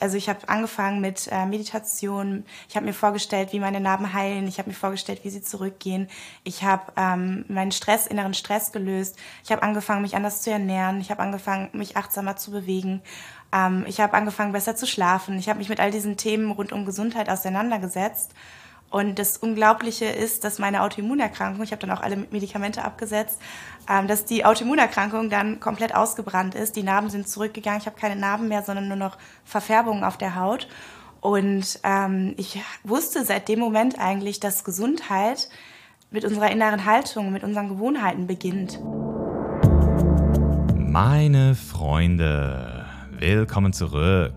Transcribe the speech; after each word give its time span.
Also 0.00 0.16
ich 0.16 0.28
habe 0.28 0.48
angefangen 0.48 1.00
mit 1.00 1.28
äh, 1.30 1.46
Meditation. 1.46 2.44
Ich 2.68 2.76
habe 2.76 2.86
mir 2.86 2.92
vorgestellt, 2.92 3.52
wie 3.52 3.60
meine 3.60 3.80
Narben 3.80 4.12
heilen. 4.12 4.46
Ich 4.46 4.58
habe 4.58 4.70
mir 4.70 4.74
vorgestellt, 4.74 5.20
wie 5.24 5.30
sie 5.30 5.42
zurückgehen. 5.42 6.08
Ich 6.44 6.62
habe 6.62 6.92
ähm, 6.96 7.44
meinen 7.48 7.72
Stress, 7.72 8.06
inneren 8.06 8.34
Stress 8.34 8.72
gelöst. 8.72 9.16
Ich 9.44 9.52
habe 9.52 9.62
angefangen, 9.62 10.02
mich 10.02 10.16
anders 10.16 10.42
zu 10.42 10.50
ernähren. 10.50 11.00
Ich 11.00 11.10
habe 11.10 11.22
angefangen, 11.22 11.70
mich 11.72 11.96
achtsamer 11.96 12.36
zu 12.36 12.50
bewegen. 12.50 13.02
Ähm, 13.52 13.84
ich 13.88 14.00
habe 14.00 14.14
angefangen, 14.14 14.52
besser 14.52 14.76
zu 14.76 14.86
schlafen. 14.86 15.38
Ich 15.38 15.48
habe 15.48 15.58
mich 15.58 15.68
mit 15.68 15.80
all 15.80 15.90
diesen 15.90 16.16
Themen 16.16 16.50
rund 16.50 16.72
um 16.72 16.84
Gesundheit 16.84 17.28
auseinandergesetzt. 17.28 18.32
Und 18.90 19.18
das 19.18 19.36
Unglaubliche 19.36 20.06
ist, 20.06 20.44
dass 20.44 20.58
meine 20.58 20.82
Autoimmunerkrankung, 20.82 21.62
ich 21.62 21.72
habe 21.72 21.86
dann 21.86 21.96
auch 21.96 22.00
alle 22.00 22.16
Medikamente 22.30 22.84
abgesetzt, 22.84 23.38
ähm, 23.88 24.08
dass 24.08 24.24
die 24.24 24.46
Autoimmunerkrankung 24.46 25.28
dann 25.28 25.60
komplett 25.60 25.94
ausgebrannt 25.94 26.54
ist. 26.54 26.74
Die 26.74 26.82
Narben 26.82 27.10
sind 27.10 27.28
zurückgegangen. 27.28 27.80
Ich 27.80 27.86
habe 27.86 28.00
keine 28.00 28.16
Narben 28.16 28.48
mehr, 28.48 28.62
sondern 28.62 28.88
nur 28.88 28.96
noch 28.96 29.18
Verfärbungen 29.44 30.04
auf 30.04 30.16
der 30.16 30.36
Haut. 30.36 30.68
Und 31.20 31.80
ähm, 31.82 32.34
ich 32.38 32.60
wusste 32.84 33.24
seit 33.24 33.48
dem 33.48 33.58
Moment 33.58 33.98
eigentlich, 33.98 34.40
dass 34.40 34.64
Gesundheit 34.64 35.48
mit 36.10 36.24
unserer 36.24 36.50
inneren 36.50 36.86
Haltung, 36.86 37.32
mit 37.32 37.44
unseren 37.44 37.68
Gewohnheiten 37.68 38.26
beginnt. 38.26 38.80
Meine 40.74 41.54
Freunde, 41.54 42.86
willkommen 43.10 43.74
zurück 43.74 44.32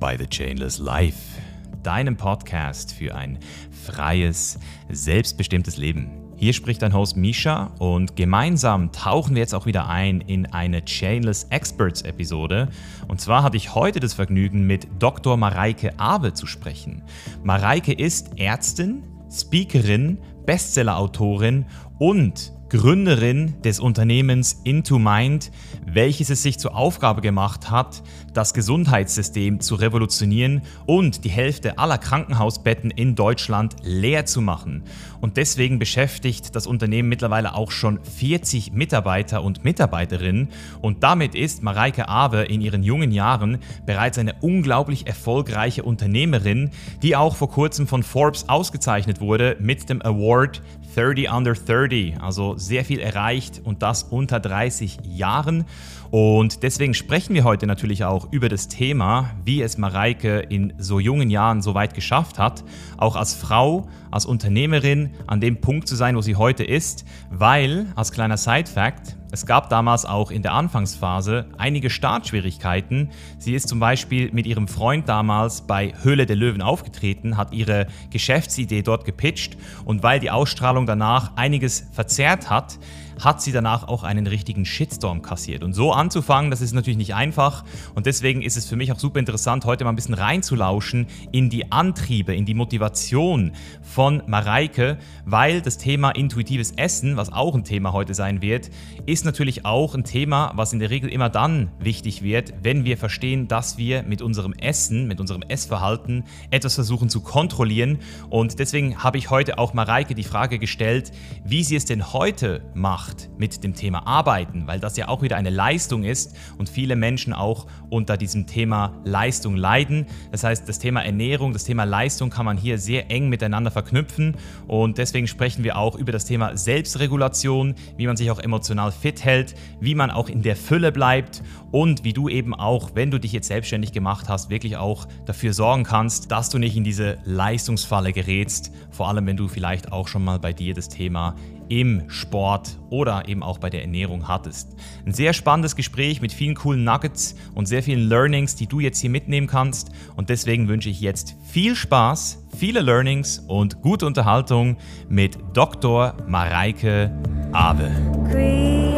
bei 0.00 0.16
The 0.16 0.26
Chainless 0.26 0.78
Life, 0.78 1.41
deinem 1.82 2.16
Podcast 2.16 2.94
für 2.94 3.14
ein 3.14 3.38
freies, 3.70 4.58
selbstbestimmtes 4.90 5.76
Leben. 5.76 6.10
Hier 6.36 6.52
spricht 6.52 6.82
dein 6.82 6.92
Host 6.92 7.16
Misha 7.16 7.70
und 7.78 8.16
gemeinsam 8.16 8.90
tauchen 8.90 9.36
wir 9.36 9.42
jetzt 9.42 9.54
auch 9.54 9.66
wieder 9.66 9.88
ein 9.88 10.20
in 10.20 10.46
eine 10.46 10.84
Chainless 10.84 11.44
Experts 11.50 12.02
Episode. 12.02 12.68
Und 13.06 13.20
zwar 13.20 13.44
hatte 13.44 13.56
ich 13.56 13.74
heute 13.76 14.00
das 14.00 14.14
Vergnügen, 14.14 14.66
mit 14.66 14.88
Dr. 14.98 15.36
Mareike 15.36 15.98
Abe 16.00 16.34
zu 16.34 16.46
sprechen. 16.46 17.02
Mareike 17.44 17.92
ist 17.92 18.38
Ärztin, 18.38 19.04
Speakerin, 19.30 20.18
Bestsellerautorin 20.44 21.66
und 21.98 22.51
Gründerin 22.72 23.60
des 23.60 23.80
Unternehmens 23.80 24.62
Into 24.64 24.98
Mind, 24.98 25.50
welches 25.84 26.30
es 26.30 26.42
sich 26.42 26.58
zur 26.58 26.74
Aufgabe 26.74 27.20
gemacht 27.20 27.70
hat, 27.70 28.02
das 28.32 28.54
Gesundheitssystem 28.54 29.60
zu 29.60 29.74
revolutionieren 29.74 30.62
und 30.86 31.26
die 31.26 31.28
Hälfte 31.28 31.76
aller 31.76 31.98
Krankenhausbetten 31.98 32.90
in 32.90 33.14
Deutschland 33.14 33.76
leer 33.82 34.24
zu 34.24 34.40
machen. 34.40 34.84
Und 35.20 35.36
deswegen 35.36 35.78
beschäftigt 35.78 36.56
das 36.56 36.66
Unternehmen 36.66 37.10
mittlerweile 37.10 37.54
auch 37.54 37.70
schon 37.70 38.02
40 38.02 38.72
Mitarbeiter 38.72 39.42
und 39.42 39.64
Mitarbeiterinnen. 39.64 40.48
Und 40.80 41.02
damit 41.02 41.34
ist 41.34 41.62
Mareike 41.62 42.08
Awe 42.08 42.44
in 42.44 42.62
ihren 42.62 42.82
jungen 42.82 43.12
Jahren 43.12 43.58
bereits 43.84 44.16
eine 44.16 44.36
unglaublich 44.40 45.06
erfolgreiche 45.06 45.82
Unternehmerin, 45.82 46.70
die 47.02 47.16
auch 47.16 47.36
vor 47.36 47.50
kurzem 47.50 47.86
von 47.86 48.02
Forbes 48.02 48.48
ausgezeichnet 48.48 49.20
wurde 49.20 49.58
mit 49.60 49.90
dem 49.90 50.00
Award 50.00 50.62
30 50.94 51.30
Under 51.30 51.54
30, 51.54 52.20
also 52.20 52.56
sehr 52.56 52.84
viel 52.84 52.98
erreicht 53.00 53.60
und 53.64 53.82
das 53.82 54.02
unter 54.04 54.40
30 54.40 54.98
Jahren. 55.04 55.64
Und 56.10 56.62
deswegen 56.62 56.92
sprechen 56.92 57.34
wir 57.34 57.44
heute 57.44 57.66
natürlich 57.66 58.04
auch 58.04 58.30
über 58.32 58.48
das 58.48 58.68
Thema, 58.68 59.30
wie 59.44 59.62
es 59.62 59.78
Mareike 59.78 60.40
in 60.40 60.74
so 60.76 61.00
jungen 61.00 61.30
Jahren 61.30 61.62
so 61.62 61.74
weit 61.74 61.94
geschafft 61.94 62.38
hat, 62.38 62.64
auch 62.98 63.16
als 63.16 63.34
Frau, 63.34 63.88
als 64.10 64.26
Unternehmerin 64.26 65.14
an 65.26 65.40
dem 65.40 65.60
Punkt 65.60 65.88
zu 65.88 65.96
sein, 65.96 66.16
wo 66.16 66.20
sie 66.20 66.36
heute 66.36 66.64
ist, 66.64 67.06
weil, 67.30 67.86
als 67.94 68.12
kleiner 68.12 68.36
Side-Fact, 68.36 69.16
es 69.32 69.46
gab 69.46 69.70
damals 69.70 70.04
auch 70.04 70.30
in 70.30 70.42
der 70.42 70.52
Anfangsphase 70.52 71.46
einige 71.56 71.88
Startschwierigkeiten. 71.88 73.08
Sie 73.38 73.54
ist 73.54 73.66
zum 73.66 73.80
Beispiel 73.80 74.30
mit 74.30 74.46
ihrem 74.46 74.68
Freund 74.68 75.08
damals 75.08 75.62
bei 75.62 75.94
Höhle 76.02 76.26
der 76.26 76.36
Löwen 76.36 76.60
aufgetreten, 76.60 77.38
hat 77.38 77.54
ihre 77.54 77.86
Geschäftsidee 78.10 78.82
dort 78.82 79.06
gepitcht 79.06 79.56
und 79.86 80.02
weil 80.02 80.20
die 80.20 80.30
Ausstrahlung 80.30 80.84
danach 80.84 81.34
einiges 81.34 81.86
verzerrt 81.92 82.50
hat, 82.50 82.78
hat 83.24 83.40
sie 83.40 83.52
danach 83.52 83.86
auch 83.88 84.02
einen 84.02 84.26
richtigen 84.26 84.64
Shitstorm 84.64 85.22
kassiert. 85.22 85.62
Und 85.62 85.74
so 85.74 85.92
anzufangen, 85.92 86.50
das 86.50 86.60
ist 86.60 86.72
natürlich 86.72 86.96
nicht 86.96 87.14
einfach. 87.14 87.64
Und 87.94 88.06
deswegen 88.06 88.42
ist 88.42 88.56
es 88.56 88.66
für 88.66 88.76
mich 88.76 88.92
auch 88.92 88.98
super 88.98 89.18
interessant, 89.18 89.64
heute 89.64 89.84
mal 89.84 89.90
ein 89.90 89.96
bisschen 89.96 90.14
reinzulauschen 90.14 91.06
in 91.30 91.50
die 91.50 91.70
Antriebe, 91.70 92.34
in 92.34 92.44
die 92.44 92.54
Motivation 92.54 93.52
von 93.82 94.22
Mareike, 94.26 94.98
weil 95.24 95.60
das 95.60 95.78
Thema 95.78 96.10
intuitives 96.10 96.72
Essen, 96.72 97.16
was 97.16 97.32
auch 97.32 97.54
ein 97.54 97.64
Thema 97.64 97.92
heute 97.92 98.14
sein 98.14 98.42
wird, 98.42 98.70
ist 99.06 99.21
natürlich 99.24 99.64
auch 99.64 99.94
ein 99.94 100.04
Thema, 100.04 100.52
was 100.54 100.72
in 100.72 100.78
der 100.78 100.90
Regel 100.90 101.10
immer 101.10 101.28
dann 101.28 101.70
wichtig 101.78 102.22
wird, 102.22 102.52
wenn 102.62 102.84
wir 102.84 102.96
verstehen, 102.96 103.48
dass 103.48 103.78
wir 103.78 104.02
mit 104.02 104.22
unserem 104.22 104.52
Essen, 104.54 105.06
mit 105.06 105.20
unserem 105.20 105.42
Essverhalten 105.42 106.24
etwas 106.50 106.74
versuchen 106.74 107.08
zu 107.08 107.20
kontrollieren. 107.20 107.98
Und 108.30 108.58
deswegen 108.58 109.02
habe 109.02 109.18
ich 109.18 109.30
heute 109.30 109.58
auch 109.58 109.74
Mareike 109.74 110.14
die 110.14 110.24
Frage 110.24 110.58
gestellt, 110.58 111.12
wie 111.44 111.62
sie 111.62 111.76
es 111.76 111.84
denn 111.84 112.12
heute 112.12 112.62
macht 112.74 113.30
mit 113.38 113.62
dem 113.62 113.74
Thema 113.74 114.06
Arbeiten, 114.06 114.66
weil 114.66 114.80
das 114.80 114.96
ja 114.96 115.08
auch 115.08 115.22
wieder 115.22 115.36
eine 115.36 115.50
Leistung 115.50 116.04
ist 116.04 116.36
und 116.58 116.68
viele 116.68 116.96
Menschen 116.96 117.32
auch 117.32 117.66
unter 117.90 118.16
diesem 118.16 118.46
Thema 118.46 119.00
Leistung 119.04 119.56
leiden. 119.56 120.06
Das 120.30 120.44
heißt, 120.44 120.68
das 120.68 120.78
Thema 120.78 121.04
Ernährung, 121.04 121.52
das 121.52 121.64
Thema 121.64 121.84
Leistung 121.84 122.30
kann 122.30 122.46
man 122.46 122.56
hier 122.56 122.78
sehr 122.78 123.10
eng 123.10 123.28
miteinander 123.28 123.70
verknüpfen 123.70 124.36
und 124.66 124.98
deswegen 124.98 125.26
sprechen 125.26 125.64
wir 125.64 125.76
auch 125.76 125.96
über 125.96 126.12
das 126.12 126.24
Thema 126.24 126.56
Selbstregulation, 126.56 127.74
wie 127.96 128.06
man 128.06 128.16
sich 128.16 128.30
auch 128.30 128.38
emotional 128.38 128.90
fit 128.90 129.11
hält, 129.20 129.54
wie 129.80 129.94
man 129.94 130.10
auch 130.10 130.28
in 130.28 130.42
der 130.42 130.56
Fülle 130.56 130.92
bleibt 130.92 131.42
und 131.70 132.04
wie 132.04 132.12
du 132.12 132.28
eben 132.28 132.54
auch, 132.54 132.90
wenn 132.94 133.10
du 133.10 133.18
dich 133.18 133.32
jetzt 133.32 133.48
selbstständig 133.48 133.92
gemacht 133.92 134.28
hast, 134.28 134.50
wirklich 134.50 134.76
auch 134.76 135.06
dafür 135.26 135.52
sorgen 135.52 135.84
kannst, 135.84 136.30
dass 136.30 136.50
du 136.50 136.58
nicht 136.58 136.76
in 136.76 136.84
diese 136.84 137.18
Leistungsfalle 137.24 138.12
gerätst, 138.12 138.72
vor 138.90 139.08
allem 139.08 139.26
wenn 139.26 139.36
du 139.36 139.48
vielleicht 139.48 139.90
auch 139.90 140.08
schon 140.08 140.24
mal 140.24 140.38
bei 140.38 140.52
dir 140.52 140.74
das 140.74 140.88
Thema 140.88 141.34
im 141.68 142.02
Sport 142.08 142.78
oder 142.90 143.28
eben 143.28 143.42
auch 143.42 143.56
bei 143.56 143.70
der 143.70 143.80
Ernährung 143.80 144.28
hattest. 144.28 144.76
Ein 145.06 145.14
sehr 145.14 145.32
spannendes 145.32 145.74
Gespräch 145.74 146.20
mit 146.20 146.30
vielen 146.30 146.54
coolen 146.54 146.84
Nuggets 146.84 147.34
und 147.54 147.66
sehr 147.66 147.82
vielen 147.82 148.08
Learnings, 148.08 148.56
die 148.56 148.66
du 148.66 148.78
jetzt 148.78 148.98
hier 148.98 149.08
mitnehmen 149.08 149.46
kannst. 149.46 149.90
Und 150.14 150.28
deswegen 150.28 150.68
wünsche 150.68 150.90
ich 150.90 151.00
jetzt 151.00 151.34
viel 151.48 151.74
Spaß, 151.74 152.44
viele 152.54 152.82
Learnings 152.82 153.38
und 153.38 153.80
gute 153.80 154.04
Unterhaltung 154.04 154.76
mit 155.08 155.38
Dr. 155.54 156.14
Mareike 156.26 157.10
Awe. 157.52 158.91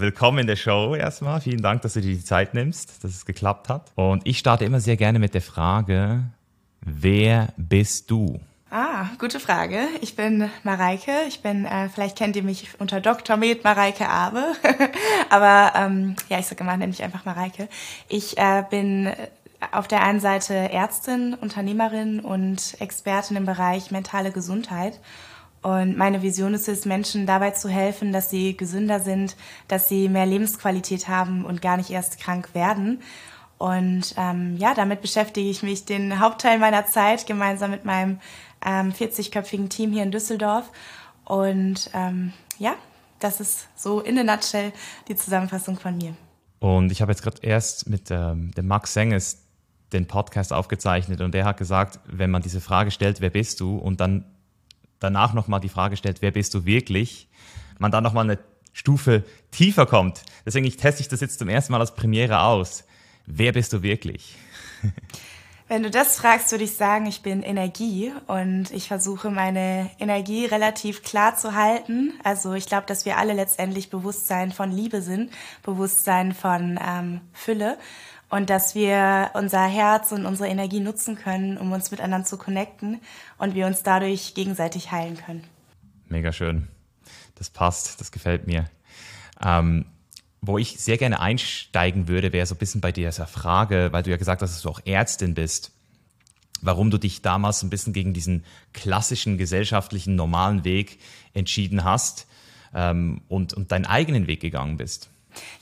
Willkommen 0.00 0.38
in 0.38 0.46
der 0.46 0.54
Show 0.54 0.94
erstmal. 0.94 1.40
Vielen 1.40 1.60
Dank, 1.60 1.82
dass 1.82 1.94
du 1.94 2.00
dir 2.00 2.14
die 2.14 2.22
Zeit 2.22 2.54
nimmst, 2.54 3.02
dass 3.02 3.10
es 3.10 3.26
geklappt 3.26 3.68
hat. 3.68 3.90
Und 3.96 4.24
ich 4.28 4.38
starte 4.38 4.64
immer 4.64 4.78
sehr 4.78 4.96
gerne 4.96 5.18
mit 5.18 5.34
der 5.34 5.42
Frage, 5.42 6.22
wer 6.80 7.48
bist 7.56 8.08
du? 8.08 8.38
Ah, 8.70 9.06
gute 9.18 9.40
Frage. 9.40 9.80
Ich 10.00 10.14
bin 10.14 10.50
Mareike. 10.62 11.10
Ich 11.26 11.42
bin, 11.42 11.64
äh, 11.64 11.88
vielleicht 11.88 12.16
kennt 12.16 12.36
ihr 12.36 12.44
mich 12.44 12.68
unter 12.78 13.00
Dr. 13.00 13.36
Med 13.36 13.64
Mareike 13.64 14.08
Abe. 14.08 14.44
Aber 15.30 15.72
ähm, 15.74 16.14
ja, 16.28 16.38
ich 16.38 16.46
sage 16.46 16.62
immer, 16.62 16.76
nenne 16.76 16.88
mich 16.88 17.02
einfach 17.02 17.24
Mareike. 17.24 17.68
Ich 18.08 18.38
äh, 18.38 18.62
bin 18.70 19.10
auf 19.72 19.88
der 19.88 20.04
einen 20.04 20.20
Seite 20.20 20.54
Ärztin, 20.54 21.34
Unternehmerin 21.34 22.20
und 22.20 22.80
Expertin 22.80 23.36
im 23.36 23.46
Bereich 23.46 23.90
mentale 23.90 24.30
Gesundheit 24.30 25.00
und 25.62 25.96
meine 25.96 26.22
Vision 26.22 26.54
ist 26.54 26.68
es, 26.68 26.84
Menschen 26.84 27.26
dabei 27.26 27.50
zu 27.50 27.68
helfen, 27.68 28.12
dass 28.12 28.30
sie 28.30 28.56
gesünder 28.56 29.00
sind, 29.00 29.36
dass 29.66 29.88
sie 29.88 30.08
mehr 30.08 30.26
Lebensqualität 30.26 31.08
haben 31.08 31.44
und 31.44 31.62
gar 31.62 31.76
nicht 31.76 31.90
erst 31.90 32.20
krank 32.20 32.54
werden. 32.54 33.00
Und 33.58 34.14
ähm, 34.16 34.56
ja, 34.56 34.72
damit 34.74 35.02
beschäftige 35.02 35.50
ich 35.50 35.64
mich 35.64 35.84
den 35.84 36.20
Hauptteil 36.20 36.58
meiner 36.58 36.86
Zeit 36.86 37.26
gemeinsam 37.26 37.72
mit 37.72 37.84
meinem 37.84 38.20
ähm, 38.64 38.92
40-köpfigen 38.92 39.68
Team 39.68 39.92
hier 39.92 40.04
in 40.04 40.12
Düsseldorf. 40.12 40.70
Und 41.24 41.90
ähm, 41.92 42.32
ja, 42.58 42.74
das 43.18 43.40
ist 43.40 43.68
so 43.74 44.00
in 44.00 44.16
a 44.18 44.22
nutshell 44.22 44.72
die 45.08 45.16
Zusammenfassung 45.16 45.76
von 45.76 45.96
mir. 45.96 46.14
Und 46.60 46.92
ich 46.92 47.02
habe 47.02 47.10
jetzt 47.10 47.22
gerade 47.22 47.38
erst 47.42 47.88
mit 47.88 48.10
ähm, 48.10 48.52
dem 48.52 48.68
Max 48.68 48.94
Senges 48.94 49.44
den 49.92 50.06
Podcast 50.06 50.52
aufgezeichnet 50.52 51.20
und 51.20 51.32
der 51.32 51.44
hat 51.44 51.56
gesagt, 51.56 51.98
wenn 52.06 52.30
man 52.30 52.42
diese 52.42 52.60
Frage 52.60 52.90
stellt, 52.90 53.20
wer 53.20 53.30
bist 53.30 53.60
du? 53.60 53.76
Und 53.76 54.00
dann 54.00 54.24
danach 55.00 55.34
nochmal 55.34 55.60
die 55.60 55.68
Frage 55.68 55.96
stellt, 55.96 56.22
wer 56.22 56.30
bist 56.30 56.54
du 56.54 56.64
wirklich, 56.64 57.28
man 57.78 57.90
dann 57.90 58.04
nochmal 58.04 58.24
eine 58.24 58.38
Stufe 58.72 59.24
tiefer 59.50 59.86
kommt. 59.86 60.22
Deswegen 60.46 60.66
ich 60.66 60.76
teste 60.76 61.00
ich 61.02 61.08
das 61.08 61.20
jetzt 61.20 61.38
zum 61.38 61.48
ersten 61.48 61.72
Mal 61.72 61.80
als 61.80 61.94
Premiere 61.94 62.42
aus. 62.42 62.84
Wer 63.26 63.52
bist 63.52 63.72
du 63.72 63.82
wirklich? 63.82 64.36
Wenn 65.68 65.82
du 65.82 65.90
das 65.90 66.16
fragst, 66.16 66.50
würde 66.50 66.64
ich 66.64 66.76
sagen, 66.76 67.04
ich 67.04 67.20
bin 67.20 67.42
Energie 67.42 68.10
und 68.26 68.70
ich 68.70 68.88
versuche 68.88 69.30
meine 69.30 69.90
Energie 69.98 70.46
relativ 70.46 71.02
klar 71.02 71.36
zu 71.36 71.54
halten. 71.54 72.14
Also 72.24 72.54
ich 72.54 72.64
glaube, 72.64 72.86
dass 72.86 73.04
wir 73.04 73.18
alle 73.18 73.34
letztendlich 73.34 73.90
Bewusstsein 73.90 74.50
von 74.50 74.72
Liebe 74.72 75.02
sind, 75.02 75.30
Bewusstsein 75.62 76.32
von 76.32 76.80
ähm, 76.82 77.20
Fülle 77.34 77.76
und 78.30 78.50
dass 78.50 78.74
wir 78.74 79.30
unser 79.34 79.66
Herz 79.66 80.12
und 80.12 80.26
unsere 80.26 80.48
Energie 80.48 80.80
nutzen 80.80 81.16
können, 81.16 81.56
um 81.56 81.72
uns 81.72 81.90
miteinander 81.90 82.26
zu 82.26 82.36
connecten 82.36 83.00
und 83.38 83.54
wir 83.54 83.66
uns 83.66 83.82
dadurch 83.82 84.34
gegenseitig 84.34 84.92
heilen 84.92 85.16
können. 85.16 85.44
Mega 86.08 86.32
schön. 86.32 86.68
Das 87.36 87.50
passt, 87.50 88.00
das 88.00 88.12
gefällt 88.12 88.46
mir. 88.46 88.68
Ähm, 89.44 89.86
wo 90.40 90.58
ich 90.58 90.78
sehr 90.78 90.98
gerne 90.98 91.20
einsteigen 91.20 92.08
würde, 92.08 92.32
wäre 92.32 92.46
so 92.46 92.54
ein 92.54 92.58
bisschen 92.58 92.80
bei 92.80 92.92
dieser 92.92 93.26
Frage, 93.26 93.88
weil 93.92 94.02
du 94.02 94.10
ja 94.10 94.16
gesagt 94.16 94.42
hast, 94.42 94.54
dass 94.54 94.62
du 94.62 94.68
auch 94.68 94.80
Ärztin 94.84 95.34
bist, 95.34 95.72
warum 96.60 96.90
du 96.90 96.98
dich 96.98 97.22
damals 97.22 97.62
ein 97.62 97.70
bisschen 97.70 97.92
gegen 97.92 98.14
diesen 98.14 98.44
klassischen 98.72 99.38
gesellschaftlichen 99.38 100.16
normalen 100.16 100.64
Weg 100.64 100.98
entschieden 101.34 101.84
hast 101.84 102.26
ähm, 102.74 103.22
und, 103.28 103.54
und 103.54 103.72
deinen 103.72 103.86
eigenen 103.86 104.26
Weg 104.26 104.40
gegangen 104.40 104.76
bist. 104.76 105.10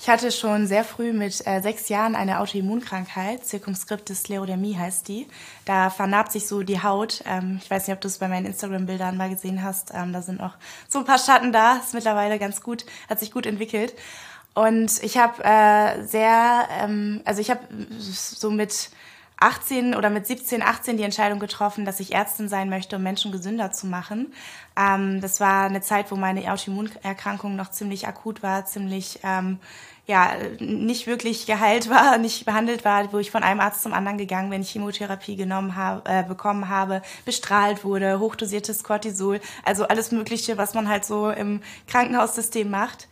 Ich 0.01 0.09
hatte 0.09 0.31
schon 0.31 0.67
sehr 0.67 0.85
früh 0.85 1.13
mit 1.13 1.47
äh, 1.47 1.61
sechs 1.61 1.89
Jahren 1.89 2.15
eine 2.15 2.41
Autoimmunkrankheit, 2.41 3.45
Zirkumskriptis 3.45 4.21
Sklerodermie 4.21 4.77
heißt 4.77 5.09
die. 5.09 5.27
Da 5.65 5.91
vernarbt 5.91 6.33
sich 6.33 6.47
so 6.47 6.63
die 6.63 6.83
Haut. 6.83 7.23
Ähm, 7.27 7.61
ich 7.63 7.71
weiß 7.71 7.87
nicht, 7.87 7.95
ob 7.95 8.01
du 8.01 8.09
es 8.09 8.19
bei 8.19 8.29
meinen 8.29 8.47
Instagram-Bildern 8.47 9.17
mal 9.17 9.31
gesehen 9.31 9.63
hast. 9.63 9.93
Ähm, 9.95 10.13
da 10.13 10.23
sind 10.23 10.41
auch 10.41 10.55
so 10.89 11.01
ein 11.01 11.05
paar 11.05 11.19
Schatten 11.19 11.53
da. 11.53 11.77
Ist 11.77 11.95
mittlerweile 11.95 12.39
ganz 12.39 12.61
gut, 12.61 12.87
hat 13.09 13.21
sich 13.21 13.33
gut 13.33 13.47
entwickelt. 13.47 13.95
Und 14.55 15.03
ich 15.03 15.19
habe 15.19 15.45
äh, 15.45 16.03
sehr, 16.05 16.67
ähm, 16.81 17.21
also 17.25 17.41
ich 17.41 17.51
habe 17.51 17.61
so 17.99 18.51
mit 18.51 18.91
18 19.39 19.95
oder 19.95 20.09
mit 20.09 20.27
17, 20.27 20.63
18 20.63 20.97
die 20.97 21.03
Entscheidung 21.03 21.39
getroffen, 21.39 21.85
dass 21.85 22.01
ich 22.01 22.15
Ärztin 22.15 22.49
sein 22.49 22.71
möchte, 22.71 22.97
um 22.97 23.03
Menschen 23.03 23.33
gesünder 23.33 23.71
zu 23.71 23.87
machen. 23.87 24.33
Ähm, 24.77 25.21
das 25.21 25.41
war 25.41 25.65
eine 25.65 25.83
Zeit, 25.83 26.11
wo 26.11 26.17
meine 26.17 26.51
Autoimmunerkrankung 26.51 27.55
noch 27.55 27.71
ziemlich 27.71 28.09
akut 28.09 28.43
war, 28.43 28.65
ziemlich 28.65 29.21
ähm, 29.23 29.59
ja 30.07 30.33
nicht 30.59 31.07
wirklich 31.07 31.47
geheilt 31.47 31.91
war, 31.91 32.17
nicht 32.19 32.47
behandelt 32.47 32.85
war, 32.85 33.13
wo 33.13 33.19
ich 33.19 33.31
von 33.31 33.43
einem 33.43 33.61
Arzt 33.61 33.83
zum 33.83 33.93
anderen 33.93 34.17
gegangen 34.17 34.51
bin, 34.51 34.63
Chemotherapie 34.63 35.37
genommen 35.37 35.77
habe, 35.77 36.09
äh, 36.09 36.23
bekommen 36.23 36.69
habe, 36.69 37.03
bestrahlt 37.27 37.85
wurde, 37.85 38.19
hochdosiertes 38.21 38.85
Cortisol, 38.85 39.41
also 39.65 39.87
alles 39.87 40.13
Mögliche, 40.13 40.57
was 40.57 40.73
man 40.73 40.89
halt 40.89 41.05
so 41.05 41.29
im 41.29 41.61
Krankenhaussystem 41.89 42.71
macht. 42.71 43.09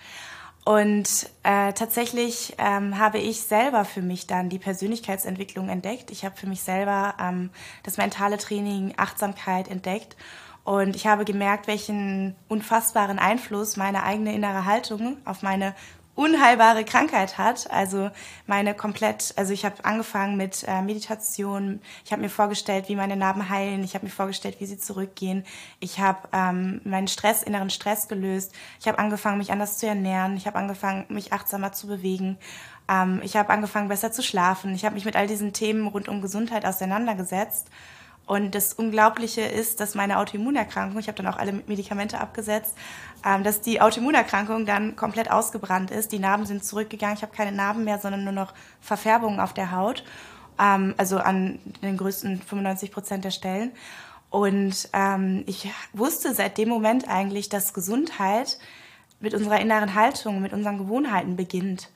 Und 0.65 1.29
äh, 1.43 1.75
tatsächlich 1.75 2.55
ähm, 2.57 2.99
habe 2.99 3.19
ich 3.19 3.43
selber 3.43 3.85
für 3.85 4.01
mich 4.01 4.27
dann 4.27 4.49
die 4.49 4.59
Persönlichkeitsentwicklung 4.59 5.69
entdeckt. 5.69 6.11
Ich 6.11 6.25
habe 6.25 6.37
für 6.37 6.47
mich 6.47 6.63
selber 6.63 7.15
ähm, 7.21 7.51
das 7.83 7.99
mentale 7.99 8.39
Training, 8.39 8.95
Achtsamkeit 8.97 9.69
entdeckt. 9.69 10.17
Und 10.65 10.97
ich 10.97 11.07
habe 11.07 11.27
gemerkt, 11.27 11.67
welchen 11.67 12.35
unfassbaren 12.49 13.19
Einfluss 13.19 13.77
meine 13.77 14.03
eigene 14.05 14.35
innere 14.35 14.65
Haltung 14.65 15.19
auf 15.27 15.43
meine 15.43 15.75
unheilbare 16.15 16.85
Krankheit 16.85 17.39
hat. 17.39 17.71
Also 17.71 18.11
meine 18.47 18.75
komplett, 18.75 19.35
also 19.37 19.53
ich 19.53 19.65
habe 19.65 19.85
angefangen 19.85 20.37
mit 20.37 20.65
äh, 20.67 20.83
Meditation. 20.83 21.81
Ich 22.05 22.13
habe 22.13 22.23
mir 22.23 22.29
vorgestellt, 22.29 22.89
wie 22.89 22.97
meine 22.97 23.17
Narben 23.17 23.49
heilen. 23.49 23.83
Ich 23.83 23.95
habe 23.95 24.07
mir 24.07 24.13
vorgestellt, 24.13 24.57
wie 24.61 24.67
sie 24.67 24.79
zurückgehen. 24.79 25.45
Ich 25.81 25.99
habe 25.99 26.29
ähm, 26.33 26.81
meinen 26.85 27.09
Stress, 27.09 27.43
inneren 27.43 27.71
Stress 27.71 28.09
gelöst. 28.09 28.53
Ich 28.81 28.87
habe 28.87 28.99
angefangen, 28.99 29.39
mich 29.39 29.53
anders 29.53 29.79
zu 29.79 29.87
ernähren. 29.87 30.37
Ich 30.37 30.47
habe 30.47 30.59
angefangen, 30.59 31.07
mich 31.09 31.33
achtsamer 31.33 31.73
zu 31.73 31.87
bewegen. 31.87 32.39
Ähm, 32.89 33.21
ich 33.25 33.37
habe 33.37 33.51
angefangen, 33.51 33.89
besser 33.89 34.13
zu 34.13 34.23
schlafen. 34.23 34.75
Ich 34.75 34.85
habe 34.85 34.95
mich 34.95 35.05
mit 35.05 35.17
all 35.17 35.27
diesen 35.27 35.53
Themen 35.53 35.87
rund 35.87 36.09
um 36.09 36.21
Gesundheit 36.21 36.65
auseinandergesetzt. 36.65 37.69
Und 38.27 38.55
das 38.55 38.73
Unglaubliche 38.73 39.43
ist, 39.43 39.81
dass 39.81 39.95
meine 39.95 40.19
Autoimmunerkrankung, 40.19 40.99
ich 40.99 41.09
habe 41.09 41.23
dann 41.23 41.33
auch 41.33 41.37
alle 41.37 41.53
Medikamente 41.67 42.21
abgesetzt, 42.21 42.75
ähm, 43.25 43.45
dass 43.45 43.61
die 43.61 43.81
Autoimmunerkrankung 43.81 44.65
dann 44.65 44.97
komplett 44.97 45.31
ausgebrannt 45.31 45.91
ist. 45.91 46.11
Die 46.13 46.19
Narben 46.19 46.47
sind 46.47 46.65
zurückgegangen. 46.65 47.17
Ich 47.17 47.23
habe 47.23 47.37
keine 47.37 47.53
Narben 47.53 47.85
mehr, 47.85 47.99
sondern 47.99 48.25
nur 48.25 48.33
noch 48.33 48.55
Verfärbungen 48.81 49.41
auf 49.41 49.53
der 49.53 49.73
Haut. 49.73 50.05
Ähm, 50.59 50.95
also 50.97 51.19
an 51.19 51.59
den 51.83 51.97
größten 51.99 52.41
95 52.41 52.93
Prozent 52.93 53.25
der 53.25 53.31
Stellen. 53.31 53.73
Und 54.31 54.89
ähm, 54.95 55.45
ich 55.47 55.71
wusste 55.93 56.35
seit 56.35 56.59
dem 56.59 56.69
Moment 56.69 57.09
eigentlich, 57.09 57.51
dass 57.51 57.75
Gesundheit 57.75 58.59
mit 59.21 59.35
unserer 59.35 59.61
inneren 59.61 59.95
Haltung, 59.95 60.41
mit 60.41 60.53
unseren 60.53 60.79
Gewohnheiten 60.79 61.37
beginnt. 61.37 61.91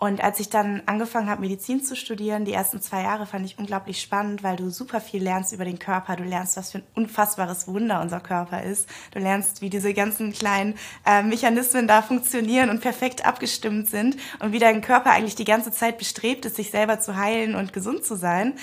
Und 0.00 0.22
als 0.22 0.38
ich 0.38 0.48
dann 0.48 0.80
angefangen 0.86 1.28
habe, 1.28 1.40
Medizin 1.40 1.82
zu 1.82 1.96
studieren, 1.96 2.44
die 2.44 2.52
ersten 2.52 2.80
zwei 2.80 3.02
Jahre 3.02 3.26
fand 3.26 3.44
ich 3.44 3.58
unglaublich 3.58 4.00
spannend, 4.00 4.44
weil 4.44 4.54
du 4.54 4.70
super 4.70 5.00
viel 5.00 5.20
lernst 5.20 5.52
über 5.52 5.64
den 5.64 5.80
Körper. 5.80 6.14
Du 6.14 6.22
lernst, 6.22 6.56
was 6.56 6.70
für 6.70 6.78
ein 6.78 6.84
unfassbares 6.94 7.66
Wunder 7.66 8.00
unser 8.00 8.20
Körper 8.20 8.62
ist. 8.62 8.88
Du 9.10 9.18
lernst, 9.18 9.60
wie 9.60 9.70
diese 9.70 9.92
ganzen 9.94 10.32
kleinen 10.32 10.74
äh, 11.04 11.24
Mechanismen 11.24 11.88
da 11.88 12.00
funktionieren 12.00 12.70
und 12.70 12.80
perfekt 12.80 13.26
abgestimmt 13.26 13.90
sind 13.90 14.16
und 14.38 14.52
wie 14.52 14.60
dein 14.60 14.82
Körper 14.82 15.10
eigentlich 15.10 15.34
die 15.34 15.44
ganze 15.44 15.72
Zeit 15.72 15.98
bestrebt 15.98 16.44
ist, 16.44 16.54
sich 16.54 16.70
selber 16.70 17.00
zu 17.00 17.16
heilen 17.16 17.56
und 17.56 17.72
gesund 17.72 18.04
zu 18.04 18.14
sein. 18.14 18.54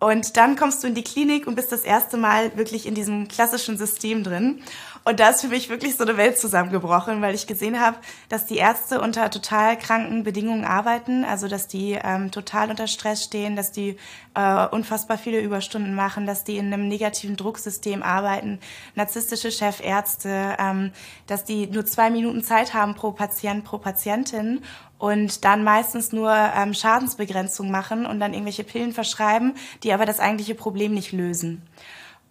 Und 0.00 0.36
dann 0.36 0.56
kommst 0.56 0.82
du 0.82 0.88
in 0.88 0.94
die 0.94 1.04
Klinik 1.04 1.46
und 1.46 1.54
bist 1.54 1.70
das 1.70 1.82
erste 1.82 2.16
Mal 2.16 2.56
wirklich 2.56 2.86
in 2.86 2.96
diesem 2.96 3.28
klassischen 3.28 3.78
System 3.78 4.24
drin. 4.24 4.60
Und 5.06 5.20
da 5.20 5.28
ist 5.28 5.42
für 5.42 5.48
mich 5.48 5.68
wirklich 5.68 5.96
so 5.96 6.04
eine 6.04 6.16
Welt 6.16 6.38
zusammengebrochen, 6.38 7.20
weil 7.20 7.34
ich 7.34 7.46
gesehen 7.46 7.78
habe, 7.78 7.98
dass 8.30 8.46
die 8.46 8.56
Ärzte 8.56 9.02
unter 9.02 9.30
total 9.30 9.76
kranken 9.76 10.24
Bedingungen 10.24 10.64
arbeiten, 10.64 11.24
also 11.24 11.46
dass 11.46 11.68
die 11.68 11.98
ähm, 12.02 12.30
total 12.30 12.70
unter 12.70 12.86
Stress 12.86 13.22
stehen, 13.22 13.54
dass 13.54 13.70
die 13.70 13.98
äh, 14.34 14.66
unfassbar 14.68 15.18
viele 15.18 15.40
Überstunden 15.40 15.94
machen, 15.94 16.26
dass 16.26 16.44
die 16.44 16.56
in 16.56 16.72
einem 16.72 16.88
negativen 16.88 17.36
Drucksystem 17.36 18.02
arbeiten, 18.02 18.60
narzisstische 18.94 19.52
Chefärzte, 19.52 20.56
ähm, 20.58 20.90
dass 21.26 21.44
die 21.44 21.66
nur 21.66 21.84
zwei 21.84 22.08
Minuten 22.08 22.42
Zeit 22.42 22.72
haben 22.72 22.94
pro 22.94 23.12
Patient, 23.12 23.62
pro 23.62 23.76
Patientin 23.76 24.62
und 24.96 25.44
dann 25.44 25.64
meistens 25.64 26.12
nur 26.12 26.32
ähm, 26.32 26.72
Schadensbegrenzung 26.72 27.70
machen 27.70 28.06
und 28.06 28.20
dann 28.20 28.32
irgendwelche 28.32 28.64
Pillen 28.64 28.92
verschreiben, 28.92 29.54
die 29.82 29.92
aber 29.92 30.06
das 30.06 30.18
eigentliche 30.18 30.54
Problem 30.54 30.94
nicht 30.94 31.12
lösen. 31.12 31.60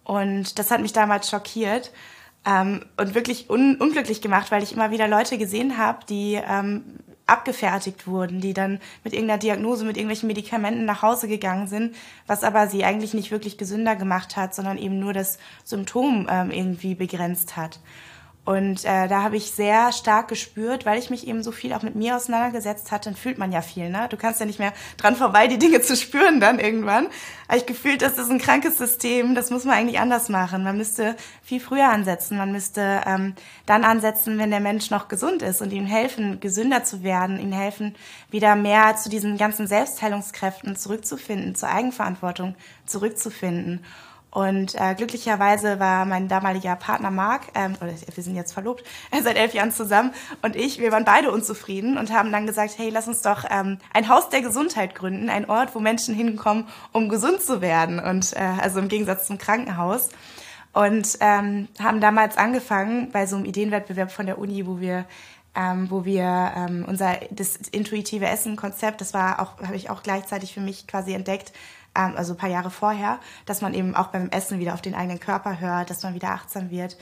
Und 0.02 0.58
das 0.58 0.72
hat 0.72 0.80
mich 0.80 0.92
damals 0.92 1.30
schockiert 1.30 1.92
ähm, 2.46 2.84
und 2.96 3.14
wirklich 3.14 3.50
un 3.50 3.76
unglücklich 3.76 4.20
gemacht, 4.20 4.50
weil 4.50 4.62
ich 4.62 4.72
immer 4.72 4.90
wieder 4.90 5.08
Leute 5.08 5.38
gesehen 5.38 5.78
habe, 5.78 6.04
die 6.08 6.40
ähm, 6.46 6.98
abgefertigt 7.26 8.06
wurden, 8.06 8.40
die 8.40 8.52
dann 8.52 8.80
mit 9.02 9.14
irgendeiner 9.14 9.38
Diagnose, 9.38 9.84
mit 9.84 9.96
irgendwelchen 9.96 10.26
Medikamenten 10.26 10.84
nach 10.84 11.02
Hause 11.02 11.26
gegangen 11.26 11.66
sind, 11.68 11.96
was 12.26 12.44
aber 12.44 12.68
sie 12.68 12.84
eigentlich 12.84 13.14
nicht 13.14 13.30
wirklich 13.30 13.56
gesünder 13.56 13.96
gemacht 13.96 14.36
hat, 14.36 14.54
sondern 14.54 14.76
eben 14.76 14.98
nur 14.98 15.14
das 15.14 15.38
Symptom 15.64 16.26
ähm, 16.30 16.50
irgendwie 16.50 16.94
begrenzt 16.94 17.56
hat. 17.56 17.80
Und 18.44 18.84
äh, 18.84 19.08
da 19.08 19.22
habe 19.22 19.38
ich 19.38 19.52
sehr 19.52 19.90
stark 19.90 20.28
gespürt, 20.28 20.84
weil 20.84 20.98
ich 20.98 21.08
mich 21.08 21.26
eben 21.26 21.42
so 21.42 21.50
viel 21.50 21.72
auch 21.72 21.80
mit 21.80 21.94
mir 21.94 22.14
auseinandergesetzt 22.14 22.92
hatte, 22.92 23.08
dann 23.08 23.16
fühlt 23.16 23.38
man 23.38 23.52
ja 23.52 23.62
viel, 23.62 23.88
ne? 23.88 24.06
Du 24.10 24.18
kannst 24.18 24.38
ja 24.38 24.44
nicht 24.44 24.58
mehr 24.58 24.74
dran 24.98 25.16
vorbei, 25.16 25.46
die 25.46 25.58
Dinge 25.58 25.80
zu 25.82 25.96
spüren 25.96 26.40
dann 26.40 26.58
irgendwann. 26.58 27.06
Habe 27.48 27.56
ich 27.56 27.64
gefühlt, 27.64 28.02
das 28.02 28.18
ist 28.18 28.30
ein 28.30 28.38
krankes 28.38 28.76
System, 28.76 29.34
das 29.34 29.50
muss 29.50 29.64
man 29.64 29.76
eigentlich 29.76 29.98
anders 29.98 30.28
machen. 30.28 30.62
Man 30.62 30.76
müsste 30.76 31.16
viel 31.42 31.58
früher 31.58 31.88
ansetzen, 31.88 32.36
man 32.36 32.52
müsste 32.52 33.00
ähm, 33.06 33.34
dann 33.64 33.82
ansetzen, 33.82 34.38
wenn 34.38 34.50
der 34.50 34.60
Mensch 34.60 34.90
noch 34.90 35.08
gesund 35.08 35.40
ist 35.40 35.62
und 35.62 35.72
ihm 35.72 35.86
helfen, 35.86 36.38
gesünder 36.40 36.84
zu 36.84 37.02
werden, 37.02 37.40
ihm 37.40 37.52
helfen, 37.52 37.94
wieder 38.30 38.56
mehr 38.56 38.94
zu 38.96 39.08
diesen 39.08 39.38
ganzen 39.38 39.66
Selbstheilungskräften 39.66 40.76
zurückzufinden, 40.76 41.54
zur 41.54 41.70
Eigenverantwortung 41.70 42.56
zurückzufinden. 42.84 43.80
Und 44.34 44.74
äh, 44.74 44.96
glücklicherweise 44.96 45.78
war 45.78 46.04
mein 46.06 46.26
damaliger 46.26 46.74
Partner 46.74 47.12
Marc, 47.12 47.42
ähm, 47.54 47.76
oder 47.80 47.92
wir 47.92 48.24
sind 48.24 48.34
jetzt 48.34 48.52
verlobt, 48.52 48.84
äh, 49.12 49.22
seit 49.22 49.36
elf 49.36 49.54
Jahren 49.54 49.70
zusammen, 49.70 50.12
und 50.42 50.56
ich, 50.56 50.80
wir 50.80 50.90
waren 50.90 51.04
beide 51.04 51.30
unzufrieden 51.30 51.96
und 51.96 52.12
haben 52.12 52.32
dann 52.32 52.44
gesagt, 52.44 52.74
hey, 52.76 52.90
lass 52.90 53.06
uns 53.06 53.22
doch 53.22 53.44
ähm, 53.48 53.78
ein 53.92 54.08
Haus 54.08 54.30
der 54.30 54.42
Gesundheit 54.42 54.96
gründen, 54.96 55.30
ein 55.30 55.48
Ort, 55.48 55.76
wo 55.76 55.78
Menschen 55.78 56.16
hinkommen, 56.16 56.66
um 56.90 57.08
gesund 57.08 57.42
zu 57.42 57.60
werden. 57.60 58.00
Und 58.00 58.32
äh, 58.32 58.40
also 58.60 58.80
im 58.80 58.88
Gegensatz 58.88 59.28
zum 59.28 59.38
Krankenhaus. 59.38 60.08
Und 60.72 61.16
ähm, 61.20 61.68
haben 61.80 62.00
damals 62.00 62.36
angefangen 62.36 63.12
bei 63.12 63.26
so 63.26 63.36
einem 63.36 63.44
Ideenwettbewerb 63.44 64.10
von 64.10 64.26
der 64.26 64.38
Uni, 64.38 64.66
wo 64.66 64.80
wir 64.80 65.04
ähm, 65.56 65.88
wo 65.88 66.04
wir 66.04 66.52
ähm, 66.56 66.84
unser 66.88 67.18
das 67.30 67.56
intuitive 67.70 68.26
Essen-Konzept, 68.26 69.00
das 69.00 69.14
war 69.14 69.40
auch 69.40 69.64
habe 69.64 69.76
ich 69.76 69.88
auch 69.88 70.02
gleichzeitig 70.02 70.52
für 70.52 70.60
mich 70.60 70.88
quasi 70.88 71.12
entdeckt, 71.12 71.52
also 71.94 72.34
ein 72.34 72.38
paar 72.38 72.50
Jahre 72.50 72.70
vorher, 72.70 73.18
dass 73.46 73.60
man 73.60 73.74
eben 73.74 73.94
auch 73.94 74.08
beim 74.08 74.28
Essen 74.30 74.58
wieder 74.58 74.74
auf 74.74 74.82
den 74.82 74.94
eigenen 74.94 75.20
Körper 75.20 75.60
hört, 75.60 75.90
dass 75.90 76.02
man 76.02 76.14
wieder 76.14 76.30
achtsam 76.30 76.70
wird. 76.70 76.96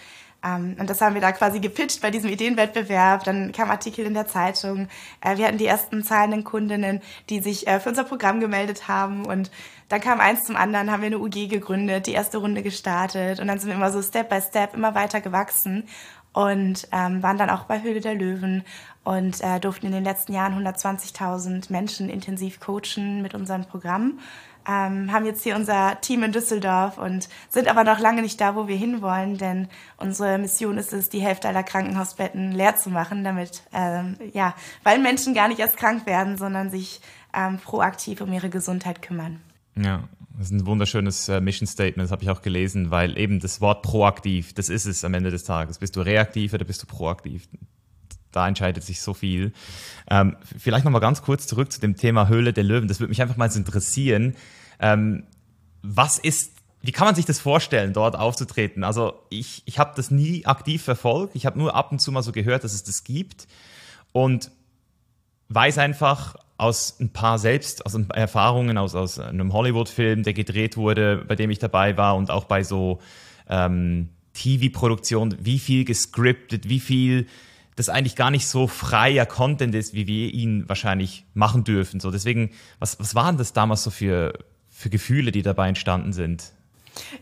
Ähm, 0.45 0.77
und 0.79 0.91
das 0.91 1.01
haben 1.01 1.15
wir 1.15 1.21
da 1.21 1.33
quasi 1.33 1.61
gepitcht 1.61 2.03
bei 2.03 2.11
diesem 2.11 2.31
Ideenwettbewerb. 2.31 3.25
Dann 3.25 3.53
kam 3.53 3.71
Artikel 3.71 4.05
in 4.05 4.15
der 4.15 4.27
Zeitung. 4.27 4.89
Äh, 5.21 5.37
wir 5.37 5.47
hatten 5.47 5.59
die 5.59 5.67
ersten 5.67 6.03
zahlenden 6.03 6.45
Kundinnen, 6.45 7.01
die 7.31 7.41
sich 7.41 7.67
äh, 7.67 7.81
für 7.81 7.91
unser 7.91 8.05
Programm 8.05 8.41
gemeldet 8.41 8.89
haben. 8.89 9.25
Und 9.25 9.51
dann 9.89 10.01
kam 10.01 10.21
eins 10.21 10.45
zum 10.45 10.57
anderen, 10.57 10.91
haben 10.91 11.03
wir 11.03 11.09
eine 11.09 11.19
UG 11.19 11.49
gegründet, 11.49 12.07
die 12.07 12.13
erste 12.13 12.39
Runde 12.39 12.63
gestartet. 12.63 13.41
Und 13.41 13.47
dann 13.47 13.59
sind 13.59 13.69
wir 13.69 13.77
immer 13.77 13.93
so 13.93 14.03
Step 14.03 14.29
by 14.29 14.41
Step 14.41 14.75
immer 14.75 14.95
weiter 14.95 15.21
gewachsen 15.21 15.85
und 16.33 16.89
ähm, 16.93 17.23
waren 17.23 17.37
dann 17.37 17.51
auch 17.51 17.65
bei 17.65 17.83
Höhle 17.83 18.01
der 18.01 18.15
Löwen 18.15 18.65
und 19.05 19.43
äh, 19.43 19.61
durften 19.61 19.87
in 19.87 19.93
den 19.93 20.05
letzten 20.05 20.33
Jahren 20.33 20.67
120.000 20.67 21.71
Menschen 21.71 22.09
intensiv 22.09 22.59
coachen 22.59 23.21
mit 23.21 23.35
unserem 23.35 23.67
Programm 23.67 24.19
ähm, 24.69 25.13
haben 25.13 25.25
jetzt 25.25 25.43
hier 25.43 25.57
unser 25.57 26.01
Team 26.01 26.23
in 26.23 26.33
Düsseldorf 26.33 26.99
und 26.99 27.29
sind 27.49 27.69
aber 27.69 27.85
noch 27.85 27.99
lange 27.99 28.23
nicht 28.23 28.41
da, 28.41 28.55
wo 28.55 28.69
wir 28.69 28.77
hinwollen, 28.77 29.39
denn 29.39 29.69
unsere 29.97 30.39
Mission 30.39 30.79
ist 30.79 30.93
es, 30.93 31.09
die 31.09 31.21
Hälfte 31.21 31.49
aller 31.49 31.63
Krankenhausbetten 31.63 32.53
leer 32.53 32.77
zu 32.77 32.91
machen, 32.91 33.25
damit, 33.25 33.63
ähm, 33.73 34.17
ja, 34.33 34.55
weil 34.83 34.99
Menschen 34.99 35.35
gar 35.35 35.49
nicht 35.49 35.61
erst 35.61 35.77
krank 35.77 36.07
werden, 36.07 36.37
sondern 36.37 36.71
sich 36.71 37.01
ähm, 37.35 37.59
proaktiv 37.59 38.21
um 38.21 38.33
ihre 38.33 38.51
Gesundheit 38.51 39.03
kümmern. 39.03 39.41
Ja, 39.77 40.09
Das 40.37 40.47
ist 40.47 40.53
ein 40.53 40.67
wunderschönes 40.67 41.29
äh, 41.29 41.41
Mission 41.41 41.67
Statement, 41.67 42.07
das 42.07 42.13
habe 42.13 42.23
ich 42.23 42.31
auch 42.31 42.43
gelesen, 42.43 42.91
weil 42.91 43.19
eben 43.19 43.41
das 43.41 43.61
Wort 43.61 43.83
proaktiv, 43.83 44.55
das 44.55 44.69
ist 44.69 44.87
es 44.87 45.05
am 45.05 45.15
Ende 45.15 45.31
des 45.31 45.45
Tages. 45.45 45.79
Bist 45.79 45.97
du 45.97 46.01
reaktiv 46.01 46.53
oder 46.53 46.65
bist 46.65 46.83
du 46.83 46.87
proaktiv? 46.87 47.49
Da 48.33 48.49
entscheidet 48.49 48.83
sich 48.83 49.01
so 49.01 49.15
viel. 49.15 49.53
Ähm, 50.11 50.37
vielleicht 50.59 50.85
nochmal 50.85 51.01
ganz 51.01 51.23
kurz 51.23 51.47
zurück 51.47 51.71
zu 51.71 51.81
dem 51.81 51.97
Thema 51.97 52.29
Höhle 52.29 52.53
der 52.53 52.65
Löwen. 52.65 52.89
Das 52.89 53.01
würde 53.01 53.11
mich 53.11 53.23
einfach 53.23 53.37
mal 53.37 53.51
interessieren. 53.55 54.35
Ähm, 54.81 55.25
was 55.83 56.19
ist, 56.19 56.53
wie 56.81 56.93
kann 56.93 57.07
man 57.07 57.15
sich 57.15 57.27
das 57.27 57.39
vorstellen, 57.39 57.93
dort 57.93 58.17
aufzutreten? 58.17 58.85
Also 58.85 59.15
ich, 59.31 59.63
ich 59.67 59.79
habe 59.79 59.93
das 59.95 60.11
nie 60.11 60.47
aktiv 60.47 60.83
verfolgt. 60.83 61.37
Ich 61.37 61.47
habe 61.47 61.59
nur 61.59 61.75
ab 61.75 61.93
und 61.93 62.01
zu 62.01 62.11
mal 62.11 62.23
so 62.23 62.33
gehört, 62.33 62.65
dass 62.65 62.73
es 62.73 62.83
das 62.83 63.05
gibt. 63.05 63.47
Und 64.13 64.51
weiß 65.49 65.79
einfach, 65.79 66.37
aus 66.63 67.01
ein 67.01 67.13
paar 67.13 67.41
selbst, 67.41 67.85
aus 67.87 67.99
Erfahrungen 68.15 68.79
aus, 68.79 68.95
aus 68.95 69.19
einem 69.19 69.53
Hollywood-Film, 69.53 70.23
der 70.23 70.33
gedreht 70.33 70.77
wurde, 70.77 71.25
bei 71.27 71.35
dem 71.35 71.51
ich 71.51 71.59
dabei 71.59 71.97
war 71.97 72.15
und 72.15 72.31
auch 72.31 72.45
bei 72.45 72.63
so 72.63 73.01
ähm, 73.49 74.11
TV-Produktionen, 74.35 75.37
wie 75.41 75.59
viel 75.59 75.85
gescriptet, 75.85 76.69
wie 76.69 76.79
viel 76.79 77.27
das 77.77 77.89
eigentlich 77.89 78.17
gar 78.17 78.31
nicht 78.31 78.47
so 78.47 78.67
freier 78.67 79.27
Content 79.27 79.75
ist, 79.75 79.95
wie 79.95 80.07
wir 80.07 80.33
ihn 80.33 80.69
wahrscheinlich 80.69 81.25
machen 81.35 81.65
dürfen. 81.65 82.01
So, 82.01 82.11
deswegen, 82.11 82.51
was, 82.79 82.99
was 83.01 83.15
waren 83.15 83.39
das 83.39 83.53
damals 83.53 83.83
so 83.83 83.91
für, 83.91 84.35
für 84.69 84.91
Gefühle, 84.91 85.33
die 85.33 85.43
dabei 85.43 85.69
entstanden 85.69 86.13
sind? 86.13 86.53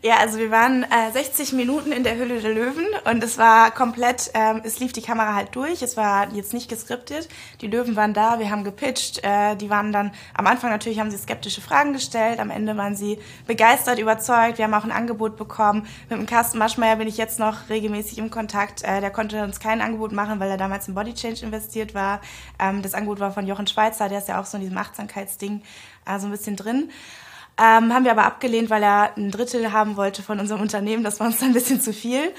Ja, 0.01 0.17
also 0.17 0.37
wir 0.37 0.51
waren 0.51 0.83
äh, 0.83 1.11
60 1.11 1.53
Minuten 1.53 1.91
in 1.91 2.03
der 2.03 2.17
Hülle 2.17 2.41
der 2.41 2.53
Löwen 2.53 2.85
und 3.09 3.23
es 3.23 3.37
war 3.37 3.71
komplett, 3.71 4.31
ähm, 4.33 4.61
es 4.63 4.79
lief 4.79 4.93
die 4.93 5.01
Kamera 5.01 5.35
halt 5.35 5.55
durch, 5.55 5.81
es 5.81 5.95
war 5.95 6.31
jetzt 6.33 6.53
nicht 6.53 6.69
geskriptet. 6.69 7.29
Die 7.61 7.67
Löwen 7.67 7.95
waren 7.95 8.13
da, 8.13 8.39
wir 8.39 8.49
haben 8.49 8.63
gepitcht, 8.63 9.23
äh, 9.23 9.55
die 9.55 9.69
waren 9.69 9.91
dann, 9.91 10.11
am 10.33 10.47
Anfang 10.47 10.71
natürlich 10.71 10.99
haben 10.99 11.11
sie 11.11 11.17
skeptische 11.17 11.61
Fragen 11.61 11.93
gestellt, 11.93 12.39
am 12.39 12.49
Ende 12.49 12.75
waren 12.77 12.95
sie 12.95 13.19
begeistert, 13.47 13.99
überzeugt, 13.99 14.57
wir 14.57 14.65
haben 14.65 14.73
auch 14.73 14.83
ein 14.83 14.91
Angebot 14.91 15.37
bekommen. 15.37 15.87
Mit 16.09 16.19
dem 16.19 16.25
Carsten 16.25 16.57
Maschmeyer 16.57 16.95
bin 16.95 17.07
ich 17.07 17.17
jetzt 17.17 17.39
noch 17.39 17.69
regelmäßig 17.69 18.17
im 18.17 18.31
Kontakt, 18.31 18.83
äh, 18.83 19.01
der 19.01 19.11
konnte 19.11 19.43
uns 19.43 19.59
kein 19.59 19.81
Angebot 19.81 20.11
machen, 20.11 20.39
weil 20.39 20.49
er 20.49 20.57
damals 20.57 20.87
in 20.87 20.95
Body 20.95 21.13
Change 21.13 21.45
investiert 21.45 21.93
war. 21.93 22.21
Ähm, 22.59 22.81
das 22.81 22.93
Angebot 22.93 23.19
war 23.19 23.31
von 23.31 23.47
Jochen 23.47 23.67
Schweizer, 23.67 24.09
der 24.09 24.19
ist 24.19 24.27
ja 24.27 24.41
auch 24.41 24.45
so 24.45 24.57
in 24.57 24.63
diesem 24.63 24.77
Achtsamkeitsding 24.77 25.61
äh, 26.05 26.19
so 26.19 26.27
ein 26.27 26.31
bisschen 26.31 26.55
drin. 26.55 26.89
Ähm, 27.61 27.93
haben 27.93 28.05
wir 28.05 28.11
aber 28.11 28.25
abgelehnt, 28.25 28.71
weil 28.71 28.81
er 28.81 29.15
ein 29.15 29.29
Drittel 29.29 29.71
haben 29.71 29.95
wollte 29.95 30.23
von 30.23 30.39
unserem 30.39 30.61
Unternehmen. 30.61 31.03
Das 31.03 31.19
war 31.19 31.27
uns 31.27 31.37
dann 31.37 31.49
ein 31.49 31.53
bisschen 31.53 31.79
zu 31.79 31.93
viel. 31.93 32.33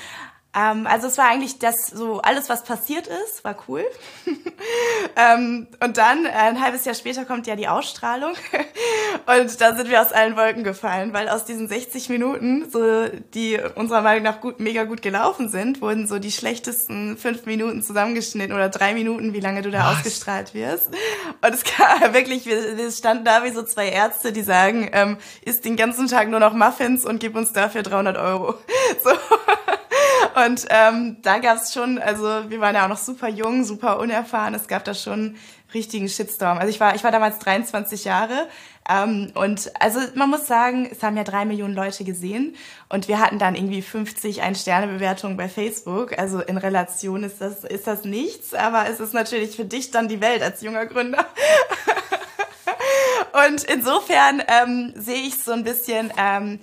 Ähm, 0.54 0.86
also 0.86 1.06
es 1.06 1.16
war 1.16 1.28
eigentlich 1.28 1.58
das 1.58 1.86
so 1.86 2.20
alles, 2.20 2.50
was 2.50 2.62
passiert 2.64 3.06
ist, 3.06 3.42
war 3.42 3.56
cool. 3.68 3.84
ähm, 5.16 5.66
und 5.82 5.96
dann 5.96 6.26
äh, 6.26 6.30
ein 6.30 6.60
halbes 6.60 6.84
Jahr 6.84 6.94
später 6.94 7.24
kommt 7.24 7.46
ja 7.46 7.56
die 7.56 7.68
Ausstrahlung 7.68 8.32
und 9.26 9.60
da 9.60 9.74
sind 9.74 9.88
wir 9.88 10.02
aus 10.02 10.12
allen 10.12 10.36
Wolken 10.36 10.62
gefallen, 10.62 11.14
weil 11.14 11.30
aus 11.30 11.46
diesen 11.46 11.68
60 11.68 12.10
Minuten, 12.10 12.70
so 12.70 13.08
die 13.32 13.58
unserer 13.76 14.02
Meinung 14.02 14.24
nach 14.24 14.42
gut, 14.42 14.60
mega 14.60 14.84
gut 14.84 15.00
gelaufen 15.00 15.48
sind, 15.48 15.80
wurden 15.80 16.06
so 16.06 16.18
die 16.18 16.32
schlechtesten 16.32 17.16
fünf 17.16 17.46
Minuten 17.46 17.82
zusammengeschnitten 17.82 18.54
oder 18.54 18.68
drei 18.68 18.92
Minuten, 18.92 19.32
wie 19.32 19.40
lange 19.40 19.62
du 19.62 19.70
da 19.70 19.86
was? 19.86 19.98
ausgestrahlt 19.98 20.52
wirst. 20.52 20.88
Und 21.40 21.54
es 21.54 21.64
kam 21.64 22.12
wirklich, 22.12 22.44
wir, 22.44 22.76
wir 22.76 22.90
standen 22.90 23.24
da 23.24 23.42
wie 23.42 23.52
so 23.52 23.62
zwei 23.62 23.88
Ärzte, 23.88 24.32
die 24.32 24.42
sagen, 24.42 24.90
ähm, 24.92 25.16
isst 25.40 25.64
den 25.64 25.76
ganzen 25.76 26.08
Tag 26.08 26.28
nur 26.28 26.40
noch 26.40 26.52
Muffins 26.52 27.06
und 27.06 27.20
gib 27.20 27.36
uns 27.36 27.54
dafür 27.54 27.82
300 27.82 28.18
Euro. 28.18 28.56
So. 29.02 29.10
Und 30.34 30.66
ähm, 30.70 31.18
da 31.22 31.38
gab 31.38 31.58
es 31.58 31.72
schon, 31.72 31.98
also 31.98 32.24
wir 32.48 32.60
waren 32.60 32.74
ja 32.74 32.84
auch 32.84 32.88
noch 32.88 32.98
super 32.98 33.28
jung, 33.28 33.64
super 33.64 33.98
unerfahren. 33.98 34.54
Es 34.54 34.66
gab 34.66 34.84
da 34.84 34.94
schon 34.94 35.36
richtigen 35.74 36.08
Shitstorm. 36.08 36.58
Also 36.58 36.70
ich 36.70 36.80
war, 36.80 36.94
ich 36.94 37.04
war 37.04 37.10
damals 37.10 37.38
23 37.38 38.04
Jahre 38.04 38.48
ähm, 38.88 39.32
und 39.34 39.70
also 39.80 40.00
man 40.14 40.30
muss 40.30 40.46
sagen, 40.46 40.88
es 40.90 41.02
haben 41.02 41.16
ja 41.16 41.24
drei 41.24 41.44
Millionen 41.44 41.74
Leute 41.74 42.04
gesehen 42.04 42.56
und 42.88 43.08
wir 43.08 43.20
hatten 43.20 43.38
dann 43.38 43.54
irgendwie 43.54 43.82
50 43.82 44.42
Ein-Sterne-Bewertungen 44.42 45.36
bei 45.36 45.48
Facebook. 45.48 46.18
Also 46.18 46.40
in 46.40 46.56
Relation 46.56 47.22
ist 47.22 47.40
das, 47.40 47.64
ist 47.64 47.86
das 47.86 48.04
nichts, 48.04 48.54
aber 48.54 48.88
es 48.88 49.00
ist 49.00 49.14
natürlich 49.14 49.56
für 49.56 49.64
dich 49.64 49.90
dann 49.90 50.08
die 50.08 50.20
Welt 50.20 50.42
als 50.42 50.62
junger 50.62 50.86
Gründer. 50.86 51.26
und 53.48 53.64
insofern 53.64 54.42
ähm, 54.46 54.92
sehe 54.96 55.22
ich 55.22 55.38
so 55.42 55.52
ein 55.52 55.64
bisschen... 55.64 56.12
Ähm, 56.18 56.60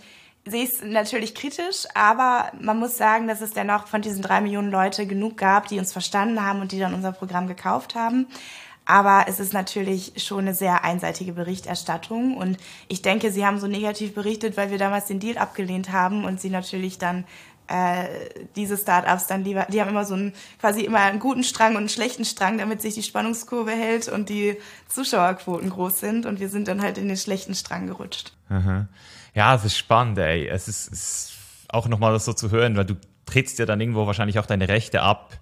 sehe 0.49 0.65
es 0.65 0.81
natürlich 0.83 1.35
kritisch, 1.35 1.85
aber 1.93 2.51
man 2.59 2.77
muss 2.77 2.97
sagen, 2.97 3.27
dass 3.27 3.41
es 3.41 3.51
dennoch 3.51 3.87
von 3.87 4.01
diesen 4.01 4.21
drei 4.21 4.41
Millionen 4.41 4.71
Leute 4.71 5.07
genug 5.07 5.37
gab, 5.37 5.67
die 5.67 5.79
uns 5.79 5.93
verstanden 5.93 6.43
haben 6.43 6.61
und 6.61 6.71
die 6.71 6.79
dann 6.79 6.93
unser 6.93 7.11
Programm 7.11 7.47
gekauft 7.47 7.95
haben. 7.95 8.27
Aber 8.85 9.25
es 9.27 9.39
ist 9.39 9.53
natürlich 9.53 10.13
schon 10.17 10.39
eine 10.39 10.55
sehr 10.55 10.83
einseitige 10.83 11.33
Berichterstattung. 11.33 12.35
Und 12.35 12.57
ich 12.87 13.03
denke, 13.03 13.31
Sie 13.31 13.45
haben 13.45 13.59
so 13.59 13.67
negativ 13.67 14.15
berichtet, 14.15 14.57
weil 14.57 14.71
wir 14.71 14.79
damals 14.79 15.05
den 15.05 15.19
Deal 15.19 15.37
abgelehnt 15.37 15.91
haben 15.91 16.25
und 16.25 16.41
Sie 16.41 16.49
natürlich 16.49 16.97
dann 16.97 17.25
äh, 17.67 18.07
diese 18.55 18.77
Startups 18.77 19.27
dann 19.27 19.43
lieber, 19.43 19.67
die 19.69 19.79
haben 19.79 19.89
immer 19.89 20.05
so 20.05 20.15
einen, 20.15 20.33
quasi 20.59 20.81
immer 20.81 21.01
einen 21.01 21.19
guten 21.19 21.43
Strang 21.43 21.73
und 21.73 21.77
einen 21.77 21.89
schlechten 21.89 22.25
Strang, 22.25 22.57
damit 22.57 22.81
sich 22.81 22.95
die 22.95 23.03
Spannungskurve 23.03 23.71
hält 23.71 24.07
und 24.07 24.27
die 24.27 24.57
Zuschauerquoten 24.87 25.69
groß 25.69 25.99
sind. 25.99 26.25
Und 26.25 26.39
wir 26.39 26.49
sind 26.49 26.67
dann 26.67 26.81
halt 26.81 26.97
in 26.97 27.07
den 27.07 27.17
schlechten 27.17 27.53
Strang 27.53 27.85
gerutscht. 27.85 28.33
Aha. 28.49 28.87
Ja, 29.33 29.55
es 29.55 29.65
ist 29.65 29.77
spannend, 29.77 30.17
ey. 30.17 30.47
Es 30.47 30.67
ist, 30.67 30.87
ist 30.87 31.33
auch 31.69 31.87
nochmal 31.87 32.13
das 32.13 32.25
so 32.25 32.33
zu 32.33 32.51
hören, 32.51 32.75
weil 32.77 32.85
du 32.85 32.95
trittst 33.25 33.59
ja 33.59 33.65
dann 33.65 33.79
irgendwo 33.79 34.07
wahrscheinlich 34.07 34.39
auch 34.39 34.45
deine 34.45 34.67
Rechte 34.67 35.01
ab, 35.01 35.37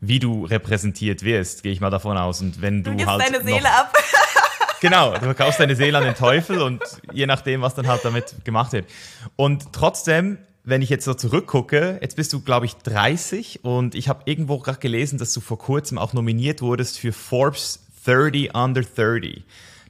wie 0.00 0.18
du 0.18 0.44
repräsentiert 0.44 1.22
wirst, 1.22 1.62
gehe 1.62 1.72
ich 1.72 1.80
mal 1.80 1.90
davon 1.90 2.16
aus. 2.16 2.40
Und 2.40 2.60
wenn 2.60 2.82
du, 2.82 2.94
du 2.94 3.06
halt 3.06 3.22
deine 3.22 3.42
Seele 3.42 3.70
ab. 3.70 3.92
genau, 4.80 5.14
du 5.14 5.20
verkaufst 5.20 5.60
deine 5.60 5.76
Seele 5.76 5.98
an 5.98 6.04
den 6.04 6.14
Teufel 6.14 6.60
und 6.62 6.82
je 7.12 7.26
nachdem, 7.26 7.62
was 7.62 7.74
dann 7.74 7.86
halt 7.86 8.04
damit 8.04 8.44
gemacht 8.44 8.72
wird. 8.72 8.88
Und 9.36 9.72
trotzdem, 9.72 10.38
wenn 10.62 10.82
ich 10.82 10.90
jetzt 10.90 11.04
so 11.04 11.14
zurückgucke, 11.14 11.98
jetzt 12.00 12.16
bist 12.16 12.32
du, 12.32 12.40
glaube 12.40 12.66
ich, 12.66 12.76
30 12.76 13.64
und 13.64 13.94
ich 13.94 14.08
habe 14.08 14.22
irgendwo 14.26 14.58
gerade 14.58 14.78
gelesen, 14.78 15.18
dass 15.18 15.32
du 15.32 15.40
vor 15.40 15.58
kurzem 15.58 15.98
auch 15.98 16.12
nominiert 16.12 16.62
wurdest 16.62 16.98
für 16.98 17.12
Forbes 17.12 17.80
30 18.04 18.54
Under 18.54 18.82
30 18.82 19.42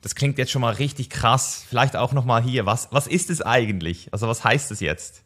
das 0.04 0.14
klingt 0.14 0.36
jetzt 0.36 0.52
schon 0.52 0.60
mal 0.60 0.74
richtig 0.74 1.08
krass. 1.08 1.64
Vielleicht 1.66 1.96
auch 1.96 2.12
noch 2.12 2.26
mal 2.26 2.42
hier, 2.42 2.66
was, 2.66 2.88
was 2.90 3.06
ist 3.06 3.30
es 3.30 3.40
eigentlich? 3.40 4.12
Also 4.12 4.28
was 4.28 4.44
heißt 4.44 4.70
es 4.70 4.80
jetzt? 4.80 5.22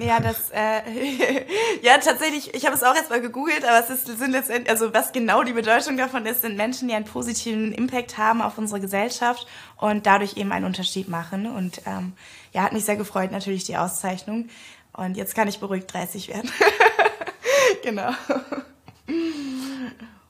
Ja, 0.00 0.18
das, 0.18 0.50
äh, 0.50 0.80
ja, 1.82 1.96
tatsächlich, 1.98 2.52
ich 2.52 2.66
habe 2.66 2.74
es 2.74 2.82
auch 2.82 2.96
jetzt 2.96 3.10
mal 3.10 3.20
gegoogelt, 3.20 3.64
aber 3.64 3.78
es 3.78 3.88
ist, 3.88 4.06
sind 4.18 4.32
letztendlich, 4.32 4.68
also 4.68 4.92
was 4.92 5.12
genau 5.12 5.44
die 5.44 5.52
Bedeutung 5.52 5.96
davon 5.96 6.26
ist, 6.26 6.42
sind 6.42 6.56
Menschen, 6.56 6.88
die 6.88 6.94
einen 6.94 7.04
positiven 7.04 7.70
Impact 7.70 8.18
haben 8.18 8.42
auf 8.42 8.58
unsere 8.58 8.80
Gesellschaft 8.80 9.46
und 9.76 10.06
dadurch 10.06 10.36
eben 10.36 10.50
einen 10.50 10.64
Unterschied 10.64 11.08
machen. 11.08 11.46
Und 11.46 11.82
ähm, 11.86 12.14
ja, 12.52 12.62
hat 12.62 12.72
mich 12.72 12.84
sehr 12.84 12.96
gefreut, 12.96 13.30
natürlich 13.30 13.62
die 13.62 13.76
Auszeichnung. 13.76 14.48
Und 14.92 15.16
jetzt 15.16 15.36
kann 15.36 15.46
ich 15.46 15.60
beruhigt 15.60 15.92
30 15.92 16.26
werden. 16.26 16.50
genau. 17.84 18.10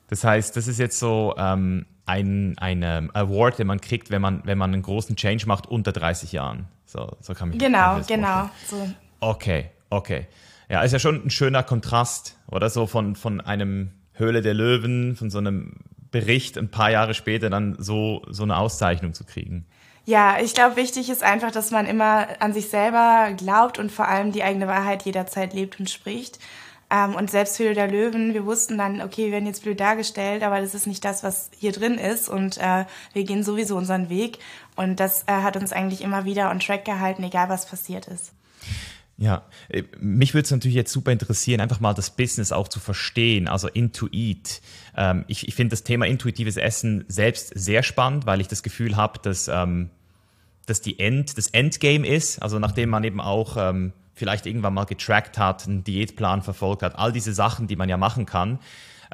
Das 0.08 0.22
heißt, 0.22 0.54
das 0.54 0.66
ist 0.68 0.78
jetzt 0.78 0.98
so 0.98 1.34
ähm, 1.38 1.86
ein, 2.06 2.56
ein 2.58 2.82
Award, 3.14 3.58
den 3.58 3.66
man 3.66 3.80
kriegt, 3.80 4.10
wenn 4.10 4.22
man, 4.22 4.42
wenn 4.44 4.58
man 4.58 4.72
einen 4.72 4.82
großen 4.82 5.16
Change 5.16 5.46
macht 5.46 5.66
unter 5.66 5.92
30 5.92 6.32
Jahren. 6.32 6.68
So, 6.86 7.16
so 7.20 7.34
kann 7.34 7.50
mich 7.50 7.58
Genau, 7.58 8.00
genau. 8.06 8.50
So. 8.66 8.88
Okay, 9.20 9.70
okay. 9.90 10.26
Ja, 10.68 10.82
ist 10.82 10.92
ja 10.92 10.98
schon 10.98 11.24
ein 11.24 11.30
schöner 11.30 11.62
Kontrast, 11.62 12.36
oder? 12.48 12.70
So 12.70 12.86
von, 12.86 13.16
von 13.16 13.40
einem 13.40 13.90
Höhle 14.12 14.42
der 14.42 14.54
Löwen, 14.54 15.16
von 15.16 15.30
so 15.30 15.38
einem 15.38 15.76
Bericht 16.10 16.58
ein 16.58 16.70
paar 16.70 16.90
Jahre 16.90 17.14
später 17.14 17.50
dann 17.50 17.76
so, 17.78 18.22
so 18.28 18.42
eine 18.42 18.56
Auszeichnung 18.56 19.14
zu 19.14 19.24
kriegen. 19.24 19.66
Ja, 20.04 20.40
ich 20.40 20.54
glaube, 20.54 20.76
wichtig 20.76 21.08
ist 21.10 21.22
einfach, 21.22 21.52
dass 21.52 21.70
man 21.70 21.86
immer 21.86 22.26
an 22.40 22.52
sich 22.52 22.68
selber 22.68 23.32
glaubt 23.36 23.78
und 23.78 23.92
vor 23.92 24.08
allem 24.08 24.32
die 24.32 24.42
eigene 24.42 24.66
Wahrheit 24.66 25.04
jederzeit 25.04 25.52
lebt 25.54 25.78
und 25.78 25.90
spricht. 25.90 26.38
Ähm, 26.90 27.14
und 27.14 27.30
selbst 27.30 27.58
Höhle 27.58 27.74
der 27.74 27.88
Löwen, 27.88 28.34
wir 28.34 28.44
wussten 28.44 28.76
dann, 28.76 29.00
okay, 29.00 29.26
wir 29.26 29.32
werden 29.32 29.46
jetzt 29.46 29.62
blöd 29.62 29.78
dargestellt, 29.78 30.42
aber 30.42 30.60
das 30.60 30.74
ist 30.74 30.86
nicht 30.86 31.04
das, 31.04 31.22
was 31.22 31.50
hier 31.56 31.72
drin 31.72 31.94
ist 31.94 32.28
und 32.28 32.58
äh, 32.58 32.84
wir 33.12 33.24
gehen 33.24 33.44
sowieso 33.44 33.76
unseren 33.76 34.08
Weg. 34.08 34.38
Und 34.76 34.98
das 34.98 35.22
äh, 35.22 35.32
hat 35.32 35.56
uns 35.56 35.72
eigentlich 35.72 36.02
immer 36.02 36.24
wieder 36.24 36.50
on 36.50 36.58
track 36.58 36.84
gehalten, 36.84 37.22
egal 37.22 37.48
was 37.48 37.66
passiert 37.66 38.08
ist. 38.08 38.32
Ja, 39.20 39.42
äh, 39.68 39.84
mich 40.00 40.34
würde 40.34 40.46
es 40.46 40.50
natürlich 40.50 40.74
jetzt 40.74 40.92
super 40.92 41.12
interessieren, 41.12 41.60
einfach 41.60 41.78
mal 41.78 41.94
das 41.94 42.10
Business 42.10 42.50
auch 42.50 42.66
zu 42.66 42.80
verstehen, 42.80 43.46
also 43.46 43.68
Intuit. 43.68 44.60
Ähm, 44.96 45.24
ich 45.28 45.46
ich 45.46 45.54
finde 45.54 45.70
das 45.70 45.84
Thema 45.84 46.06
intuitives 46.06 46.56
Essen 46.56 47.04
selbst 47.06 47.52
sehr 47.54 47.82
spannend, 47.82 48.26
weil 48.26 48.40
ich 48.40 48.48
das 48.48 48.62
Gefühl 48.62 48.96
habe, 48.96 49.20
dass, 49.22 49.46
ähm, 49.46 49.90
dass 50.66 50.80
die 50.80 50.98
End, 50.98 51.38
das 51.38 51.48
Endgame 51.48 52.06
ist, 52.06 52.42
also 52.42 52.58
nachdem 52.58 52.88
man 52.88 53.04
eben 53.04 53.20
auch 53.20 53.56
ähm, 53.58 53.92
vielleicht 54.14 54.46
irgendwann 54.46 54.74
mal 54.74 54.84
getrackt 54.84 55.38
hat, 55.38 55.66
einen 55.66 55.84
Diätplan 55.84 56.42
verfolgt 56.42 56.82
hat, 56.82 56.98
all 56.98 57.12
diese 57.12 57.32
Sachen, 57.32 57.66
die 57.66 57.76
man 57.76 57.88
ja 57.88 57.96
machen 57.96 58.26
kann. 58.26 58.58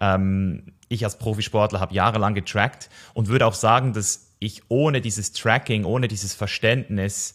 Ähm, 0.01 0.73
ich 0.89 1.05
als 1.05 1.19
Profisportler 1.19 1.81
habe 1.81 1.95
jahrelang 1.95 2.35
getrackt 2.35 2.91
und 3.15 3.29
würde 3.29 3.47
auch 3.47 3.55
sagen, 3.55 3.93
dass 3.93 4.35
ich 4.39 4.63
ohne 4.69 5.01
dieses 5.01 5.33
Tracking, 5.33 5.85
ohne 5.85 6.09
dieses 6.09 6.35
Verständnis 6.35 7.35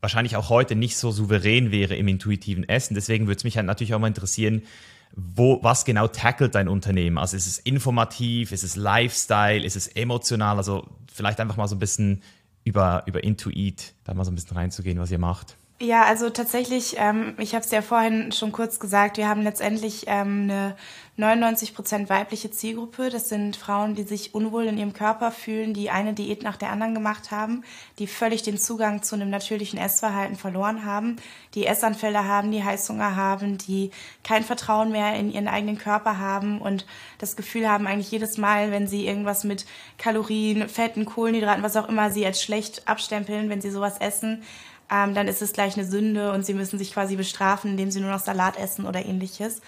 wahrscheinlich 0.00 0.36
auch 0.36 0.48
heute 0.48 0.74
nicht 0.74 0.96
so 0.96 1.10
souverän 1.10 1.70
wäre 1.70 1.94
im 1.94 2.08
intuitiven 2.08 2.68
Essen. 2.68 2.94
Deswegen 2.94 3.26
würde 3.26 3.38
es 3.38 3.44
mich 3.44 3.56
halt 3.56 3.66
natürlich 3.66 3.94
auch 3.94 4.00
mal 4.00 4.08
interessieren, 4.08 4.62
wo, 5.14 5.62
was 5.62 5.84
genau 5.84 6.08
tackelt 6.08 6.54
dein 6.54 6.68
Unternehmen? 6.68 7.18
Also 7.18 7.36
ist 7.36 7.46
es 7.46 7.58
informativ, 7.58 8.50
ist 8.50 8.64
es 8.64 8.76
Lifestyle, 8.76 9.64
ist 9.64 9.76
es 9.76 9.86
emotional? 9.88 10.56
Also 10.56 10.88
vielleicht 11.12 11.38
einfach 11.38 11.56
mal 11.56 11.68
so 11.68 11.76
ein 11.76 11.80
bisschen 11.80 12.22
über, 12.64 13.02
über 13.06 13.22
Intuit, 13.22 13.94
da 14.04 14.14
mal 14.14 14.24
so 14.24 14.32
ein 14.32 14.34
bisschen 14.34 14.56
reinzugehen, 14.56 14.98
was 14.98 15.10
ihr 15.10 15.18
macht. 15.18 15.56
Ja, 15.84 16.04
also 16.04 16.30
tatsächlich, 16.30 16.94
ähm, 16.98 17.34
ich 17.38 17.56
habe 17.56 17.64
es 17.64 17.72
ja 17.72 17.82
vorhin 17.82 18.30
schon 18.30 18.52
kurz 18.52 18.78
gesagt, 18.78 19.16
wir 19.16 19.28
haben 19.28 19.42
letztendlich 19.42 20.04
ähm, 20.06 20.42
eine 20.44 20.76
99 21.16 21.74
Prozent 21.74 22.08
weibliche 22.08 22.52
Zielgruppe. 22.52 23.10
Das 23.10 23.28
sind 23.28 23.56
Frauen, 23.56 23.96
die 23.96 24.04
sich 24.04 24.32
unwohl 24.32 24.66
in 24.66 24.78
ihrem 24.78 24.92
Körper 24.92 25.32
fühlen, 25.32 25.74
die 25.74 25.90
eine 25.90 26.12
Diät 26.14 26.44
nach 26.44 26.56
der 26.56 26.70
anderen 26.70 26.94
gemacht 26.94 27.32
haben, 27.32 27.64
die 27.98 28.06
völlig 28.06 28.42
den 28.44 28.58
Zugang 28.58 29.02
zu 29.02 29.16
einem 29.16 29.28
natürlichen 29.28 29.76
Essverhalten 29.76 30.36
verloren 30.36 30.84
haben, 30.84 31.16
die 31.56 31.66
Essanfälle 31.66 32.28
haben, 32.28 32.52
die 32.52 32.62
Heißhunger 32.62 33.16
haben, 33.16 33.58
die 33.58 33.90
kein 34.22 34.44
Vertrauen 34.44 34.92
mehr 34.92 35.16
in 35.16 35.32
ihren 35.32 35.48
eigenen 35.48 35.78
Körper 35.78 36.18
haben 36.18 36.60
und 36.60 36.86
das 37.18 37.34
Gefühl 37.34 37.68
haben, 37.68 37.88
eigentlich 37.88 38.12
jedes 38.12 38.38
Mal, 38.38 38.70
wenn 38.70 38.86
sie 38.86 39.04
irgendwas 39.04 39.42
mit 39.42 39.66
Kalorien, 39.98 40.68
Fetten, 40.68 41.06
Kohlenhydraten, 41.06 41.64
was 41.64 41.76
auch 41.76 41.88
immer 41.88 42.12
sie 42.12 42.24
als 42.24 42.40
schlecht 42.40 42.86
abstempeln, 42.86 43.50
wenn 43.50 43.60
sie 43.60 43.70
sowas 43.72 43.98
essen, 43.98 44.44
ähm, 44.92 45.14
dann 45.14 45.28
ist 45.28 45.42
es 45.42 45.52
gleich 45.52 45.76
eine 45.76 45.86
Sünde 45.86 46.32
und 46.32 46.44
sie 46.44 46.54
müssen 46.54 46.78
sich 46.78 46.92
quasi 46.92 47.16
bestrafen, 47.16 47.72
indem 47.72 47.90
sie 47.90 48.00
nur 48.00 48.10
noch 48.10 48.20
Salat 48.20 48.58
essen 48.58 48.86
oder 48.86 49.04
ähnliches. 49.04 49.62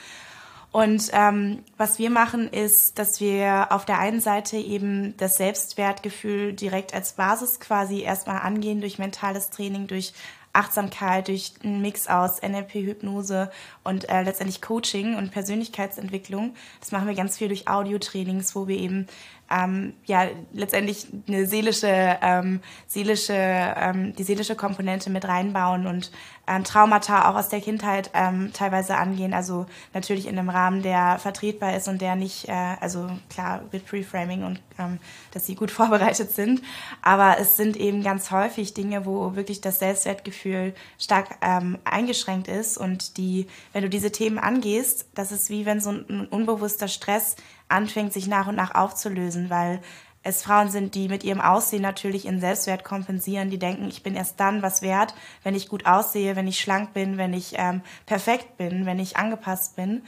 Und 0.71 1.11
ähm, 1.13 1.61
was 1.77 2.01
wir 2.01 2.11
machen, 2.11 2.49
ist, 2.49 2.99
dass 2.99 3.21
wir 3.21 3.69
auf 3.71 3.85
der 3.85 4.01
einen 4.01 4.21
Seite 4.21 4.57
eben 4.57 5.17
das 5.19 5.37
Selbstwertgefühl 5.37 6.53
direkt 6.53 6.93
als 6.95 7.13
Basis 7.13 7.61
quasi 7.61 8.01
erstmal 8.03 8.41
angehen 8.41 8.81
durch 8.81 8.99
mentales 8.99 9.51
Training, 9.51 9.87
durch 9.87 10.13
Achtsamkeit, 10.53 11.29
durch 11.29 11.53
einen 11.63 11.81
Mix 11.81 12.09
aus 12.09 12.43
NLP-Hypnose 12.43 13.51
und 13.83 14.09
äh, 14.09 14.23
letztendlich 14.23 14.63
Coaching 14.63 15.17
und 15.17 15.31
Persönlichkeitsentwicklung. 15.31 16.55
Das 16.81 16.93
machen 16.93 17.07
wir 17.07 17.15
ganz 17.15 17.39
viel 17.39 17.49
durch 17.49 17.69
Audiotrainings, 17.69 18.55
wo 18.57 18.67
wir 18.67 18.77
eben 18.77 19.07
ähm, 19.55 19.95
ja 20.05 20.27
letztendlich 20.53 21.07
eine 21.29 21.47
seelische, 21.47 22.19
ähm, 22.23 22.61
seelische, 22.87 23.35
ähm, 23.35 24.15
die 24.17 24.25
seelische 24.25 24.57
Komponente 24.57 25.11
mit 25.11 25.27
reinbauen 25.27 25.87
und 25.87 26.11
ähm, 26.47 26.65
Traumata 26.65 27.31
auch 27.31 27.37
aus 27.37 27.49
der 27.49 27.61
Kindheit 27.61 28.11
ähm, 28.15 28.53
teilweise 28.53 28.97
angehen. 28.97 29.33
Also 29.33 29.67
natürlich 29.93 30.27
in 30.27 30.39
einem 30.39 30.51
Rahmen, 30.51 30.83
der 30.83 31.19
vertretbar 31.19 31.77
ist 31.77 31.89
und 31.89 32.03
der 32.03 32.17
nicht, 32.17 32.49
äh, 32.49 32.77
also 32.81 33.09
klar 33.31 33.63
mit 33.73 33.87
Preframing 33.87 34.45
und 34.45 34.61
ähm, 34.79 34.99
dass 35.33 35.47
sie 35.47 35.55
gut 35.55 35.71
vorbereitet 35.71 36.33
sind. 36.33 36.63
Aber 37.03 37.39
es 37.39 37.57
sind 37.57 37.77
eben 37.77 38.03
ganz 38.03 38.31
häufig 38.31 38.75
Dinge, 38.75 39.07
wo 39.07 39.37
wirklich 39.37 39.61
das 39.61 39.79
Selbstwertgefühl 39.79 40.75
stark 40.99 41.39
ähm, 41.41 41.79
eingeschränkt 41.85 42.49
ist 42.49 42.77
und 42.77 43.17
die, 43.17 43.47
wenn 43.73 43.83
du 43.83 43.89
diese 43.89 44.13
Themen 44.13 44.39
angehst, 44.39 45.07
das 45.15 45.33
ist 45.33 45.51
wie 45.51 45.67
wenn 45.67 45.81
so 45.81 45.91
ein 45.91 46.27
unbewusster 46.31 46.89
Stress 46.89 47.37
anfängt, 47.69 48.13
sich 48.13 48.27
nach 48.27 48.47
und 48.47 48.57
nach 48.57 48.75
aufzulösen, 48.75 49.51
weil 49.51 49.81
es 50.25 50.43
Frauen 50.43 50.71
sind, 50.71 50.95
die 50.95 51.09
mit 51.09 51.23
ihrem 51.23 51.41
Aussehen 51.41 51.83
natürlich 51.83 52.25
ihren 52.25 52.41
Selbstwert 52.41 52.83
kompensieren, 52.83 53.51
die 53.51 53.59
denken, 53.59 53.89
ich 53.89 54.03
bin 54.03 54.17
erst 54.17 54.41
dann 54.41 54.63
was 54.63 54.81
wert, 54.81 55.15
wenn 55.43 55.55
ich 55.55 55.69
gut 55.69 55.85
aussehe, 55.87 56.35
wenn 56.35 56.49
ich 56.49 56.61
schlank 56.61 56.95
bin, 56.95 57.19
wenn 57.19 57.35
ich 57.35 57.55
ähm, 57.59 57.83
perfekt 58.07 58.57
bin, 58.57 58.87
wenn 58.87 58.99
ich 58.99 59.19
angepasst 59.19 59.77
bin. 59.77 60.03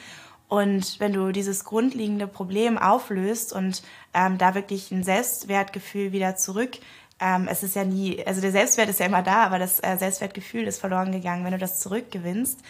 Und 0.48 1.00
wenn 1.00 1.12
du 1.12 1.32
dieses 1.32 1.64
grundlegende 1.64 2.26
Problem 2.26 2.78
auflöst 2.78 3.52
und 3.52 3.82
ähm, 4.14 4.38
da 4.38 4.54
wirklich 4.54 4.90
ein 4.90 5.02
Selbstwertgefühl 5.02 6.12
wieder 6.12 6.36
zurück, 6.36 6.78
ähm, 7.20 7.48
es 7.50 7.62
ist 7.62 7.76
ja 7.76 7.84
nie, 7.84 8.24
also 8.24 8.40
der 8.40 8.52
Selbstwert 8.52 8.88
ist 8.88 9.00
ja 9.00 9.06
immer 9.06 9.22
da, 9.22 9.44
aber 9.44 9.58
das 9.58 9.80
äh, 9.80 9.96
Selbstwertgefühl 9.98 10.64
ist 10.64 10.80
verloren 10.80 11.12
gegangen. 11.12 11.44
Wenn 11.44 11.52
du 11.52 11.58
das 11.58 11.80
zurückgewinnst, 11.80 12.60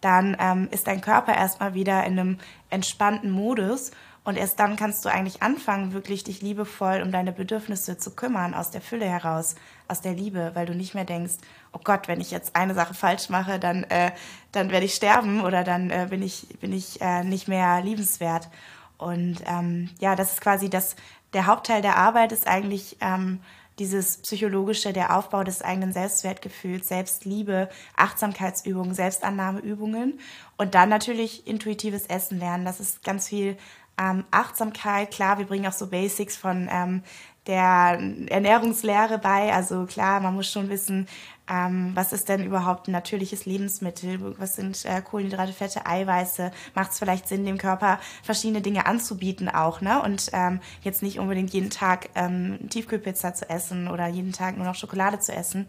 dann 0.00 0.36
ähm, 0.40 0.68
ist 0.70 0.86
dein 0.86 1.00
Körper 1.00 1.34
erstmal 1.34 1.74
wieder 1.74 2.04
in 2.04 2.18
einem 2.18 2.38
entspannten 2.70 3.30
Modus 3.30 3.92
und 4.24 4.36
erst 4.36 4.60
dann 4.60 4.76
kannst 4.76 5.04
du 5.04 5.08
eigentlich 5.08 5.42
anfangen, 5.42 5.92
wirklich 5.92 6.22
dich 6.22 6.42
liebevoll 6.42 7.02
um 7.02 7.10
deine 7.10 7.32
Bedürfnisse 7.32 7.98
zu 7.98 8.12
kümmern, 8.12 8.54
aus 8.54 8.70
der 8.70 8.80
Fülle 8.80 9.06
heraus, 9.06 9.56
aus 9.88 10.00
der 10.00 10.14
Liebe, 10.14 10.52
weil 10.54 10.66
du 10.66 10.74
nicht 10.74 10.94
mehr 10.94 11.04
denkst, 11.04 11.34
oh 11.72 11.80
Gott, 11.82 12.06
wenn 12.06 12.20
ich 12.20 12.30
jetzt 12.30 12.54
eine 12.54 12.74
Sache 12.74 12.94
falsch 12.94 13.30
mache, 13.30 13.58
dann, 13.58 13.82
äh, 13.84 14.12
dann 14.52 14.70
werde 14.70 14.86
ich 14.86 14.94
sterben 14.94 15.40
oder 15.40 15.64
dann 15.64 15.90
äh, 15.90 16.06
bin 16.08 16.22
ich, 16.22 16.46
bin 16.60 16.72
ich 16.72 17.00
äh, 17.00 17.24
nicht 17.24 17.48
mehr 17.48 17.82
liebenswert. 17.82 18.48
Und 18.96 19.38
ähm, 19.46 19.90
ja, 19.98 20.14
das 20.14 20.34
ist 20.34 20.40
quasi 20.40 20.70
das, 20.70 20.94
der 21.32 21.46
Hauptteil 21.46 21.82
der 21.82 21.96
Arbeit 21.96 22.30
ist 22.30 22.46
eigentlich 22.46 22.98
ähm, 23.00 23.40
dieses 23.78 24.18
psychologische, 24.18 24.92
der 24.92 25.16
Aufbau 25.16 25.44
des 25.44 25.62
eigenen 25.62 25.92
Selbstwertgefühls, 25.92 26.88
Selbstliebe, 26.88 27.68
Achtsamkeitsübungen, 27.96 28.94
Selbstannahmeübungen 28.94 30.20
und 30.56 30.74
dann 30.74 30.88
natürlich 30.88 31.46
intuitives 31.46 32.06
Essen 32.06 32.38
lernen. 32.38 32.64
Das 32.64 32.80
ist 32.80 33.02
ganz 33.02 33.28
viel 33.28 33.56
ähm, 33.98 34.24
Achtsamkeit, 34.30 35.10
klar, 35.10 35.38
wir 35.38 35.46
bringen 35.46 35.66
auch 35.66 35.72
so 35.72 35.88
Basics 35.88 36.36
von 36.36 36.68
ähm, 36.70 37.02
der 37.46 37.98
Ernährungslehre 38.28 39.18
bei. 39.18 39.52
Also 39.52 39.86
klar, 39.86 40.20
man 40.20 40.34
muss 40.34 40.50
schon 40.50 40.68
wissen, 40.68 41.08
ähm, 41.50 41.90
was 41.94 42.12
ist 42.12 42.28
denn 42.28 42.44
überhaupt 42.44 42.86
ein 42.86 42.92
natürliches 42.92 43.46
Lebensmittel, 43.46 44.38
was 44.38 44.54
sind 44.54 44.84
äh, 44.84 45.02
Kohlenhydrate, 45.02 45.52
Fette, 45.52 45.86
Eiweiße, 45.86 46.52
macht 46.74 46.92
es 46.92 46.98
vielleicht 46.98 47.26
Sinn, 47.26 47.44
dem 47.44 47.58
Körper 47.58 47.98
verschiedene 48.22 48.60
Dinge 48.60 48.86
anzubieten 48.86 49.48
auch, 49.48 49.80
ne? 49.80 50.00
Und 50.02 50.30
ähm, 50.32 50.60
jetzt 50.82 51.02
nicht 51.02 51.18
unbedingt 51.18 51.52
jeden 51.52 51.70
Tag 51.70 52.10
ähm, 52.14 52.60
Tiefkühlpizza 52.70 53.34
zu 53.34 53.50
essen 53.50 53.88
oder 53.88 54.06
jeden 54.06 54.32
Tag 54.32 54.56
nur 54.56 54.66
noch 54.66 54.76
Schokolade 54.76 55.18
zu 55.18 55.34
essen. 55.34 55.66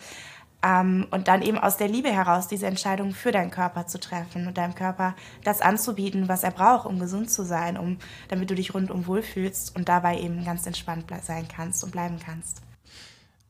Ähm, 0.63 1.07
und 1.11 1.27
dann 1.27 1.41
eben 1.41 1.57
aus 1.57 1.75
der 1.77 1.89
Liebe 1.89 2.09
heraus 2.09 2.47
diese 2.47 2.67
Entscheidung 2.67 3.13
für 3.13 3.31
deinen 3.31 3.51
Körper 3.51 3.85
zu 3.85 3.99
treffen 3.99 4.47
und 4.47 4.57
deinem 4.57 4.75
Körper 4.75 5.15
das 5.43 5.61
anzubieten, 5.61 6.29
was 6.29 6.43
er 6.43 6.51
braucht, 6.51 6.85
um 6.85 6.99
gesund 6.99 7.29
zu 7.29 7.43
sein, 7.43 7.77
um, 7.77 7.97
damit 8.29 8.49
du 8.49 8.55
dich 8.55 8.73
rundum 8.73 9.05
wohlfühlst 9.05 9.75
und 9.75 9.89
dabei 9.89 10.19
eben 10.19 10.45
ganz 10.45 10.65
entspannt 10.65 11.05
sein 11.23 11.47
kannst 11.53 11.83
und 11.83 11.91
bleiben 11.91 12.17
kannst. 12.25 12.61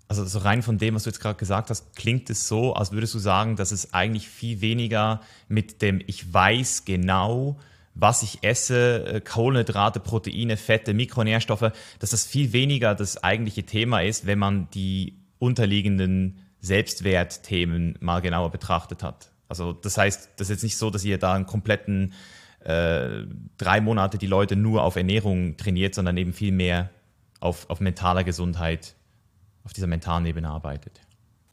Also 0.08 0.26
so 0.26 0.40
rein 0.40 0.64
von 0.64 0.78
dem, 0.78 0.96
was 0.96 1.04
du 1.04 1.10
jetzt 1.10 1.20
gerade 1.20 1.38
gesagt 1.38 1.70
hast, 1.70 1.96
klingt 1.96 2.30
es 2.30 2.48
so, 2.48 2.74
als 2.74 2.92
würdest 2.92 3.14
du 3.14 3.20
sagen, 3.20 3.56
dass 3.56 3.72
es 3.72 3.94
eigentlich 3.94 4.28
viel 4.28 4.62
weniger 4.62 5.22
mit 5.48 5.82
dem 5.82 6.02
Ich 6.06 6.34
weiß 6.34 6.86
genau, 6.86 7.58
was 7.96 8.24
ich 8.24 8.40
esse, 8.44 9.06
äh, 9.06 9.22
Kohlenhydrate, 9.22 10.00
Proteine, 10.00 10.58
Fette, 10.58 10.94
Mikronährstoffe, 10.94 11.72
dass 12.00 12.10
das 12.10 12.26
viel 12.26 12.54
weniger 12.54 12.96
das 12.96 13.24
eigentliche 13.24 13.64
Thema 13.64 14.02
ist, 14.02 14.26
wenn 14.26 14.40
man 14.40 14.68
die 14.72 15.20
unterliegenden 15.40 16.43
Selbstwertthemen 16.64 17.98
mal 18.00 18.22
genauer 18.22 18.50
betrachtet 18.50 19.04
hat. 19.04 19.32
Also 19.50 19.74
das 19.74 19.98
heißt, 19.98 20.32
das 20.38 20.48
ist 20.48 20.50
jetzt 20.50 20.64
nicht 20.64 20.78
so, 20.78 20.90
dass 20.90 21.04
ihr 21.04 21.20
da 21.20 21.34
einen 21.34 21.46
kompletten 21.46 22.14
äh, 22.64 23.26
drei 23.58 23.82
Monate 23.82 24.18
die 24.18 24.28
Leute 24.28 24.56
nur 24.56 24.84
auf 24.84 24.96
Ernährung 24.96 25.58
trainiert, 25.58 25.94
sondern 25.94 26.16
eben 26.18 26.34
viel 26.34 26.54
mehr 26.54 26.90
auf, 27.42 27.70
auf 27.70 27.82
mentaler 27.82 28.24
Gesundheit, 28.24 28.96
auf 29.66 29.74
dieser 29.74 29.88
mentalen 29.88 30.26
Ebene 30.26 30.50
arbeitet. 30.50 31.02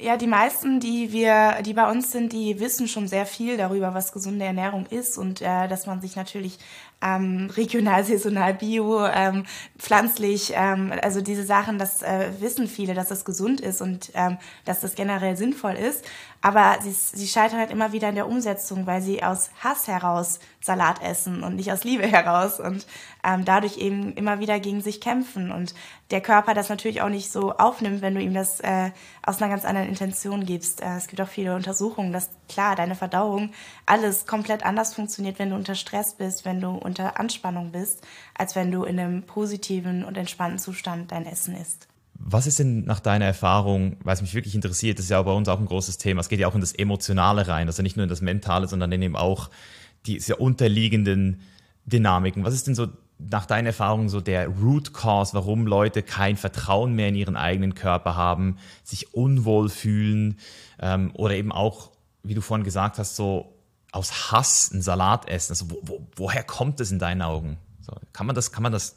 Ja, 0.01 0.16
die 0.16 0.29
meisten, 0.29 0.81
die 0.81 1.12
wir, 1.12 1.61
die 1.62 1.75
bei 1.75 1.90
uns 1.90 2.11
sind, 2.12 2.33
die 2.33 2.59
wissen 2.59 2.88
schon 2.88 3.07
sehr 3.07 3.27
viel 3.27 3.59
darüber, 3.59 3.92
was 3.92 4.12
gesunde 4.12 4.46
Ernährung 4.46 4.87
ist 4.87 5.18
und 5.18 5.42
äh, 5.42 5.68
dass 5.68 5.87
man 5.87 6.01
sich 6.01 6.16
natürlich 6.16 6.59
ähm, 7.02 7.50
regional, 7.56 8.04
saisonal, 8.04 8.54
bio, 8.54 9.06
ähm, 9.06 9.44
pflanzlich, 9.78 10.52
ähm, 10.54 10.92
also 11.02 11.20
diese 11.20 11.44
Sachen, 11.44 11.78
das 11.78 12.02
äh, 12.02 12.30
wissen 12.40 12.68
viele, 12.68 12.94
dass 12.94 13.08
das 13.08 13.24
gesund 13.24 13.60
ist 13.60 13.80
und 13.80 14.10
ähm, 14.14 14.36
dass 14.64 14.80
das 14.80 14.94
generell 14.94 15.36
sinnvoll 15.36 15.74
ist. 15.74 16.04
Aber 16.42 16.78
sie, 16.82 16.92
sie 16.92 17.28
scheitern 17.28 17.58
halt 17.58 17.70
immer 17.70 17.92
wieder 17.92 18.08
in 18.08 18.14
der 18.14 18.26
Umsetzung, 18.26 18.86
weil 18.86 19.02
sie 19.02 19.22
aus 19.22 19.50
Hass 19.62 19.88
heraus 19.88 20.40
Salat 20.62 21.02
essen 21.02 21.42
und 21.42 21.56
nicht 21.56 21.72
aus 21.72 21.84
Liebe 21.84 22.06
heraus 22.06 22.60
und 22.60 22.86
ähm, 23.24 23.44
dadurch 23.44 23.78
eben 23.78 24.14
immer 24.14 24.40
wieder 24.40 24.58
gegen 24.60 24.80
sich 24.80 25.00
kämpfen 25.00 25.52
und 25.52 25.74
der 26.10 26.20
Körper 26.20 26.54
das 26.54 26.68
natürlich 26.68 27.02
auch 27.02 27.08
nicht 27.08 27.30
so 27.30 27.52
aufnimmt, 27.52 28.02
wenn 28.02 28.14
du 28.14 28.20
ihm 28.20 28.34
das 28.34 28.60
äh, 28.60 28.90
aus 29.22 29.40
einer 29.40 29.50
ganz 29.50 29.64
anderen 29.64 29.88
Intention 29.88 30.44
gibst. 30.44 30.82
Äh, 30.82 30.96
es 30.96 31.06
gibt 31.06 31.20
auch 31.20 31.28
viele 31.28 31.54
Untersuchungen, 31.54 32.12
dass 32.12 32.30
klar 32.48 32.74
deine 32.74 32.94
Verdauung 32.94 33.50
alles 33.86 34.26
komplett 34.26 34.64
anders 34.64 34.94
funktioniert, 34.94 35.38
wenn 35.38 35.50
du 35.50 35.56
unter 35.56 35.74
Stress 35.74 36.14
bist, 36.14 36.44
wenn 36.44 36.60
du 36.60 36.70
unter 36.90 37.20
Anspannung 37.20 37.70
bist, 37.70 38.07
als 38.35 38.57
wenn 38.57 38.72
du 38.72 38.85
in 38.85 38.98
einem 38.98 39.22
positiven 39.22 40.05
und 40.05 40.16
entspannten 40.16 40.59
Zustand 40.59 41.12
dein 41.12 41.24
Essen 41.24 41.55
isst. 41.55 41.87
Was 42.14 42.46
ist 42.46 42.59
denn 42.59 42.85
nach 42.85 43.00
deiner 43.00 43.24
Erfahrung, 43.24 43.96
es 44.05 44.20
mich 44.20 44.35
wirklich 44.35 44.55
interessiert, 44.55 44.98
das 44.98 45.07
ist 45.07 45.11
ja 45.11 45.22
bei 45.22 45.33
uns 45.33 45.48
auch 45.48 45.61
ein 45.61 45.66
großes 45.66 45.96
Thema, 45.98 46.20
es 46.20 46.29
geht 46.29 46.40
ja 46.40 46.48
auch 46.48 46.55
in 46.55 46.61
das 46.61 46.72
Emotionale 46.72 47.48
rein, 47.48 47.68
also 47.68 47.83
nicht 47.83 47.96
nur 47.96 48.05
in 48.05 48.11
das 48.11 48.20
Mentale, 48.20 48.68
sondern 48.68 48.92
eben 48.92 49.16
auch 49.16 49.50
die 50.07 50.18
sehr 50.18 50.40
unterliegenden 50.40 51.40
Dynamiken. 51.87 52.44
Was 52.44 52.55
ist 52.55 52.66
denn 52.66 52.74
so 52.74 52.88
nach 53.18 53.46
deiner 53.46 53.68
Erfahrung 53.68 54.09
so 54.09 54.20
der 54.20 54.48
Root 54.48 54.92
Cause, 54.92 55.35
warum 55.35 55.66
Leute 55.66 56.03
kein 56.03 56.37
Vertrauen 56.37 56.94
mehr 56.94 57.09
in 57.09 57.14
ihren 57.14 57.37
eigenen 57.37 57.74
Körper 57.74 58.16
haben, 58.16 58.57
sich 58.83 59.14
unwohl 59.14 59.68
fühlen 59.68 60.38
ähm, 60.81 61.12
oder 61.14 61.35
eben 61.35 61.53
auch, 61.53 61.90
wie 62.22 62.35
du 62.35 62.40
vorhin 62.40 62.64
gesagt 62.64 62.98
hast, 62.98 63.16
so 63.16 63.60
aus 63.92 64.31
Hass 64.31 64.70
einen 64.72 64.83
Salat 64.83 65.29
essen. 65.29 65.53
Also 65.53 65.70
wo, 65.70 65.79
wo, 65.83 66.07
woher 66.16 66.42
kommt 66.42 66.81
das 66.81 66.90
in 66.90 66.98
deinen 66.98 67.22
Augen? 67.22 67.59
So, 67.81 67.92
kann 68.12 68.26
man 68.26 68.37
das, 68.37 68.53
kann 68.53 68.62
man 68.62 68.72
das 68.72 68.96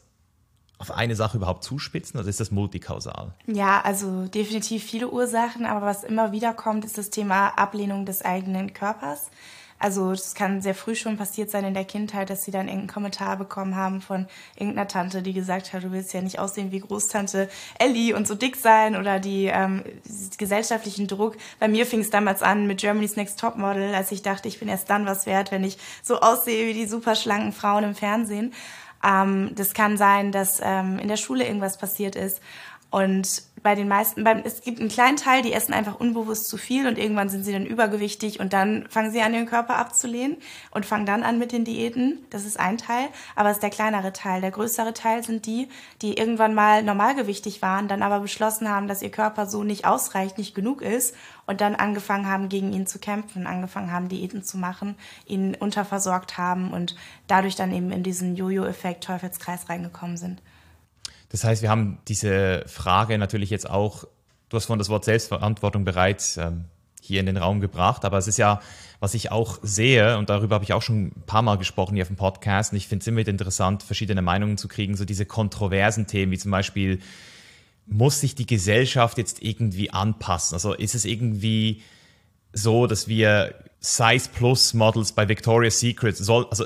auf 0.78 0.92
eine 0.92 1.16
Sache 1.16 1.38
überhaupt 1.38 1.64
zuspitzen 1.64 2.20
oder 2.20 2.28
ist 2.28 2.40
das 2.40 2.52
multikausal? 2.52 3.34
Ja, 3.48 3.82
also 3.82 4.28
definitiv 4.28 4.84
viele 4.84 5.10
Ursachen, 5.10 5.66
aber 5.66 5.86
was 5.86 6.04
immer 6.04 6.32
wieder 6.32 6.54
kommt, 6.54 6.84
ist 6.84 6.98
das 6.98 7.10
Thema 7.10 7.50
Ablehnung 7.50 8.06
des 8.06 8.22
eigenen 8.24 8.74
Körpers. 8.74 9.30
Also 9.84 10.14
es 10.14 10.34
kann 10.34 10.62
sehr 10.62 10.76
früh 10.76 10.96
schon 10.96 11.18
passiert 11.18 11.52
sein 11.52 11.66
in 11.66 11.74
der 11.74 11.84
Kindheit, 11.84 12.30
dass 12.30 12.46
sie 12.46 12.52
dann 12.52 12.68
irgendeinen 12.70 12.88
Kommentar 12.88 13.36
bekommen 13.36 13.76
haben 13.76 14.00
von 14.00 14.28
irgendeiner 14.56 14.88
Tante, 14.88 15.22
die 15.22 15.34
gesagt 15.34 15.74
hat, 15.74 15.84
du 15.84 15.92
willst 15.92 16.14
ja 16.14 16.22
nicht 16.22 16.40
aussehen 16.40 16.72
wie 16.72 16.80
Großtante 16.80 17.50
Ellie 17.80 18.16
und 18.16 18.26
so 18.26 18.34
dick 18.34 18.56
sein 18.56 18.96
oder 18.96 19.20
die 19.20 19.48
ähm, 19.48 19.84
gesellschaftlichen 20.38 21.08
Druck. 21.08 21.36
Bei 21.60 21.68
mir 21.68 21.86
fing 21.86 22.00
es 22.00 22.10
damals 22.10 22.42
an 22.42 22.66
mit 22.66 22.80
Germany's 22.80 23.18
Next 23.18 23.38
Top 23.38 23.58
Model, 23.58 23.94
als 23.94 24.14
ich 24.14 24.22
dachte, 24.22 24.48
ich 24.48 24.58
bin 24.58 24.70
erst 24.70 24.90
dann 24.90 25.06
was 25.06 25.26
wert, 25.26 25.52
wenn 25.52 25.66
ich 25.66 25.78
so 26.02 26.22
aussehe 26.22 26.66
wie 26.66 26.74
die 26.74 26.86
super 26.86 27.16
schlanken 27.16 27.52
Frauen 27.52 27.84
im 27.84 27.94
Fernsehen. 27.94 28.54
Ähm, 29.04 29.52
das 29.54 29.74
kann 29.74 29.98
sein, 29.98 30.32
dass 30.32 30.62
ähm, 30.64 30.98
in 30.98 31.10
der 31.10 31.18
Schule 31.18 31.46
irgendwas 31.46 31.78
passiert 31.78 32.16
ist 32.16 32.40
und 32.90 33.44
bei 33.64 33.76
den 33.76 33.88
meisten, 33.88 34.24
beim, 34.26 34.42
es 34.44 34.62
gibt 34.62 34.80
einen 34.80 34.90
kleinen 34.90 35.16
Teil, 35.16 35.42
die 35.42 35.54
essen 35.54 35.74
einfach 35.74 36.00
unbewusst 36.00 36.50
zu 36.50 36.58
viel 36.58 36.86
und 36.86 36.98
irgendwann 36.98 37.30
sind 37.30 37.46
sie 37.46 37.54
dann 37.54 37.66
übergewichtig 37.66 38.42
und 38.42 38.52
dann 38.52 38.86
fangen 38.90 39.12
sie 39.12 39.22
an, 39.22 39.34
ihren 39.34 39.46
Körper 39.46 39.78
abzulehnen 39.78 40.38
und 40.72 40.86
fangen 40.86 41.06
dann 41.06 41.24
an 41.24 41.40
mit 41.40 41.54
den 41.54 41.64
Diäten. 41.64 42.26
Das 42.30 42.46
ist 42.46 42.60
ein 42.60 42.78
Teil, 42.78 43.08
aber 43.36 43.50
es 43.50 43.58
ist 43.58 43.64
der 43.64 43.70
kleinere 43.70 44.12
Teil. 44.12 44.42
Der 44.42 44.52
größere 44.52 44.94
Teil 44.94 45.24
sind 45.24 45.46
die, 45.46 45.70
die 46.02 46.18
irgendwann 46.18 46.54
mal 46.54 46.84
normalgewichtig 46.84 47.62
waren, 47.62 47.88
dann 47.88 48.04
aber 48.04 48.20
beschlossen 48.20 48.70
haben, 48.70 48.88
dass 48.88 49.02
ihr 49.02 49.12
Körper 49.12 49.46
so 49.46 49.64
nicht 49.64 49.86
ausreicht, 49.86 50.38
nicht 50.38 50.54
genug 50.54 50.82
ist 50.82 51.16
und 51.46 51.62
dann 51.62 51.76
angefangen 51.76 52.28
haben, 52.28 52.50
gegen 52.50 52.74
ihn 52.74 52.86
zu 52.86 53.00
kämpfen, 53.00 53.48
angefangen 53.48 53.92
haben, 53.92 54.10
Diäten 54.10 54.44
zu 54.44 54.58
machen, 54.58 54.96
ihn 55.26 55.56
unterversorgt 55.56 56.38
haben 56.38 56.72
und 56.72 56.96
dadurch 57.28 57.56
dann 57.56 57.72
eben 57.72 57.92
in 57.92 58.04
diesen 58.04 58.36
Jojo-Effekt, 58.36 59.06
Teufelskreis 59.06 59.70
reingekommen 59.70 60.18
sind. 60.18 60.42
Das 61.34 61.44
heißt, 61.44 61.64
wir 61.64 61.72
haben 61.72 61.98
diese 62.08 62.64
Frage 62.68 63.18
natürlich 63.18 63.50
jetzt 63.50 63.68
auch, 63.68 64.04
du 64.50 64.58
hast 64.58 64.66
vorhin 64.68 64.78
das 64.78 64.90
Wort 64.90 65.04
Selbstverantwortung 65.04 65.84
bereits 65.84 66.38
ähm, 66.38 66.66
hier 67.02 67.20
in 67.20 67.26
den 67.26 67.38
Raum 67.38 67.60
gebracht, 67.60 68.06
aber 68.06 68.20
es 68.20 68.28
ist 68.28 68.38
ja, 68.38 68.62
was 69.00 69.16
ich 69.16 69.32
auch 69.32 69.58
sehe, 69.64 70.20
und 70.20 70.30
darüber 70.30 70.54
habe 70.54 70.64
ich 70.64 70.74
auch 70.74 70.84
schon 70.84 71.08
ein 71.08 71.24
paar 71.26 71.42
Mal 71.42 71.58
gesprochen 71.58 71.96
hier 71.96 72.04
auf 72.04 72.08
dem 72.10 72.18
Podcast, 72.18 72.72
und 72.72 72.78
ich 72.78 72.88
finde 72.88 73.02
es 73.02 73.08
immer 73.08 73.28
interessant, 73.28 73.82
verschiedene 73.82 74.22
Meinungen 74.22 74.60
zu 74.60 74.68
kriegen, 74.68 74.96
so 74.96 75.06
diese 75.06 75.26
kontroversen 75.26 76.06
Themen, 76.06 76.32
wie 76.32 76.38
zum 76.38 76.52
Beispiel, 76.52 77.00
muss 77.88 78.20
sich 78.20 78.36
die 78.36 78.46
Gesellschaft 78.46 79.18
jetzt 79.18 79.42
irgendwie 79.42 79.90
anpassen? 79.90 80.54
Also 80.54 80.74
ist 80.74 80.94
es 80.94 81.04
irgendwie 81.04 81.82
so, 82.54 82.86
dass 82.86 83.08
wir 83.08 83.56
Size 83.80 84.30
Plus 84.32 84.76
Models 84.76 85.14
bei 85.14 85.28
Victoria's 85.28 85.80
Secret, 85.80 86.16
soll, 86.16 86.46
also 86.52 86.66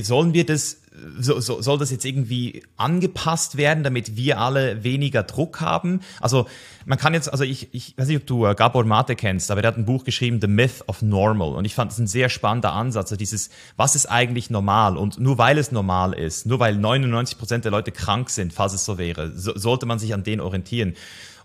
sollen 0.00 0.34
wir 0.34 0.44
das 0.44 0.78
so, 1.18 1.40
so, 1.40 1.60
soll 1.62 1.78
das 1.78 1.90
jetzt 1.90 2.04
irgendwie 2.04 2.62
angepasst 2.76 3.56
werden, 3.56 3.84
damit 3.84 4.16
wir 4.16 4.38
alle 4.38 4.84
weniger 4.84 5.22
Druck 5.22 5.60
haben? 5.60 6.00
Also 6.20 6.46
man 6.86 6.98
kann 6.98 7.14
jetzt, 7.14 7.30
also 7.30 7.44
ich, 7.44 7.68
ich 7.72 7.94
weiß 7.96 8.08
nicht, 8.08 8.18
ob 8.18 8.26
du 8.26 8.46
äh, 8.46 8.54
Gabor 8.54 8.84
Mate 8.84 9.16
kennst, 9.16 9.50
aber 9.50 9.62
der 9.62 9.72
hat 9.72 9.78
ein 9.78 9.84
Buch 9.84 10.04
geschrieben, 10.04 10.40
The 10.40 10.46
Myth 10.46 10.84
of 10.86 11.02
Normal. 11.02 11.54
Und 11.54 11.64
ich 11.64 11.74
fand 11.74 11.92
es 11.92 11.98
ein 11.98 12.06
sehr 12.06 12.28
spannender 12.28 12.72
Ansatz, 12.72 13.06
also 13.06 13.16
dieses, 13.16 13.50
was 13.76 13.94
ist 13.94 14.06
eigentlich 14.06 14.50
normal? 14.50 14.96
Und 14.96 15.18
nur 15.18 15.38
weil 15.38 15.58
es 15.58 15.72
normal 15.72 16.12
ist, 16.12 16.46
nur 16.46 16.60
weil 16.60 16.76
99 16.76 17.38
Prozent 17.38 17.64
der 17.64 17.72
Leute 17.72 17.92
krank 17.92 18.30
sind, 18.30 18.52
falls 18.52 18.72
es 18.72 18.84
so 18.84 18.98
wäre, 18.98 19.32
so, 19.36 19.56
sollte 19.56 19.86
man 19.86 19.98
sich 19.98 20.14
an 20.14 20.24
denen 20.24 20.40
orientieren. 20.40 20.94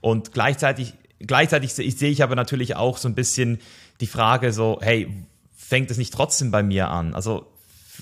Und 0.02 0.34
gleichzeitig, 0.34 0.94
gleichzeitig 1.20 1.74
sehe 1.74 2.10
ich 2.10 2.24
aber 2.24 2.36
natürlich 2.36 2.76
auch 2.76 2.98
so 2.98 3.08
ein 3.08 3.16
bisschen 3.16 3.60
die 4.02 4.08
Frage 4.08 4.52
so, 4.52 4.80
hey, 4.82 5.08
fängt 5.56 5.89
es 5.92 5.98
nicht 5.98 6.13
trotzdem 6.13 6.52
bei 6.52 6.62
mir 6.62 6.89
an? 6.89 7.13
Also 7.13 7.53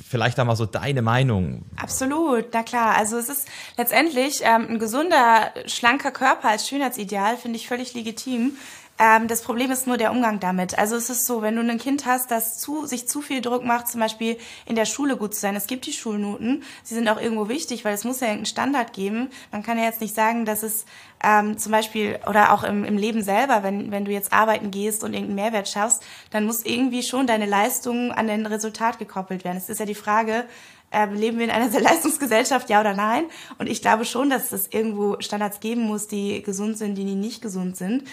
vielleicht 0.08 0.40
einmal 0.40 0.56
so 0.56 0.66
deine 0.66 1.02
Meinung. 1.02 1.64
Absolut, 1.78 2.46
na 2.54 2.64
klar. 2.64 2.96
Also 2.96 3.18
es 3.18 3.30
ist 3.30 3.48
letztendlich 3.78 4.42
ähm, 4.44 4.68
ein 4.70 4.80
gesunder, 4.80 5.52
schlanker 5.66 6.12
Körper 6.12 6.50
als 6.50 6.68
Schönheitsideal, 6.68 7.38
finde 7.38 7.58
ich 7.58 7.68
völlig 7.68 7.94
legitim. 7.94 8.58
Ähm, 9.02 9.28
das 9.28 9.42
Problem 9.42 9.72
ist 9.72 9.88
nur 9.88 9.98
der 9.98 10.12
Umgang 10.12 10.40
damit. 10.40 10.78
Also 10.78 10.96
es 10.96 11.10
ist 11.10 11.26
so, 11.26 11.42
wenn 11.42 11.56
du 11.56 11.62
ein 11.62 11.80
Kind 11.80 12.06
hast, 12.06 12.30
das 12.30 12.60
zu, 12.60 12.86
sich 12.86 13.08
zu 13.08 13.22
viel 13.22 13.42
Druck 13.42 13.66
macht, 13.66 13.88
zum 13.88 14.00
Beispiel 14.00 14.38
in 14.68 14.76
der 14.76 14.86
Schule 14.86 15.18
gut 15.18 15.34
zu 15.34 15.42
sein. 15.42 15.56
Es 15.56 15.66
gibt 15.66 15.88
die 15.88 15.94
Schulnoten, 15.94 16.64
sie 16.84 16.94
sind 16.94 17.10
auch 17.10 17.20
irgendwo 17.20 17.50
wichtig, 17.50 17.84
weil 17.84 17.96
es 17.96 18.04
muss 18.04 18.20
ja 18.20 18.28
irgendeinen 18.28 18.46
Standard 18.46 18.94
geben. 18.94 19.30
Man 19.52 19.64
kann 19.64 19.80
ja 19.80 19.86
jetzt 19.86 20.02
nicht 20.02 20.14
sagen, 20.14 20.46
dass 20.46 20.62
es 20.62 20.86
ähm, 21.24 21.58
zum 21.58 21.72
Beispiel 21.72 22.20
oder 22.28 22.54
auch 22.54 22.64
im, 22.64 22.84
im 22.84 22.98
Leben 22.98 23.22
selber, 23.22 23.64
wenn, 23.64 23.92
wenn 23.92 24.06
du 24.06 24.12
jetzt 24.12 24.34
arbeiten 24.34 24.72
gehst 24.72 25.04
und 25.04 25.14
irgendeinen 25.14 25.36
Mehrwert 25.36 25.70
schaffst, 25.70 26.04
dann 26.32 26.46
muss 26.46 26.66
irgendwie 26.66 27.04
schon 27.04 27.28
deine 27.28 27.46
Leistung 27.46 28.12
an 28.12 28.28
den 28.28 28.46
Resultat 28.46 29.00
gekoppelt 29.00 29.44
werden. 29.44 29.58
Es 29.58 29.70
ist 29.70 29.80
ja 29.80 29.86
die 29.86 29.96
Frage, 29.96 30.46
äh, 30.92 31.06
leben 31.06 31.38
wir 31.38 31.46
in 31.46 31.52
einer 31.52 31.70
Leistungsgesellschaft, 31.80 32.70
ja 32.70 32.80
oder 32.80 32.94
nein? 32.94 33.26
Und 33.58 33.68
ich 33.68 33.82
glaube 33.82 34.06
schon, 34.06 34.30
dass 34.30 34.52
es 34.52 34.68
irgendwo 34.68 35.18
Standards 35.20 35.60
geben 35.60 35.84
muss, 35.84 36.08
die 36.08 36.42
gesund 36.44 36.78
sind, 36.78 36.96
die 36.96 37.04
nicht 37.04 37.42
gesund 37.42 37.78
sind. 37.78 38.04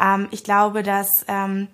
Ähm, 0.00 0.28
ich 0.30 0.44
glaube, 0.44 0.82
dass, 0.82 1.24
ähm, 1.28 1.68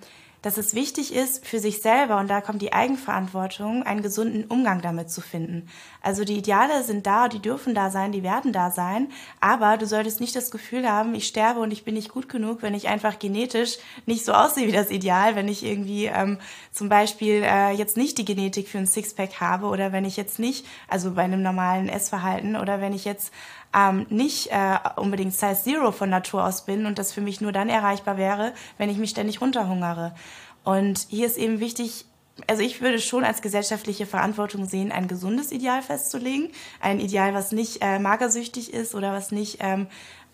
dass 0.47 0.59
es 0.59 0.77
wichtig 0.77 1.13
ist 1.13 1.45
für 1.45 1.59
sich 1.59 1.83
selber, 1.83 2.19
und 2.19 2.31
da 2.31 2.41
kommt 2.41 2.63
die 2.63 2.73
Eigenverantwortung, 2.73 3.83
einen 3.83 4.01
gesunden 4.01 4.45
Umgang 4.45 4.81
damit 4.81 5.11
zu 5.11 5.21
finden. 5.21 5.69
Also 6.03 6.23
die 6.23 6.39
Ideale 6.39 6.85
sind 6.85 7.05
da, 7.05 7.27
die 7.27 7.41
dürfen 7.41 7.75
da 7.75 7.91
sein, 7.91 8.13
die 8.13 8.23
werden 8.23 8.53
da 8.53 8.71
sein, 8.71 9.09
aber 9.41 9.77
du 9.77 9.87
solltest 9.87 10.21
nicht 10.21 10.37
das 10.37 10.53
Gefühl 10.53 10.89
haben, 10.89 11.17
ich 11.17 11.27
sterbe 11.27 11.59
und 11.59 11.73
ich 11.73 11.83
bin 11.83 11.95
nicht 11.95 12.11
gut 12.11 12.29
genug, 12.29 12.63
wenn 12.63 12.75
ich 12.75 12.87
einfach 12.87 13.19
genetisch 13.19 13.79
nicht 14.07 14.25
so 14.25 14.35
aussehe 14.35 14.69
wie 14.69 14.73
das 14.73 14.93
Ideal, 14.93 15.35
wenn 15.35 15.49
ich 15.49 15.65
irgendwie 15.65 16.05
ähm, 16.05 16.39
zum 16.71 16.89
Beispiel 16.89 17.43
äh, 17.45 17.73
jetzt 17.73 17.97
nicht 17.97 18.17
die 18.17 18.25
Genetik 18.25 18.69
für 18.69 18.79
ein 18.79 18.87
Sixpack 18.87 19.41
habe 19.41 19.67
oder 19.67 19.91
wenn 19.91 20.05
ich 20.05 20.17
jetzt 20.17 20.39
nicht, 20.39 20.65
also 20.87 21.15
bei 21.15 21.23
einem 21.23 21.43
normalen 21.43 21.89
Essverhalten 21.89 22.55
oder 22.55 22.81
wenn 22.81 22.93
ich 22.93 23.05
jetzt 23.05 23.33
ähm, 23.77 24.07
nicht 24.09 24.51
äh, 24.53 24.79
unbedingt 24.97 25.35
Size 25.35 25.63
Zero 25.63 25.93
von 25.93 26.09
Natur 26.09 26.45
aus 26.45 26.65
bin 26.65 26.87
und 26.87 26.99
das 26.99 27.13
für 27.13 27.21
mich 27.21 27.41
nur 27.41 27.53
dann 27.53 27.69
erreichbar 27.69 28.17
wäre, 28.17 28.53
wenn 28.79 28.91
ich 28.91 28.97
mich 28.97 29.11
ständig 29.11 29.41
runterhungere. 29.41 30.15
Und 30.67 31.07
hier 31.11 31.27
ist 31.27 31.39
eben 31.39 31.61
wichtig, 31.61 32.07
also 32.49 32.61
ich 32.61 32.81
würde 32.81 32.99
schon 32.99 33.23
als 33.23 33.41
gesellschaftliche 33.41 34.05
Verantwortung 34.05 34.65
sehen, 34.65 34.91
ein 34.91 35.07
gesundes 35.07 35.53
Ideal 35.53 35.81
festzulegen. 35.81 36.51
Ein 36.81 36.99
Ideal, 36.99 37.35
was 37.35 37.53
nicht 37.53 37.79
äh, 37.83 38.01
magersüchtig 38.01 38.75
ist 38.75 38.93
oder 38.97 39.13
was 39.13 39.31
nicht 39.31 39.59
ähm, 39.61 39.87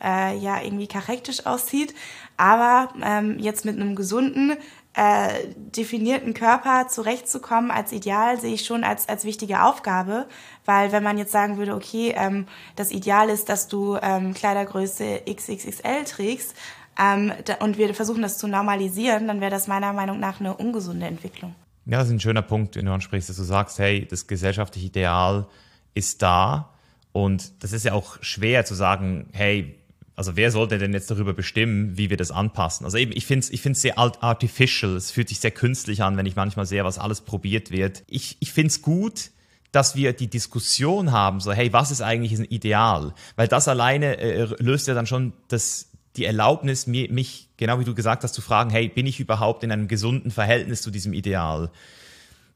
äh, 0.02 0.34
ja 0.38 0.62
irgendwie 0.62 0.86
karektisch 0.86 1.44
aussieht. 1.44 1.94
Aber 2.38 2.94
ähm, 3.04 3.38
jetzt 3.40 3.66
mit 3.66 3.76
einem 3.76 3.94
gesunden, 3.94 4.56
äh, 4.94 5.48
definierten 5.54 6.32
Körper 6.32 6.88
zurechtzukommen 6.88 7.70
als 7.70 7.92
Ideal 7.92 8.40
sehe 8.40 8.54
ich 8.54 8.64
schon 8.64 8.84
als, 8.84 9.10
als 9.10 9.24
wichtige 9.24 9.62
Aufgabe, 9.62 10.26
weil 10.64 10.92
wenn 10.92 11.02
man 11.02 11.18
jetzt 11.18 11.32
sagen 11.32 11.58
würde, 11.58 11.74
okay, 11.74 12.14
ähm, 12.16 12.46
das 12.76 12.90
Ideal 12.90 13.28
ist, 13.28 13.50
dass 13.50 13.68
du 13.68 13.98
ähm, 14.00 14.32
Kleidergröße 14.32 15.22
XXXL 15.30 16.04
trägst 16.04 16.54
ähm, 16.98 17.32
da, 17.44 17.54
und 17.56 17.78
wir 17.78 17.94
versuchen 17.94 18.22
das 18.22 18.38
zu 18.38 18.48
normalisieren, 18.48 19.26
dann 19.26 19.40
wäre 19.40 19.50
das 19.50 19.66
meiner 19.66 19.92
Meinung 19.92 20.20
nach 20.20 20.40
eine 20.40 20.54
ungesunde 20.54 21.06
Entwicklung. 21.06 21.54
Ja, 21.86 21.98
das 21.98 22.08
ist 22.08 22.14
ein 22.14 22.20
schöner 22.20 22.42
Punkt, 22.42 22.76
den 22.76 22.86
du 22.86 22.92
ansprichst, 22.92 23.28
dass 23.28 23.36
du 23.36 23.42
sagst, 23.42 23.78
hey, 23.78 24.06
das 24.08 24.26
gesellschaftliche 24.26 24.86
Ideal 24.86 25.46
ist 25.94 26.22
da 26.22 26.70
und 27.12 27.62
das 27.62 27.72
ist 27.72 27.84
ja 27.84 27.92
auch 27.92 28.22
schwer 28.22 28.64
zu 28.64 28.74
sagen, 28.74 29.28
hey, 29.32 29.78
also 30.14 30.36
wer 30.36 30.50
sollte 30.50 30.78
denn 30.78 30.92
jetzt 30.92 31.10
darüber 31.10 31.32
bestimmen, 31.32 31.96
wie 31.96 32.10
wir 32.10 32.16
das 32.16 32.30
anpassen? 32.30 32.84
Also 32.84 32.98
eben, 32.98 33.12
ich 33.14 33.26
finde 33.26 33.44
es 33.44 33.50
ich 33.50 33.62
find's 33.62 33.80
sehr 33.80 33.98
artificial, 33.98 34.96
es 34.96 35.10
fühlt 35.10 35.28
sich 35.28 35.40
sehr 35.40 35.50
künstlich 35.50 36.02
an, 36.02 36.16
wenn 36.16 36.26
ich 36.26 36.36
manchmal 36.36 36.66
sehe, 36.66 36.84
was 36.84 36.98
alles 36.98 37.22
probiert 37.22 37.70
wird. 37.70 38.04
Ich, 38.06 38.36
ich 38.40 38.52
finde 38.52 38.68
es 38.68 38.82
gut, 38.82 39.30
dass 39.72 39.96
wir 39.96 40.12
die 40.12 40.28
Diskussion 40.28 41.12
haben, 41.12 41.40
so 41.40 41.52
hey, 41.52 41.72
was 41.72 41.90
ist 41.90 42.02
eigentlich 42.02 42.38
ein 42.38 42.44
Ideal? 42.44 43.14
Weil 43.36 43.48
das 43.48 43.68
alleine 43.68 44.18
äh, 44.18 44.54
löst 44.58 44.86
ja 44.86 44.94
dann 44.94 45.06
schon 45.06 45.32
das, 45.48 45.88
die 46.16 46.24
Erlaubnis, 46.24 46.86
mir, 46.86 47.10
mich, 47.10 47.48
genau 47.56 47.78
wie 47.78 47.84
du 47.84 47.94
gesagt 47.94 48.22
hast, 48.22 48.34
zu 48.34 48.42
fragen, 48.42 48.70
hey, 48.70 48.88
bin 48.88 49.06
ich 49.06 49.20
überhaupt 49.20 49.64
in 49.64 49.72
einem 49.72 49.88
gesunden 49.88 50.30
Verhältnis 50.30 50.82
zu 50.82 50.90
diesem 50.90 51.12
Ideal? 51.12 51.70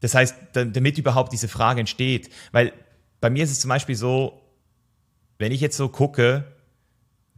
Das 0.01 0.15
heißt, 0.15 0.37
damit 0.53 0.99
überhaupt 0.99 1.33
diese 1.33 1.49
Frage 1.49 1.81
entsteht, 1.81 2.31
weil 2.53 2.73
bei 3.21 3.31
mir 3.31 3.45
ist 3.45 3.51
es 3.51 3.61
zum 3.61 3.71
Beispiel 3.71 3.95
so, 3.97 4.41
wenn 5.39 5.53
ich 5.53 5.61
jetzt 5.61 5.77
so 5.77 5.89
gucke, 5.89 6.45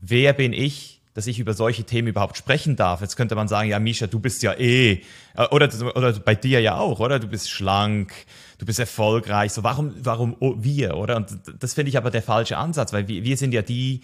wer 0.01 0.33
bin 0.33 0.53
ich, 0.53 1.01
dass 1.15 1.27
ich 1.27 1.41
über 1.41 1.53
solche 1.53 1.83
Themen 1.83 2.09
überhaupt 2.09 2.37
sprechen 2.37 2.77
darf. 2.77 3.01
Jetzt 3.01 3.17
könnte 3.17 3.35
man 3.35 3.49
sagen, 3.49 3.69
ja, 3.69 3.81
Misha, 3.81 4.07
du 4.07 4.21
bist 4.21 4.43
ja 4.45 4.53
eh, 4.53 5.03
äh, 5.35 5.47
oder, 5.51 5.69
oder 5.97 6.13
bei 6.13 6.37
dir 6.37 6.61
ja 6.61 6.77
auch, 6.77 7.01
oder? 7.01 7.19
Du 7.19 7.27
bist 7.27 7.51
schlank, 7.51 8.13
du 8.59 8.67
bist 8.67 8.79
erfolgreich. 8.79 9.53
So, 9.53 9.65
warum, 9.65 9.95
warum 9.99 10.37
wir, 10.63 10.97
oder? 10.97 11.17
Und 11.17 11.37
das 11.59 11.75
finde 11.75 11.89
ich 11.89 11.97
aber 11.97 12.13
der 12.13 12.23
falsche 12.23 12.57
Ansatz, 12.57 12.93
weil 12.93 13.09
wir, 13.09 13.25
wir 13.25 13.37
sind 13.37 13.53
ja 13.53 13.63
die, 13.63 14.03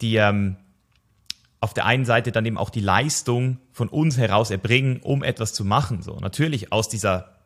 die 0.00 0.16
ähm, 0.16 0.56
auf 1.64 1.72
der 1.72 1.86
einen 1.86 2.04
Seite 2.04 2.30
dann 2.30 2.44
eben 2.44 2.58
auch 2.58 2.68
die 2.68 2.80
Leistung 2.80 3.58
von 3.72 3.88
uns 3.88 4.18
heraus 4.18 4.50
erbringen, 4.50 5.00
um 5.02 5.22
etwas 5.22 5.54
zu 5.54 5.64
machen. 5.64 6.02
So, 6.02 6.16
natürlich 6.20 6.72
aus 6.72 6.90
dieser 6.90 7.38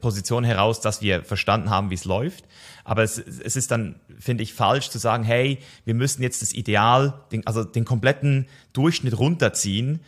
Position 0.00 0.44
heraus, 0.44 0.80
dass 0.80 1.02
wir 1.02 1.24
verstanden 1.24 1.68
haben, 1.68 1.90
wie 1.90 1.96
es 1.96 2.04
läuft. 2.04 2.44
Aber 2.84 3.02
es, 3.02 3.18
es 3.18 3.56
ist 3.56 3.72
dann, 3.72 3.96
finde 4.20 4.44
ich, 4.44 4.54
falsch 4.54 4.88
zu 4.90 4.98
sagen, 4.98 5.24
hey, 5.24 5.58
wir 5.84 5.94
müssen 5.94 6.22
jetzt 6.22 6.42
das 6.42 6.54
Ideal, 6.54 7.24
den, 7.32 7.44
also 7.44 7.64
den 7.64 7.84
kompletten 7.84 8.46
Durchschnitt 8.72 9.18
runterziehen, 9.18 9.98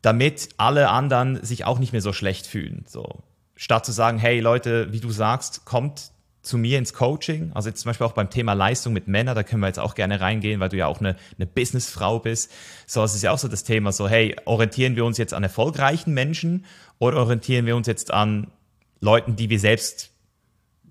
damit 0.00 0.48
alle 0.56 0.88
anderen 0.88 1.44
sich 1.44 1.66
auch 1.66 1.78
nicht 1.78 1.92
mehr 1.92 2.00
so 2.00 2.14
schlecht 2.14 2.46
fühlen. 2.46 2.86
So. 2.88 3.22
Statt 3.54 3.84
zu 3.84 3.92
sagen, 3.92 4.16
hey 4.18 4.40
Leute, 4.40 4.94
wie 4.94 5.00
du 5.00 5.10
sagst, 5.10 5.66
kommt 5.66 6.10
zu 6.46 6.58
mir 6.58 6.78
ins 6.78 6.94
Coaching, 6.94 7.50
also 7.54 7.68
jetzt 7.68 7.80
zum 7.80 7.90
Beispiel 7.90 8.06
auch 8.06 8.12
beim 8.12 8.30
Thema 8.30 8.52
Leistung 8.52 8.92
mit 8.92 9.08
Männern, 9.08 9.34
da 9.34 9.42
können 9.42 9.60
wir 9.60 9.66
jetzt 9.66 9.78
auch 9.78 9.94
gerne 9.94 10.20
reingehen, 10.20 10.60
weil 10.60 10.68
du 10.68 10.76
ja 10.76 10.86
auch 10.86 11.00
eine, 11.00 11.16
eine 11.36 11.46
Businessfrau 11.46 12.20
bist. 12.20 12.52
So, 12.86 13.02
es 13.02 13.14
ist 13.14 13.22
ja 13.22 13.32
auch 13.32 13.38
so 13.38 13.48
das 13.48 13.64
Thema, 13.64 13.92
so, 13.92 14.08
hey, 14.08 14.36
orientieren 14.44 14.96
wir 14.96 15.04
uns 15.04 15.18
jetzt 15.18 15.34
an 15.34 15.42
erfolgreichen 15.42 16.14
Menschen 16.14 16.64
oder 16.98 17.18
orientieren 17.18 17.66
wir 17.66 17.76
uns 17.76 17.86
jetzt 17.86 18.12
an 18.12 18.52
Leuten, 19.00 19.36
die 19.36 19.50
wir 19.50 19.58
selbst 19.58 20.12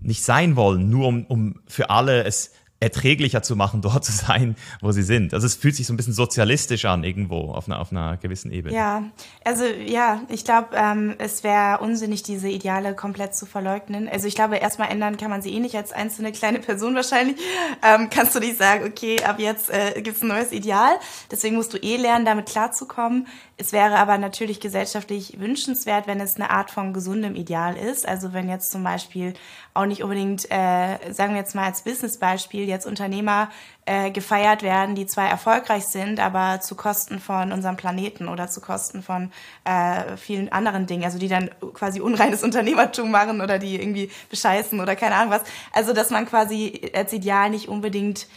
nicht 0.01 0.23
sein 0.23 0.55
wollen, 0.55 0.89
nur 0.89 1.07
um, 1.07 1.25
um 1.25 1.61
für 1.67 1.89
alle 1.89 2.23
es 2.23 2.51
erträglicher 2.79 3.41
zu 3.41 3.55
machen, 3.55 3.81
dort 3.81 4.05
zu 4.05 4.11
sein, 4.11 4.55
wo 4.81 4.91
sie 4.91 5.03
sind. 5.03 5.33
Also 5.33 5.45
es 5.45 5.55
fühlt 5.55 5.75
sich 5.75 5.88
so 5.88 5.93
ein 5.93 5.97
bisschen 5.97 6.13
sozialistisch 6.13 6.85
an 6.85 7.03
irgendwo 7.03 7.51
auf 7.51 7.67
einer, 7.67 7.79
auf 7.79 7.91
einer 7.91 8.17
gewissen 8.17 8.51
Ebene. 8.51 8.75
Ja, 8.75 9.03
also 9.43 9.65
ja, 9.65 10.21
ich 10.29 10.43
glaube, 10.43 10.69
ähm, 10.75 11.15
es 11.17 11.43
wäre 11.43 11.79
unsinnig, 11.79 12.23
diese 12.23 12.49
Ideale 12.49 12.95
komplett 12.95 13.35
zu 13.35 13.45
verleugnen. 13.45 14.09
Also 14.09 14.27
ich 14.27 14.35
glaube, 14.35 14.57
erstmal 14.57 14.89
ändern 14.89 15.17
kann 15.17 15.29
man 15.29 15.41
sie 15.41 15.53
eh 15.53 15.59
nicht 15.59 15.75
als 15.75 15.91
einzelne 15.91 16.31
kleine 16.31 16.59
Person 16.59 16.95
wahrscheinlich. 16.95 17.38
Ähm, 17.83 18.09
kannst 18.09 18.35
du 18.35 18.39
nicht 18.39 18.57
sagen, 18.57 18.85
okay, 18.85 19.23
ab 19.23 19.39
jetzt 19.39 19.69
äh, 19.69 20.01
gibt 20.01 20.21
ein 20.21 20.27
neues 20.27 20.51
Ideal. 20.51 20.95
Deswegen 21.31 21.55
musst 21.55 21.73
du 21.73 21.77
eh 21.77 21.97
lernen, 21.97 22.25
damit 22.25 22.47
klarzukommen. 22.47 23.27
Es 23.57 23.71
wäre 23.71 23.97
aber 23.97 24.17
natürlich 24.17 24.59
gesellschaftlich 24.59 25.39
wünschenswert, 25.39 26.07
wenn 26.07 26.19
es 26.19 26.35
eine 26.35 26.49
Art 26.49 26.71
von 26.71 26.93
gesundem 26.93 27.35
Ideal 27.35 27.77
ist. 27.77 28.05
Also 28.07 28.33
wenn 28.33 28.49
jetzt 28.49 28.71
zum 28.71 28.83
Beispiel 28.83 29.33
auch 29.73 29.85
nicht 29.85 30.03
unbedingt, 30.03 30.45
äh, 30.51 31.13
sagen 31.13 31.33
wir 31.33 31.38
jetzt 31.38 31.55
mal 31.55 31.65
als 31.65 31.83
Businessbeispiel, 31.83 32.64
jetzt 32.65 32.86
Unternehmer 32.86 33.49
äh, 33.86 34.12
gefeiert 34.12 34.63
werden, 34.63 34.95
die 34.95 35.06
zwar 35.06 35.30
erfolgreich 35.30 35.86
sind, 35.86 36.19
aber 36.19 36.60
zu 36.62 36.75
Kosten 36.75 37.19
von 37.19 37.51
unserem 37.51 37.78
Planeten 37.78 38.28
oder 38.28 38.47
zu 38.47 38.62
Kosten 38.62 39.04
von 39.04 39.32
äh, 39.63 40.17
vielen 40.17 40.51
anderen 40.51 40.88
Dingen, 40.88 41.04
also 41.04 41.19
die 41.19 41.28
dann 41.28 41.49
quasi 41.73 42.01
unreines 42.01 42.43
Unternehmertum 42.43 43.12
machen 43.12 43.41
oder 43.41 43.60
die 43.60 43.80
irgendwie 43.80 44.12
bescheißen 44.30 44.80
oder 44.80 44.95
keine 44.95 45.15
Ahnung 45.15 45.32
was. 45.32 45.43
Also 45.73 45.93
dass 45.93 46.10
man 46.10 46.25
quasi 46.25 46.91
als 46.93 47.13
Ideal 47.13 47.49
nicht 47.49 47.67
unbedingt 47.67 48.28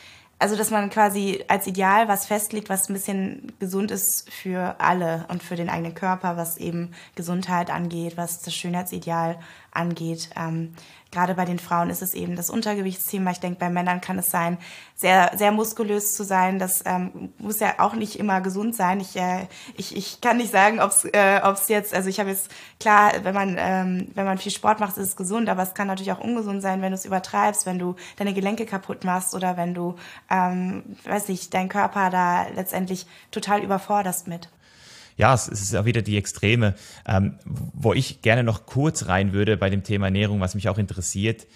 also, 0.40 0.54
dass 0.54 0.70
man 0.70 0.88
quasi 0.88 1.44
als 1.48 1.66
Ideal 1.66 2.06
was 2.06 2.26
festlegt, 2.26 2.68
was 2.68 2.88
ein 2.88 2.92
bisschen 2.92 3.52
gesund 3.58 3.90
ist 3.90 4.30
für 4.30 4.76
alle 4.78 5.24
und 5.28 5.42
für 5.42 5.56
den 5.56 5.68
eigenen 5.68 5.94
Körper, 5.94 6.36
was 6.36 6.58
eben 6.58 6.92
Gesundheit 7.16 7.70
angeht, 7.70 8.16
was 8.16 8.40
das 8.42 8.54
Schönheitsideal 8.54 9.40
angeht. 9.72 10.30
Ähm, 10.36 10.74
gerade 11.10 11.34
bei 11.34 11.44
den 11.44 11.58
Frauen 11.58 11.90
ist 11.90 12.02
es 12.02 12.14
eben 12.14 12.36
das 12.36 12.50
Untergewichtsthema. 12.50 13.30
Ich 13.30 13.40
denke, 13.40 13.58
bei 13.58 13.70
Männern 13.70 14.00
kann 14.00 14.18
es 14.18 14.30
sein, 14.30 14.58
sehr, 14.94 15.30
sehr 15.36 15.52
muskulös 15.52 16.14
zu 16.14 16.24
sein. 16.24 16.58
Das 16.58 16.82
ähm, 16.84 17.32
muss 17.38 17.60
ja 17.60 17.74
auch 17.78 17.94
nicht 17.94 18.18
immer 18.18 18.40
gesund 18.40 18.74
sein. 18.74 19.00
Ich, 19.00 19.16
äh, 19.16 19.46
ich, 19.76 19.96
ich 19.96 20.20
kann 20.20 20.36
nicht 20.36 20.52
sagen, 20.52 20.80
ob 20.80 20.90
es 20.90 21.04
äh, 21.04 21.40
ob's 21.42 21.68
jetzt, 21.68 21.94
also 21.94 22.08
ich 22.08 22.20
habe 22.20 22.30
jetzt, 22.30 22.50
klar, 22.78 23.12
wenn 23.22 23.34
man, 23.34 23.56
ähm, 23.58 24.08
wenn 24.14 24.26
man 24.26 24.38
viel 24.38 24.52
Sport 24.52 24.80
macht, 24.80 24.96
ist 24.98 25.08
es 25.08 25.16
gesund, 25.16 25.48
aber 25.48 25.62
es 25.62 25.74
kann 25.74 25.86
natürlich 25.86 26.12
auch 26.12 26.20
ungesund 26.20 26.62
sein, 26.62 26.82
wenn 26.82 26.90
du 26.90 26.96
es 26.96 27.04
übertreibst, 27.04 27.64
wenn 27.64 27.78
du 27.78 27.94
deine 28.16 28.34
Gelenke 28.34 28.66
kaputt 28.66 29.04
machst 29.04 29.34
oder 29.34 29.56
wenn 29.56 29.74
du, 29.74 29.96
ähm, 30.30 30.96
weiß 31.04 31.28
nicht, 31.28 31.54
deinen 31.54 31.68
Körper 31.68 32.10
da 32.10 32.46
letztendlich 32.54 33.06
total 33.30 33.62
überforderst 33.62 34.28
mit 34.28 34.50
ja, 35.18 35.34
es, 35.34 35.48
ist 35.48 35.72
ja 35.72 35.84
wieder 35.84 36.00
die 36.00 36.16
Extreme. 36.16 36.74
Ähm, 37.06 37.38
wo 37.44 37.92
ich 37.92 38.22
gerne 38.22 38.44
noch 38.44 38.64
kurz 38.64 39.06
rein 39.06 39.32
würde 39.32 39.56
bei 39.56 39.68
dem 39.68 39.82
Thema 39.82 40.06
Ernährung, 40.06 40.40
was 40.40 40.54
mich 40.54 40.68
auch 40.68 40.78
interessiert, 40.78 41.46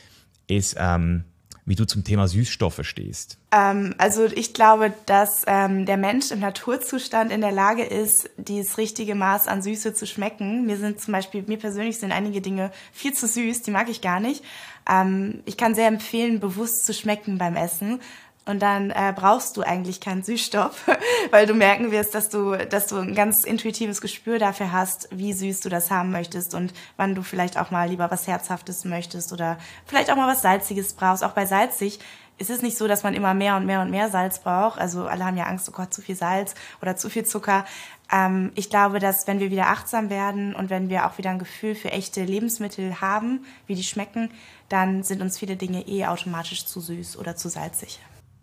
ist, 0.49 0.77
ähm, 0.79 1.25
wie 1.65 1.77
du 1.77 1.87
zum 1.87 2.03
Thema 2.03 2.27
Süßstoffe 2.27 2.81
stehst. 2.83 3.39
Ähm, 3.53 3.95
also 3.97 4.25
ich 4.25 4.53
glaube, 4.53 4.93
dass 5.07 5.45
ähm, 5.47 5.87
der 5.87 5.97
Mensch 5.97 6.33
im 6.33 6.41
Naturzustand 6.41 7.31
in 7.31 7.41
der 7.41 7.53
Lage 7.53 7.85
ist, 7.85 8.29
dieses 8.37 8.79
richtige 8.79 9.15
Maß 9.15 9.47
an 9.47 9.63
Süße 9.63 9.95
zu 9.95 10.07
schmecken. 10.07 10.67
Mir 10.67 10.77
sind 10.77 11.01
zum 11.01 11.13
Beispiel, 11.13 11.45
mir 11.47 11.59
persönlich 11.59 11.99
sind 11.99 12.11
einige 12.11 12.41
Dinge 12.41 12.73
viel 12.93 13.13
zu 13.13 13.29
süß, 13.29 13.63
die 13.63 13.71
mag 13.71 13.89
ich 13.89 14.01
gar 14.01 14.19
nicht. 14.19 14.43
Ähm, 14.91 15.43
ich 15.45 15.57
kann 15.57 15.77
sehr 15.77 15.87
empfehlen, 15.87 16.41
bewusst 16.41 16.85
zu 16.85 16.93
schmecken 16.93 17.39
beim 17.39 17.55
Essen. 17.55 18.01
Und 18.45 18.61
dann 18.61 18.91
äh, 18.91 19.13
brauchst 19.15 19.57
du 19.57 19.63
eigentlich 19.63 20.01
keinen 20.01 20.25
Süßstoff, 20.25 20.89
weil 21.31 21.47
du 21.47 21.55
merken 21.55 21.93
wirst, 21.93 22.15
dass 22.15 22.29
du, 22.29 22.57
dass 22.57 22.89
du 22.89 22.97
ein 22.97 23.15
ganz 23.15 23.45
intuitives 23.45 24.01
Gespür 24.01 24.41
dafür 24.41 24.73
hast, 24.73 25.09
wie 25.13 25.33
süß 25.33 25.61
du 25.61 25.69
das 25.69 25.93
haben 25.93 26.11
möchtest 26.11 26.55
und 26.55 26.75
wann 26.97 27.15
du 27.15 27.23
vielleicht 27.23 27.57
auch 27.57 27.71
mal 27.71 27.89
lieber 27.89 28.11
was 28.11 28.27
Herzhaftes 28.27 28.85
möchtest 28.85 29.33
oder 29.33 29.59
vielleicht 29.87 30.11
auch 30.11 30.17
mal 30.17 30.27
was 30.27 30.43
Salziges 30.43 30.95
brauchst. 30.95 31.23
Auch 31.23 31.33
bei 31.33 31.47
salzig 31.47 32.01
ist 32.39 32.51
es 32.51 32.63
nicht 32.63 32.77
so, 32.77 32.89
dass 32.89 33.05
man 33.05 33.15
immer 33.15 33.35
mehr 33.35 33.57
und 33.57 33.67
mehr 33.67 33.81
und 33.81 33.93
mehr 33.93 34.09
Salz 34.09 34.41
braucht. 34.41 34.81
Also 34.81 35.07
alle 35.07 35.25
haben 35.25 35.37
ja 35.37 35.45
Angst, 35.45 35.69
oh 35.69 35.73
Gott, 35.73 35.95
zu 35.95 36.03
viel 36.03 36.17
Salz 36.17 36.57
oder 36.81 36.97
zu 36.97 37.09
viel 37.09 37.25
Zucker. 37.25 37.65
Ähm, 38.11 38.51
ich 38.57 38.71
glaube, 38.71 38.99
dass 38.99 39.29
wenn 39.29 39.39
wir 39.39 39.53
wieder 39.53 39.69
achtsam 39.69 40.11
werden 40.11 40.53
und 40.53 40.69
wenn 40.69 40.89
wir 40.89 41.07
auch 41.07 41.19
wieder 41.19 41.31
ein 41.31 41.39
Gefühl 41.39 41.77
für 41.77 41.93
echte 41.93 42.25
Lebensmittel 42.25 43.01
haben, 43.01 43.45
wie 43.69 43.77
die 43.77 43.85
schmecken, 43.85 44.31
dann 44.69 45.05
sind 45.05 45.23
uns 45.23 45.39
viele 45.39 45.55
Dinge 45.55 45.87
eh 45.87 46.07
automatisch 46.07 46.67
zu 46.67 46.81
süß 46.81 47.17
oder 47.19 47.37
zu 47.37 47.49
salzig. 47.49 48.01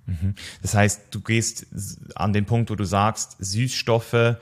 Mhm. 0.10 0.36
Das 0.62 0.74
heißt, 0.74 1.08
du 1.12 1.22
gehst 1.22 1.68
an 2.16 2.34
den 2.34 2.46
Punkt, 2.46 2.70
wo 2.70 2.76
du 2.76 2.86
sagst, 2.86 3.38
Süßstoffe 3.40 4.38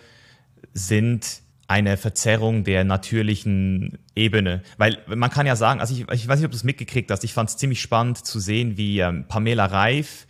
sind 0.73 1.41
eine 1.67 1.97
Verzerrung 1.97 2.63
der 2.63 2.85
natürlichen 2.85 3.97
Ebene. 4.15 4.63
Weil 4.77 4.99
man 5.07 5.29
kann 5.29 5.45
ja 5.45 5.55
sagen, 5.55 5.81
also 5.81 5.93
ich, 5.93 6.09
ich 6.09 6.27
weiß 6.27 6.39
nicht, 6.39 6.45
ob 6.45 6.51
du 6.51 6.57
es 6.57 6.63
mitgekriegt 6.63 7.11
hast, 7.11 7.23
ich 7.23 7.33
fand 7.33 7.49
es 7.49 7.57
ziemlich 7.57 7.81
spannend 7.81 8.25
zu 8.25 8.39
sehen, 8.39 8.77
wie 8.77 8.99
ähm, 8.99 9.25
Pamela 9.27 9.65
Reif 9.65 10.27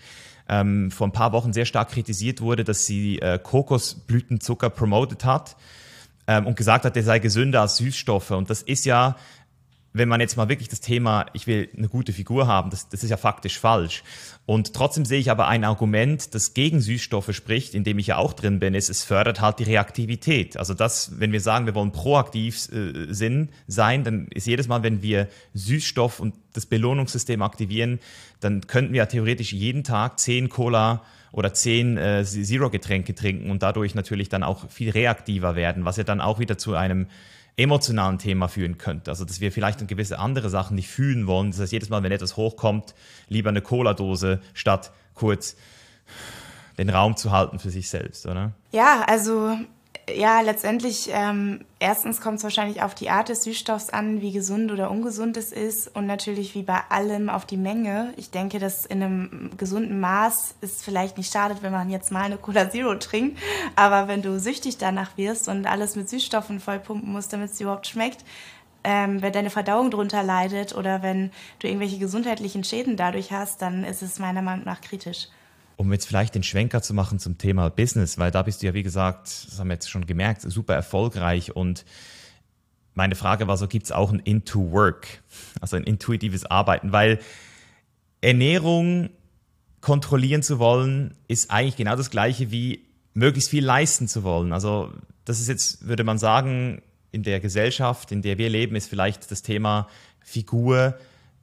ähm, 0.50 0.90
vor 0.90 1.08
ein 1.08 1.12
paar 1.12 1.34
Wochen 1.34 1.54
sehr 1.54 1.66
stark 1.66 1.90
kritisiert 1.92 2.42
wurde, 2.42 2.64
dass 2.64 2.86
sie 2.86 3.20
äh, 3.20 3.38
Kokosblütenzucker 3.38 4.72
promotet 4.72 5.26
hat 5.26 5.58
ähm, 6.26 6.48
und 6.48 6.58
gesagt 6.58 6.86
hat, 6.86 6.96
der 6.96 7.04
sei 7.04 7.20
gesünder 7.20 7.62
als 7.62 7.78
Süßstoffe. 7.78 8.32
Und 8.32 8.50
das 8.50 8.64
ist 8.64 8.86
ja 8.86 9.16
wenn 9.98 10.10
man 10.10 10.22
jetzt 10.22 10.38
mal 10.38 10.50
wirklich 10.50 10.70
das 10.70 10.82
Thema, 10.82 11.26
ich 11.34 11.48
will 11.48 11.70
eine 11.78 11.90
gute 11.90 12.14
Figur 12.14 12.48
haben, 12.48 12.70
das, 12.70 12.90
das 12.90 13.04
ist 13.04 13.10
ja 13.10 13.18
faktisch 13.18 13.60
falsch. 13.60 14.04
Und 14.46 14.74
trotzdem 14.74 15.06
sehe 15.06 15.20
ich 15.20 15.30
aber 15.30 15.48
ein 15.48 15.64
Argument, 15.64 16.34
das 16.34 16.54
gegen 16.54 16.80
Süßstoffe 16.80 17.34
spricht, 17.34 17.76
in 17.76 17.84
dem 17.84 18.00
ich 18.00 18.08
ja 18.08 18.18
auch 18.18 18.34
drin 18.34 18.60
bin, 18.60 18.74
ist, 18.74 18.90
es 18.90 19.04
fördert 19.04 19.42
halt 19.42 19.60
die 19.60 19.64
Reaktivität. 19.64 20.58
Also 20.58 20.74
das, 20.74 21.20
wenn 21.20 21.32
wir 21.32 21.42
sagen, 21.42 21.66
wir 21.66 21.76
wollen 21.76 21.92
proaktiv 21.92 22.70
äh, 22.72 23.14
sind, 23.14 23.50
sein, 23.68 24.04
dann 24.04 24.28
ist 24.30 24.48
jedes 24.48 24.68
Mal, 24.68 24.84
wenn 24.84 25.02
wir 25.02 25.28
Süßstoff 25.54 26.20
und 26.20 26.36
das 26.54 26.66
Belohnungssystem 26.66 27.42
aktivieren, 27.42 28.00
dann 28.40 28.66
könnten 28.68 28.94
wir 28.94 29.00
ja 29.00 29.06
theoretisch 29.06 29.54
jeden 29.54 29.84
Tag 29.84 30.20
zehn 30.20 30.50
Cola 30.50 31.04
oder 31.32 31.54
zehn 31.54 31.98
äh, 31.98 32.24
Zero-Getränke 32.24 33.14
trinken 33.16 33.52
und 33.52 33.64
dadurch 33.64 33.96
natürlich 33.96 34.30
dann 34.30 34.44
auch 34.44 34.70
viel 34.70 34.90
reaktiver 34.90 35.56
werden, 35.56 35.86
was 35.86 35.98
ja 35.98 36.04
dann 36.04 36.22
auch 36.22 36.40
wieder 36.40 36.58
zu 36.58 36.76
einem 36.76 37.08
emotionalen 37.58 38.20
Thema 38.20 38.48
führen 38.48 38.78
könnte. 38.78 39.12
Also, 39.12 39.26
dass 39.26 39.42
wir 39.42 39.52
vielleicht 39.52 39.86
gewisse 39.88 40.20
andere 40.20 40.50
Sachen 40.50 40.76
nicht 40.76 40.88
fühlen 40.88 41.28
wollen. 41.28 41.52
Das 41.52 41.60
heißt, 41.60 41.72
jedes 41.72 41.90
Mal, 41.90 42.04
wenn 42.04 42.12
etwas 42.12 42.38
hochkommt, 42.38 42.94
lieber 43.28 43.50
eine 43.50 43.62
Cola-Dose 43.62 44.40
statt 44.54 44.92
kurz 45.16 45.56
den 46.78 46.90
Raum 46.90 47.18
zu 47.18 47.32
halten 47.32 47.58
für 47.58 47.72
sich 47.72 47.90
selbst, 47.90 48.28
oder? 48.28 48.52
Ja, 48.72 49.04
also 49.08 49.58
ja, 50.16 50.40
letztendlich, 50.40 51.10
ähm, 51.12 51.66
erstens 51.80 52.22
kommt 52.22 52.38
es 52.38 52.44
wahrscheinlich 52.44 52.82
auf 52.82 52.96
die 52.96 53.10
Art 53.10 53.28
des 53.28 53.44
Süßstoffs 53.44 53.90
an, 53.90 54.22
wie 54.22 54.32
gesund 54.32 54.72
oder 54.72 54.90
ungesund 54.90 55.36
es 55.36 55.52
ist 55.52 55.94
und 55.96 56.06
natürlich 56.06 56.56
wie 56.56 56.64
bei 56.64 56.80
allem 56.90 57.30
auf 57.30 57.46
die 57.46 57.58
Menge. 57.58 58.14
Ich 58.16 58.32
denke, 58.32 58.60
dass 58.60 58.86
in 58.86 59.04
einem 59.04 59.50
gesunden 59.58 60.00
Maß 60.00 60.56
es 60.62 60.82
vielleicht 60.82 61.18
nicht 61.18 61.32
schadet, 61.32 61.62
wenn 61.62 61.74
man 61.74 61.90
jetzt 61.90 62.12
mal 62.12 62.24
eine 62.24 62.38
Cola 62.38 62.70
Zero 62.70 62.96
trinkt, 62.96 63.38
aber 63.76 64.08
wenn 64.08 64.22
du 64.22 64.40
süchtig 64.40 64.78
danach 64.78 65.18
wirst 65.18 65.50
und 65.50 65.68
alles 65.68 65.98
mit 65.98 66.08
Süßstoffen 66.08 66.62
vollpumpen 66.62 67.12
musst, 67.12 67.34
damit 67.34 67.52
es 67.52 67.60
überhaupt 67.60 67.88
schmeckt, 67.88 68.24
ähm, 68.86 69.22
wenn 69.22 69.34
deine 69.34 69.50
Verdauung 69.50 69.92
drunter 69.92 70.24
leidet 70.24 70.74
oder 70.74 71.04
wenn 71.04 71.32
du 71.60 71.68
irgendwelche 71.68 71.98
gesundheitlichen 71.98 72.64
Schäden 72.64 72.96
dadurch 72.96 73.34
hast, 73.34 73.62
dann 73.62 73.84
ist 73.84 74.02
es 74.02 74.20
meiner 74.20 74.42
Meinung 74.42 74.64
nach 74.64 74.80
kritisch 74.80 75.28
um 75.78 75.94
jetzt 75.94 76.08
vielleicht 76.08 76.36
den 76.36 76.44
Schwenker 76.44 76.82
zu 76.82 76.94
machen 76.94 77.20
zum 77.20 77.38
Thema 77.38 77.70
Business, 77.70 78.18
weil 78.18 78.32
da 78.32 78.42
bist 78.42 78.62
du 78.62 78.66
ja, 78.66 78.74
wie 78.74 78.84
gesagt, 78.84 79.28
das 79.48 79.60
haben 79.60 79.68
wir 79.68 79.76
jetzt 79.76 79.90
schon 79.90 80.06
gemerkt, 80.06 80.42
super 80.42 80.74
erfolgreich 80.76 81.56
und 81.56 81.86
meine 82.94 83.16
Frage 83.16 83.48
war 83.48 83.58
so, 83.58 83.68
gibt 83.68 83.86
es 83.86 83.92
auch 83.92 84.12
ein 84.12 84.20
Into 84.20 84.72
Work, 84.72 85.22
also 85.62 85.78
ein 85.78 85.84
intuitives 85.84 86.46
Arbeiten, 86.46 86.92
weil 86.92 87.20
Ernährung 88.22 89.12
kontrollieren 89.82 90.42
zu 90.42 90.58
wollen, 90.58 91.16
ist 91.28 91.52
eigentlich 91.52 91.76
genau 91.76 91.96
das 91.96 92.10
gleiche 92.10 92.50
wie 92.50 92.88
möglichst 93.14 93.52
viel 93.52 93.64
leisten 93.64 94.08
zu 94.08 94.24
wollen. 94.24 94.52
Also 94.52 94.92
das 95.26 95.40
ist 95.40 95.48
jetzt, 95.48 95.88
würde 95.88 96.04
man 96.04 96.18
sagen, 96.18 96.82
in 97.12 97.22
der 97.22 97.40
Gesellschaft, 97.40 98.12
in 98.12 98.24
der 98.24 98.40
wir 98.40 98.50
leben, 98.50 98.76
ist 98.76 98.90
vielleicht 98.90 99.30
das 99.30 99.44
Thema 99.44 99.88
Figur 100.20 100.98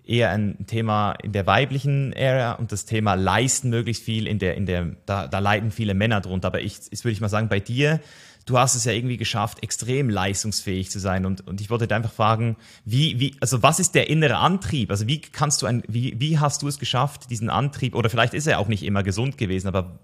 eher 0.06 0.30
ein 0.30 0.66
Thema 0.66 1.12
in 1.22 1.32
der 1.32 1.46
weiblichen 1.46 2.12
Ära 2.12 2.52
und 2.52 2.72
das 2.72 2.84
Thema 2.84 3.14
leisten 3.14 3.70
möglichst 3.70 4.02
viel 4.02 4.26
in 4.26 4.38
der, 4.38 4.56
in 4.56 4.66
der, 4.66 4.96
da, 5.06 5.26
da 5.26 5.38
leiden 5.38 5.70
viele 5.70 5.94
Männer 5.94 6.20
drunter. 6.20 6.48
Aber 6.48 6.60
ich, 6.60 6.78
ich 6.90 7.04
würde 7.04 7.12
ich 7.12 7.20
mal 7.20 7.28
sagen, 7.28 7.48
bei 7.48 7.60
dir, 7.60 8.00
du 8.46 8.58
hast 8.58 8.74
es 8.74 8.84
ja 8.84 8.92
irgendwie 8.92 9.16
geschafft, 9.16 9.62
extrem 9.62 10.10
leistungsfähig 10.10 10.90
zu 10.90 10.98
sein. 10.98 11.24
Und, 11.24 11.46
und 11.46 11.60
ich 11.60 11.70
wollte 11.70 11.92
einfach 11.94 12.12
fragen, 12.12 12.56
wie, 12.84 13.18
wie, 13.18 13.34
also 13.40 13.62
was 13.62 13.80
ist 13.80 13.94
der 13.94 14.10
innere 14.10 14.36
Antrieb? 14.36 14.90
Also 14.90 15.06
wie 15.06 15.20
kannst 15.20 15.62
du 15.62 15.66
ein, 15.66 15.82
wie, 15.88 16.20
wie 16.20 16.38
hast 16.38 16.62
du 16.62 16.68
es 16.68 16.78
geschafft, 16.78 17.30
diesen 17.30 17.48
Antrieb, 17.48 17.94
oder 17.94 18.10
vielleicht 18.10 18.34
ist 18.34 18.46
er 18.46 18.58
auch 18.58 18.68
nicht 18.68 18.82
immer 18.82 19.02
gesund 19.02 19.38
gewesen, 19.38 19.68
aber 19.68 19.98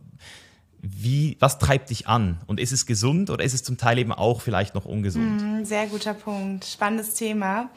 wie, 0.83 1.37
was 1.41 1.59
treibt 1.59 1.91
dich 1.91 2.09
an? 2.09 2.41
Und 2.47 2.59
ist 2.59 2.73
es 2.73 2.87
gesund 2.87 3.29
oder 3.29 3.45
ist 3.45 3.53
es 3.53 3.63
zum 3.63 3.77
Teil 3.77 3.99
eben 3.99 4.13
auch 4.13 4.41
vielleicht 4.41 4.75
noch 4.75 4.87
ungesund? 4.87 5.43
Mm, 5.43 5.65
sehr 5.65 5.87
guter 5.87 6.15
Punkt. 6.15 6.65
Spannendes 6.65 7.13
Thema. 7.13 7.69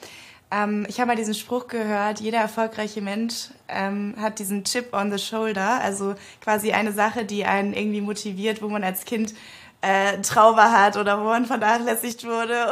Ähm, 0.53 0.85
ich 0.87 0.99
habe 0.99 1.07
mal 1.07 1.15
diesen 1.15 1.33
Spruch 1.33 1.67
gehört, 1.67 2.19
jeder 2.19 2.37
erfolgreiche 2.39 3.01
Mensch 3.01 3.47
ähm, 3.67 4.13
hat 4.19 4.37
diesen 4.37 4.63
Chip 4.63 4.93
on 4.93 5.11
the 5.11 5.17
shoulder, 5.17 5.81
also 5.81 6.13
quasi 6.41 6.73
eine 6.73 6.91
Sache, 6.91 7.25
die 7.25 7.45
einen 7.45 7.73
irgendwie 7.73 8.01
motiviert, 8.01 8.61
wo 8.61 8.69
man 8.69 8.83
als 8.83 9.05
Kind 9.05 9.33
äh, 9.81 10.21
Trauma 10.21 10.71
hat 10.71 10.95
oder 10.95 11.19
wo 11.19 11.25
man 11.25 11.45
vernachlässigt 11.45 12.23
wurde. 12.25 12.71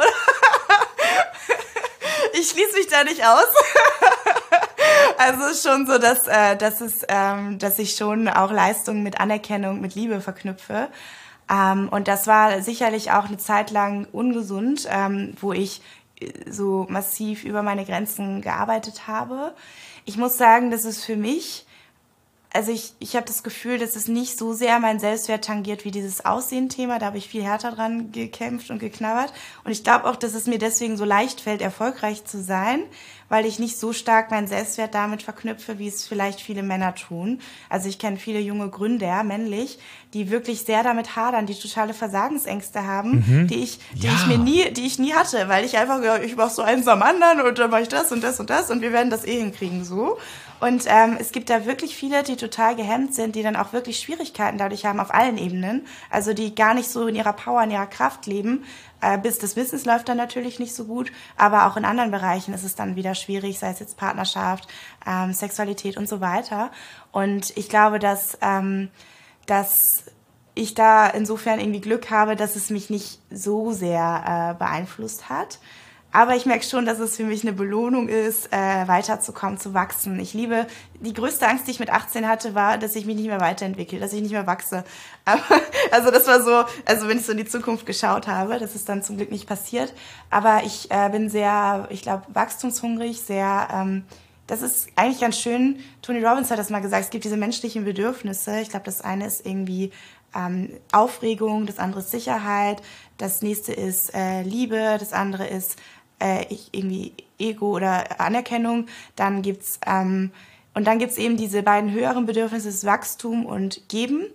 ich 2.34 2.48
schließe 2.50 2.76
mich 2.76 2.86
da 2.86 3.02
nicht 3.02 3.24
aus. 3.24 3.46
also 5.18 5.46
ist 5.46 5.66
schon 5.66 5.86
so, 5.86 5.98
dass, 5.98 6.28
äh, 6.28 6.56
dass, 6.56 6.80
es, 6.80 7.04
ähm, 7.08 7.58
dass 7.58 7.80
ich 7.80 7.96
schon 7.96 8.28
auch 8.28 8.52
Leistungen 8.52 9.02
mit 9.02 9.20
Anerkennung, 9.20 9.80
mit 9.80 9.96
Liebe 9.96 10.20
verknüpfe. 10.20 10.88
Ähm, 11.50 11.88
und 11.88 12.06
das 12.06 12.28
war 12.28 12.62
sicherlich 12.62 13.10
auch 13.10 13.26
eine 13.26 13.38
Zeit 13.38 13.72
lang 13.72 14.06
ungesund, 14.12 14.86
ähm, 14.88 15.34
wo 15.40 15.52
ich 15.52 15.82
so 16.48 16.86
massiv 16.88 17.44
über 17.44 17.62
meine 17.62 17.84
Grenzen 17.84 18.42
gearbeitet 18.42 19.06
habe. 19.06 19.54
Ich 20.04 20.16
muss 20.16 20.36
sagen, 20.36 20.70
dass 20.70 20.84
es 20.84 21.04
für 21.04 21.16
mich 21.16 21.66
also 22.54 22.70
ich, 22.70 22.92
ich 22.98 23.16
habe 23.16 23.24
das 23.24 23.42
Gefühl, 23.42 23.78
dass 23.78 23.96
es 23.96 24.08
nicht 24.08 24.38
so 24.38 24.52
sehr 24.52 24.78
mein 24.78 24.98
Selbstwert 24.98 25.44
tangiert 25.44 25.86
wie 25.86 25.90
dieses 25.90 26.24
Aussehen-Thema. 26.24 26.98
Da 26.98 27.06
habe 27.06 27.16
ich 27.16 27.28
viel 27.28 27.42
härter 27.42 27.72
dran 27.72 28.12
gekämpft 28.12 28.70
und 28.70 28.78
geknabbert. 28.78 29.32
Und 29.64 29.72
ich 29.72 29.82
glaube 29.82 30.04
auch, 30.04 30.16
dass 30.16 30.34
es 30.34 30.46
mir 30.46 30.58
deswegen 30.58 30.98
so 30.98 31.06
leicht 31.06 31.40
fällt, 31.40 31.62
erfolgreich 31.62 32.24
zu 32.26 32.42
sein, 32.42 32.82
weil 33.30 33.46
ich 33.46 33.58
nicht 33.58 33.78
so 33.78 33.94
stark 33.94 34.30
meinen 34.30 34.48
Selbstwert 34.48 34.94
damit 34.94 35.22
verknüpfe, 35.22 35.78
wie 35.78 35.88
es 35.88 36.06
vielleicht 36.06 36.42
viele 36.42 36.62
Männer 36.62 36.94
tun. 36.94 37.40
Also 37.70 37.88
ich 37.88 37.98
kenne 37.98 38.18
viele 38.18 38.40
junge 38.40 38.68
Gründer, 38.68 39.24
männlich, 39.24 39.78
die 40.12 40.30
wirklich 40.30 40.64
sehr 40.64 40.82
damit 40.82 41.16
hadern, 41.16 41.46
die 41.46 41.58
totale 41.58 41.94
Versagensängste 41.94 42.86
haben, 42.86 43.24
mhm. 43.26 43.46
die 43.46 43.62
ich, 43.62 43.78
die 43.94 44.08
ja. 44.08 44.12
ich 44.12 44.26
mir 44.26 44.36
nie, 44.36 44.70
die 44.72 44.84
ich 44.84 44.98
nie 44.98 45.14
hatte, 45.14 45.48
weil 45.48 45.64
ich 45.64 45.78
einfach, 45.78 46.02
ich 46.22 46.36
mach 46.36 46.50
so 46.50 46.60
eins 46.60 46.86
am 46.86 47.00
anderen 47.00 47.40
und 47.40 47.58
dann 47.58 47.70
mache 47.70 47.82
ich 47.82 47.88
das 47.88 48.12
und 48.12 48.22
das 48.22 48.38
und 48.40 48.50
das 48.50 48.70
und 48.70 48.82
wir 48.82 48.92
werden 48.92 49.08
das 49.08 49.24
eh 49.24 49.38
hinkriegen 49.38 49.84
so. 49.84 50.18
Und 50.62 50.84
ähm, 50.86 51.16
es 51.18 51.32
gibt 51.32 51.50
da 51.50 51.66
wirklich 51.66 51.96
viele, 51.96 52.22
die 52.22 52.36
total 52.36 52.76
gehemmt 52.76 53.16
sind, 53.16 53.34
die 53.34 53.42
dann 53.42 53.56
auch 53.56 53.72
wirklich 53.72 53.98
Schwierigkeiten 53.98 54.58
dadurch 54.58 54.84
haben 54.86 55.00
auf 55.00 55.12
allen 55.12 55.36
Ebenen. 55.36 55.84
Also 56.08 56.34
die 56.34 56.54
gar 56.54 56.72
nicht 56.72 56.88
so 56.88 57.08
in 57.08 57.16
ihrer 57.16 57.32
Power, 57.32 57.64
in 57.64 57.72
ihrer 57.72 57.88
Kraft 57.88 58.26
leben. 58.26 58.62
Äh, 59.00 59.18
bis 59.18 59.40
das 59.40 59.54
Business 59.54 59.86
läuft 59.86 60.08
dann 60.08 60.18
natürlich 60.18 60.60
nicht 60.60 60.72
so 60.72 60.84
gut, 60.84 61.10
aber 61.36 61.66
auch 61.66 61.76
in 61.76 61.84
anderen 61.84 62.12
Bereichen 62.12 62.54
ist 62.54 62.62
es 62.62 62.76
dann 62.76 62.94
wieder 62.94 63.16
schwierig, 63.16 63.58
sei 63.58 63.70
es 63.70 63.80
jetzt 63.80 63.96
Partnerschaft, 63.96 64.68
ähm, 65.04 65.32
Sexualität 65.32 65.96
und 65.96 66.08
so 66.08 66.20
weiter. 66.20 66.70
Und 67.10 67.56
ich 67.56 67.68
glaube, 67.68 67.98
dass, 67.98 68.38
ähm, 68.40 68.88
dass 69.46 70.04
ich 70.54 70.74
da 70.74 71.08
insofern 71.08 71.58
irgendwie 71.58 71.80
Glück 71.80 72.08
habe, 72.10 72.36
dass 72.36 72.54
es 72.54 72.70
mich 72.70 72.88
nicht 72.88 73.18
so 73.32 73.72
sehr 73.72 74.54
äh, 74.54 74.58
beeinflusst 74.58 75.28
hat. 75.28 75.58
Aber 76.12 76.36
ich 76.36 76.44
merke 76.44 76.64
schon, 76.64 76.84
dass 76.84 76.98
es 76.98 77.16
für 77.16 77.24
mich 77.24 77.42
eine 77.42 77.54
Belohnung 77.54 78.08
ist, 78.08 78.52
äh, 78.52 78.86
weiterzukommen, 78.86 79.58
zu 79.58 79.72
wachsen. 79.72 80.20
Ich 80.20 80.34
liebe, 80.34 80.66
die 81.00 81.14
größte 81.14 81.48
Angst, 81.48 81.66
die 81.66 81.70
ich 81.70 81.80
mit 81.80 81.88
18 81.88 82.28
hatte, 82.28 82.54
war, 82.54 82.76
dass 82.76 82.94
ich 82.94 83.06
mich 83.06 83.16
nicht 83.16 83.28
mehr 83.28 83.40
weiterentwickle, 83.40 83.98
dass 83.98 84.12
ich 84.12 84.20
nicht 84.20 84.32
mehr 84.32 84.46
wachse. 84.46 84.84
Aber, 85.24 85.42
also 85.90 86.10
das 86.10 86.26
war 86.26 86.42
so, 86.42 86.64
also 86.84 87.08
wenn 87.08 87.16
ich 87.16 87.24
so 87.24 87.32
in 87.32 87.38
die 87.38 87.46
Zukunft 87.46 87.86
geschaut 87.86 88.26
habe, 88.26 88.58
das 88.58 88.74
ist 88.74 88.90
dann 88.90 89.02
zum 89.02 89.16
Glück 89.16 89.30
nicht 89.30 89.48
passiert. 89.48 89.94
Aber 90.28 90.62
ich 90.64 90.90
äh, 90.90 91.08
bin 91.08 91.30
sehr, 91.30 91.86
ich 91.88 92.02
glaube, 92.02 92.24
wachstumshungrig, 92.28 93.22
sehr, 93.22 93.68
ähm, 93.72 94.04
das 94.46 94.60
ist 94.60 94.88
eigentlich 94.96 95.20
ganz 95.20 95.38
schön. 95.38 95.78
Tony 96.02 96.22
Robbins 96.22 96.50
hat 96.50 96.58
das 96.58 96.68
mal 96.68 96.82
gesagt, 96.82 97.04
es 97.04 97.10
gibt 97.10 97.24
diese 97.24 97.38
menschlichen 97.38 97.84
Bedürfnisse. 97.84 98.60
Ich 98.60 98.68
glaube, 98.68 98.84
das 98.84 99.00
eine 99.00 99.26
ist 99.26 99.46
irgendwie 99.46 99.92
ähm, 100.34 100.70
Aufregung, 100.92 101.64
das 101.64 101.78
andere 101.78 102.00
ist 102.00 102.10
Sicherheit, 102.10 102.82
das 103.18 103.40
nächste 103.42 103.72
ist 103.72 104.14
äh, 104.14 104.42
Liebe, 104.42 104.96
das 104.98 105.12
andere 105.12 105.46
ist 105.46 105.78
äh, 106.22 106.46
ich, 106.48 106.68
irgendwie 106.72 107.12
Ego 107.38 107.74
oder 107.74 108.20
Anerkennung. 108.20 108.86
Dann 109.16 109.42
gibt's 109.42 109.78
ähm, 109.86 110.30
und 110.74 110.86
dann 110.86 110.98
gibt's 110.98 111.18
eben 111.18 111.36
diese 111.36 111.62
beiden 111.62 111.92
höheren 111.92 112.24
Bedürfnisse, 112.24 112.68
das 112.68 112.86
Wachstum 112.86 113.44
und 113.44 113.88
Geben. 113.88 114.26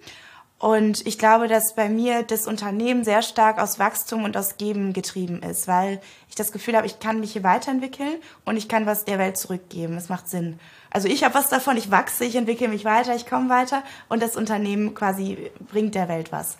Und 0.59 1.05
ich 1.05 1.19
glaube, 1.19 1.47
dass 1.47 1.75
bei 1.75 1.87
mir 1.87 2.23
das 2.23 2.47
Unternehmen 2.47 3.03
sehr 3.03 3.21
stark 3.21 3.59
aus 3.59 3.77
Wachstum 3.77 4.23
und 4.23 4.35
aus 4.35 4.57
Geben 4.57 4.91
getrieben 4.91 5.43
ist, 5.43 5.67
weil 5.67 6.01
ich 6.29 6.35
das 6.35 6.51
Gefühl 6.51 6.75
habe, 6.75 6.87
ich 6.87 6.99
kann 6.99 7.19
mich 7.19 7.33
hier 7.33 7.43
weiterentwickeln 7.43 8.15
und 8.43 8.57
ich 8.57 8.67
kann 8.67 8.87
was 8.87 9.05
der 9.05 9.19
Welt 9.19 9.37
zurückgeben. 9.37 9.93
Das 9.93 10.09
macht 10.09 10.27
Sinn. 10.27 10.59
Also 10.89 11.07
ich 11.09 11.23
habe 11.23 11.35
was 11.35 11.49
davon, 11.49 11.77
ich 11.77 11.91
wachse, 11.91 12.25
ich 12.25 12.35
entwickle 12.35 12.69
mich 12.69 12.85
weiter, 12.85 13.15
ich 13.15 13.27
komme 13.27 13.49
weiter 13.49 13.83
und 14.09 14.21
das 14.21 14.35
Unternehmen 14.35 14.95
quasi 14.95 15.51
bringt 15.69 15.93
der 15.93 16.07
Welt 16.07 16.31
was. 16.31 16.57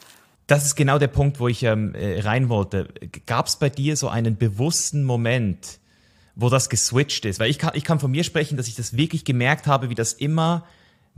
Das 0.47 0.65
ist 0.65 0.75
genau 0.75 0.97
der 0.97 1.07
Punkt, 1.07 1.39
wo 1.41 1.49
ich 1.49 1.63
ähm, 1.63 1.93
äh, 1.93 2.21
rein 2.21 2.47
wollte. 2.47 2.87
Gab 3.25 3.47
es 3.47 3.57
bei 3.57 3.69
dir 3.69 3.97
so 3.97 4.07
einen 4.07 4.37
bewussten 4.37 5.03
Moment, 5.03 5.79
wo 6.35 6.49
das 6.49 6.69
geswitcht 6.69 7.25
ist? 7.25 7.39
Weil 7.39 7.49
ich 7.49 7.59
kann, 7.59 7.71
ich 7.73 7.83
kann 7.83 7.99
von 7.99 8.09
mir 8.09 8.23
sprechen, 8.23 8.55
dass 8.55 8.69
ich 8.69 8.75
das 8.75 8.95
wirklich 8.95 9.25
gemerkt 9.25 9.67
habe, 9.67 9.89
wie 9.89 9.95
das 9.95 10.13
immer 10.13 10.65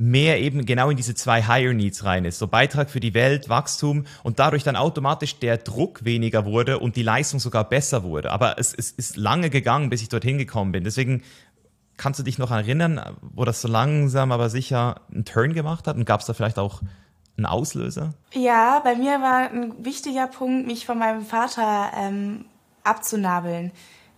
mehr 0.02 0.40
eben 0.40 0.66
genau 0.66 0.90
in 0.90 0.98
diese 0.98 1.14
zwei 1.14 1.44
Higher 1.44 1.74
Needs 1.74 2.06
rein 2.06 2.24
ist. 2.24 2.40
So 2.40 2.48
Beitrag 2.48 2.90
für 2.90 3.02
die 3.02 3.14
Welt, 3.14 3.50
Wachstum 3.50 4.06
und 4.24 4.40
dadurch 4.40 4.64
dann 4.64 4.78
automatisch 4.78 5.40
der 5.40 5.58
Druck 5.58 6.06
weniger 6.06 6.46
wurde 6.46 6.80
und 6.80 6.96
die 6.96 7.04
Leistung 7.04 7.42
sogar 7.42 7.68
besser 7.68 8.02
wurde. 8.02 8.32
Aber 8.32 8.58
es, 8.58 8.74
es 8.74 8.92
ist 8.92 9.18
lange 9.18 9.50
gegangen, 9.50 9.90
bis 9.90 10.02
ich 10.02 10.08
dorthin 10.08 10.38
gekommen 10.38 10.72
bin. 10.72 10.86
Deswegen 10.86 11.22
kannst 11.98 12.18
du 12.18 12.24
dich 12.24 12.38
noch 12.38 12.50
erinnern, 12.50 13.18
wo 13.22 13.44
das 13.44 13.62
so 13.62 13.68
langsam 13.68 14.32
aber 14.32 14.50
sicher 14.50 15.02
einen 15.12 15.26
Turn 15.26 15.54
gemacht 15.54 15.86
hat 15.86 15.98
und 15.98 16.06
gab 16.06 16.22
es 16.22 16.28
da 16.28 16.34
vielleicht 16.34 16.58
auch 16.58 16.82
ein 17.38 17.46
Auslöser? 17.46 18.14
Ja, 18.34 18.80
bei 18.80 18.96
mir 18.96 19.22
war 19.22 19.50
ein 19.50 19.74
wichtiger 19.84 20.28
Punkt, 20.28 20.68
mich 20.68 20.86
von 20.86 20.98
meinem 20.98 21.26
Vater 21.26 21.92
ähm, 21.96 22.46
abzunabeln. 22.84 23.72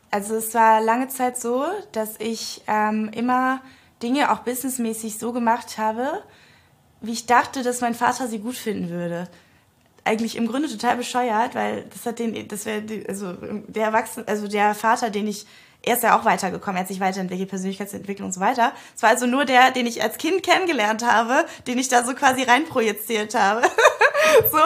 Also 0.09 0.35
es 0.35 0.53
war 0.53 0.81
lange 0.81 1.07
Zeit 1.07 1.39
so, 1.39 1.63
dass 1.93 2.19
ich 2.19 2.61
ähm, 2.67 3.09
immer 3.13 3.61
Dinge 4.03 4.31
auch 4.31 4.39
businessmäßig 4.39 5.17
so 5.17 5.31
gemacht 5.31 5.77
habe, 5.77 6.23
wie 6.99 7.11
ich 7.13 7.25
dachte, 7.25 7.63
dass 7.63 7.81
mein 7.81 7.95
Vater 7.95 8.27
sie 8.27 8.39
gut 8.39 8.55
finden 8.55 8.89
würde. 8.89 9.27
Eigentlich 10.03 10.35
im 10.35 10.47
Grunde 10.47 10.67
total 10.67 10.97
bescheuert, 10.97 11.55
weil 11.55 11.85
das 11.91 12.05
hat 12.05 12.19
den, 12.19 12.47
das 12.47 12.65
wäre, 12.65 12.83
also 13.07 13.33
der 13.67 13.85
Erwachsene, 13.85 14.27
also 14.27 14.47
der 14.47 14.73
Vater, 14.73 15.09
den 15.09 15.27
ich 15.27 15.45
er 15.83 15.95
ist 15.95 16.03
ja 16.03 16.19
auch 16.19 16.25
weitergekommen, 16.25 16.77
er 16.77 16.81
hat 16.81 16.87
sich 16.87 16.99
weiterentwickelt, 16.99 17.49
Persönlichkeitsentwicklung 17.49 18.27
und 18.27 18.33
so 18.33 18.39
weiter. 18.39 18.71
Es 18.95 19.01
war 19.01 19.09
also 19.09 19.25
nur 19.25 19.45
der, 19.45 19.71
den 19.71 19.87
ich 19.87 20.01
als 20.03 20.17
Kind 20.17 20.43
kennengelernt 20.43 21.03
habe, 21.05 21.45
den 21.67 21.77
ich 21.77 21.87
da 21.87 22.03
so 22.03 22.13
quasi 22.13 22.43
reinprojiziert 22.43 23.33
habe. 23.33 23.61
so. 24.51 24.59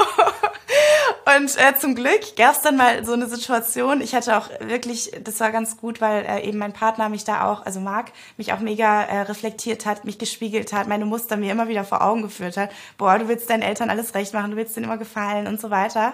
Und 1.37 1.57
äh, 1.57 1.77
zum 1.79 1.95
Glück 1.95 2.35
gab 2.35 2.55
es 2.55 2.61
dann 2.61 2.77
mal 2.77 3.03
so 3.05 3.13
eine 3.13 3.27
Situation. 3.27 4.01
Ich 4.01 4.13
hatte 4.13 4.37
auch 4.37 4.49
wirklich, 4.59 5.11
das 5.23 5.39
war 5.39 5.51
ganz 5.51 5.77
gut, 5.77 6.01
weil 6.01 6.25
äh, 6.25 6.47
eben 6.47 6.57
mein 6.57 6.73
Partner 6.73 7.09
mich 7.09 7.23
da 7.23 7.49
auch, 7.51 7.65
also 7.65 7.79
Marc, 7.79 8.11
mich 8.37 8.53
auch 8.53 8.59
mega 8.59 9.03
äh, 9.03 9.21
reflektiert 9.21 9.85
hat, 9.85 10.05
mich 10.05 10.19
gespiegelt 10.19 10.73
hat, 10.73 10.87
meine 10.87 11.05
Muster 11.05 11.37
mir 11.37 11.51
immer 11.51 11.67
wieder 11.67 11.83
vor 11.83 12.03
Augen 12.03 12.21
geführt 12.21 12.57
hat. 12.57 12.71
Boah, 12.97 13.17
du 13.17 13.27
willst 13.27 13.49
deinen 13.49 13.63
Eltern 13.63 13.89
alles 13.89 14.13
recht 14.13 14.33
machen, 14.33 14.51
du 14.51 14.57
willst 14.57 14.75
denen 14.75 14.85
immer 14.85 14.97
gefallen 14.97 15.47
und 15.47 15.59
so 15.59 15.71
weiter. 15.71 16.13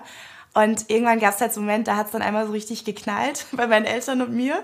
Und 0.54 0.90
irgendwann 0.90 1.20
gab 1.20 1.34
es 1.34 1.40
halt 1.40 1.54
so 1.54 1.62
einen 1.62 1.68
Moment, 1.68 1.88
da 1.88 1.96
hat 1.96 2.08
es 2.08 2.12
dann 2.12 2.22
einmal 2.22 2.46
so 2.46 2.52
richtig 2.52 2.84
geknallt 2.84 3.46
bei 3.54 3.68
meinen 3.68 3.86
Eltern 3.86 4.22
und 4.22 4.34
mir. 4.34 4.64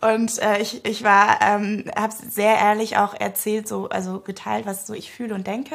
Und 0.00 0.38
äh, 0.38 0.60
ich, 0.60 0.84
ich 0.84 1.04
war, 1.04 1.40
ähm, 1.42 1.84
habe 1.94 2.14
sehr 2.28 2.56
ehrlich 2.56 2.96
auch 2.96 3.14
erzählt, 3.14 3.68
so 3.68 3.88
also 3.88 4.20
geteilt, 4.20 4.66
was 4.66 4.86
so 4.86 4.94
ich 4.94 5.12
fühle 5.12 5.34
und 5.34 5.46
denke. 5.46 5.74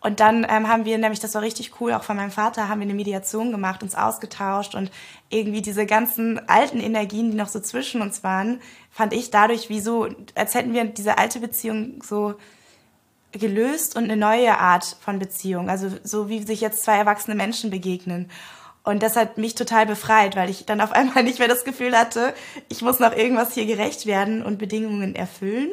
Und 0.00 0.20
dann 0.20 0.46
ähm, 0.48 0.68
haben 0.68 0.84
wir 0.84 0.96
nämlich, 0.96 1.18
das 1.18 1.34
war 1.34 1.42
richtig 1.42 1.80
cool, 1.80 1.92
auch 1.92 2.04
von 2.04 2.16
meinem 2.16 2.30
Vater, 2.30 2.68
haben 2.68 2.80
wir 2.80 2.86
eine 2.86 2.94
Mediation 2.94 3.50
gemacht, 3.50 3.82
uns 3.82 3.96
ausgetauscht 3.96 4.76
und 4.76 4.92
irgendwie 5.28 5.60
diese 5.60 5.86
ganzen 5.86 6.48
alten 6.48 6.78
Energien, 6.78 7.32
die 7.32 7.36
noch 7.36 7.48
so 7.48 7.58
zwischen 7.58 8.00
uns 8.00 8.22
waren, 8.22 8.60
fand 8.92 9.12
ich 9.12 9.30
dadurch 9.30 9.68
wie 9.68 9.80
so, 9.80 10.08
als 10.36 10.54
hätten 10.54 10.72
wir 10.72 10.84
diese 10.84 11.18
alte 11.18 11.40
Beziehung 11.40 12.00
so 12.02 12.34
gelöst 13.32 13.96
und 13.96 14.04
eine 14.04 14.16
neue 14.16 14.56
Art 14.58 14.96
von 15.00 15.18
Beziehung, 15.18 15.68
also 15.68 15.90
so 16.04 16.28
wie 16.28 16.42
sich 16.42 16.60
jetzt 16.60 16.84
zwei 16.84 16.96
erwachsene 16.96 17.36
Menschen 17.36 17.70
begegnen. 17.70 18.30
Und 18.88 19.02
das 19.02 19.16
hat 19.16 19.36
mich 19.36 19.54
total 19.54 19.84
befreit, 19.84 20.34
weil 20.34 20.48
ich 20.48 20.64
dann 20.64 20.80
auf 20.80 20.92
einmal 20.98 21.22
nicht 21.22 21.40
mehr 21.40 21.48
das 21.48 21.64
Gefühl 21.64 21.94
hatte, 21.94 22.32
ich 22.70 22.80
muss 22.80 23.00
noch 23.00 23.14
irgendwas 23.14 23.52
hier 23.52 23.66
gerecht 23.66 24.06
werden 24.06 24.42
und 24.42 24.56
Bedingungen 24.56 25.14
erfüllen. 25.14 25.68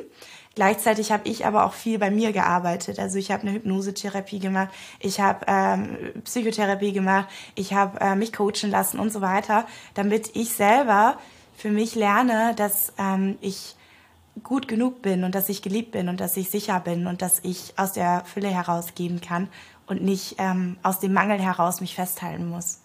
Gleichzeitig 0.53 1.13
habe 1.13 1.29
ich 1.29 1.45
aber 1.45 1.65
auch 1.65 1.71
viel 1.71 1.97
bei 1.97 2.11
mir 2.11 2.33
gearbeitet. 2.33 2.99
Also 2.99 3.17
ich 3.17 3.31
habe 3.31 3.43
eine 3.43 3.53
Hypnosetherapie 3.53 4.39
gemacht, 4.39 4.67
ich 4.99 5.21
habe 5.21 5.45
ähm, 5.47 5.97
Psychotherapie 6.25 6.91
gemacht, 6.91 7.27
ich 7.55 7.73
habe 7.73 8.01
äh, 8.01 8.15
mich 8.15 8.33
coachen 8.33 8.69
lassen 8.69 8.99
und 8.99 9.13
so 9.13 9.21
weiter, 9.21 9.65
damit 9.93 10.35
ich 10.35 10.49
selber 10.49 11.17
für 11.55 11.71
mich 11.71 11.95
lerne, 11.95 12.53
dass 12.57 12.91
ähm, 12.97 13.37
ich 13.39 13.77
gut 14.43 14.67
genug 14.67 15.01
bin 15.01 15.23
und 15.23 15.35
dass 15.35 15.47
ich 15.47 15.61
geliebt 15.61 15.91
bin 15.91 16.09
und 16.09 16.19
dass 16.19 16.35
ich 16.35 16.49
sicher 16.49 16.81
bin 16.81 17.07
und 17.07 17.21
dass 17.21 17.39
ich 17.43 17.75
aus 17.77 17.93
der 17.93 18.25
Fülle 18.25 18.49
herausgeben 18.49 19.21
kann 19.21 19.47
und 19.87 20.03
nicht 20.03 20.35
ähm, 20.37 20.75
aus 20.83 20.99
dem 20.99 21.13
Mangel 21.13 21.39
heraus 21.39 21.79
mich 21.79 21.95
festhalten 21.95 22.49
muss. 22.49 22.79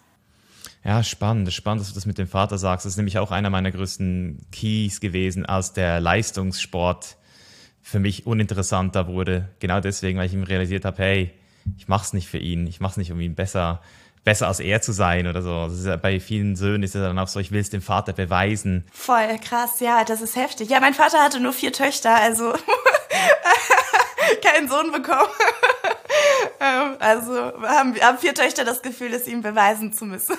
Ja, 0.83 1.03
spannend. 1.03 1.51
Spannend, 1.53 1.81
dass 1.81 1.89
du 1.89 1.95
das 1.95 2.05
mit 2.05 2.17
dem 2.17 2.27
Vater 2.27 2.57
sagst. 2.57 2.85
Das 2.85 2.93
ist 2.93 2.97
nämlich 2.97 3.19
auch 3.19 3.31
einer 3.31 3.49
meiner 3.49 3.71
größten 3.71 4.47
Keys 4.51 4.99
gewesen, 4.99 5.45
als 5.45 5.73
der 5.73 5.99
Leistungssport 5.99 7.17
für 7.81 7.99
mich 7.99 8.25
uninteressanter 8.25 9.07
wurde. 9.07 9.49
Genau 9.59 9.79
deswegen, 9.79 10.17
weil 10.17 10.25
ich 10.25 10.33
ihm 10.33 10.43
realisiert 10.43 10.85
habe, 10.85 10.97
hey, 10.97 11.31
ich 11.77 11.87
mach's 11.87 12.13
nicht 12.13 12.27
für 12.27 12.37
ihn. 12.39 12.65
Ich 12.67 12.79
mach's 12.79 12.97
nicht, 12.97 13.11
um 13.11 13.19
ihn 13.19 13.35
besser, 13.35 13.81
besser 14.23 14.47
als 14.47 14.59
er 14.59 14.81
zu 14.81 14.91
sein 14.91 15.27
oder 15.27 15.41
so. 15.41 15.69
Ja, 15.87 15.97
bei 15.97 16.19
vielen 16.19 16.55
Söhnen 16.55 16.83
ist 16.83 16.95
es 16.95 17.01
dann 17.01 17.19
auch 17.19 17.27
so, 17.27 17.39
ich 17.39 17.51
will 17.51 17.61
es 17.61 17.69
dem 17.69 17.81
Vater 17.81 18.13
beweisen. 18.13 18.85
Voll 18.91 19.37
krass, 19.43 19.79
ja, 19.79 20.03
das 20.03 20.21
ist 20.21 20.35
heftig. 20.35 20.69
Ja, 20.69 20.79
mein 20.79 20.95
Vater 20.95 21.19
hatte 21.19 21.39
nur 21.39 21.53
vier 21.53 21.73
Töchter, 21.73 22.15
also 22.15 22.53
keinen 24.43 24.67
Sohn 24.67 24.91
bekommen. 24.91 25.29
Ähm, 26.61 26.95
also 26.99 27.33
haben, 27.63 27.95
haben 27.99 28.17
vier 28.19 28.35
Töchter 28.35 28.63
das 28.63 28.83
Gefühl, 28.83 29.13
es 29.13 29.27
ihm 29.27 29.41
beweisen 29.41 29.93
zu 29.93 30.05
müssen. 30.05 30.35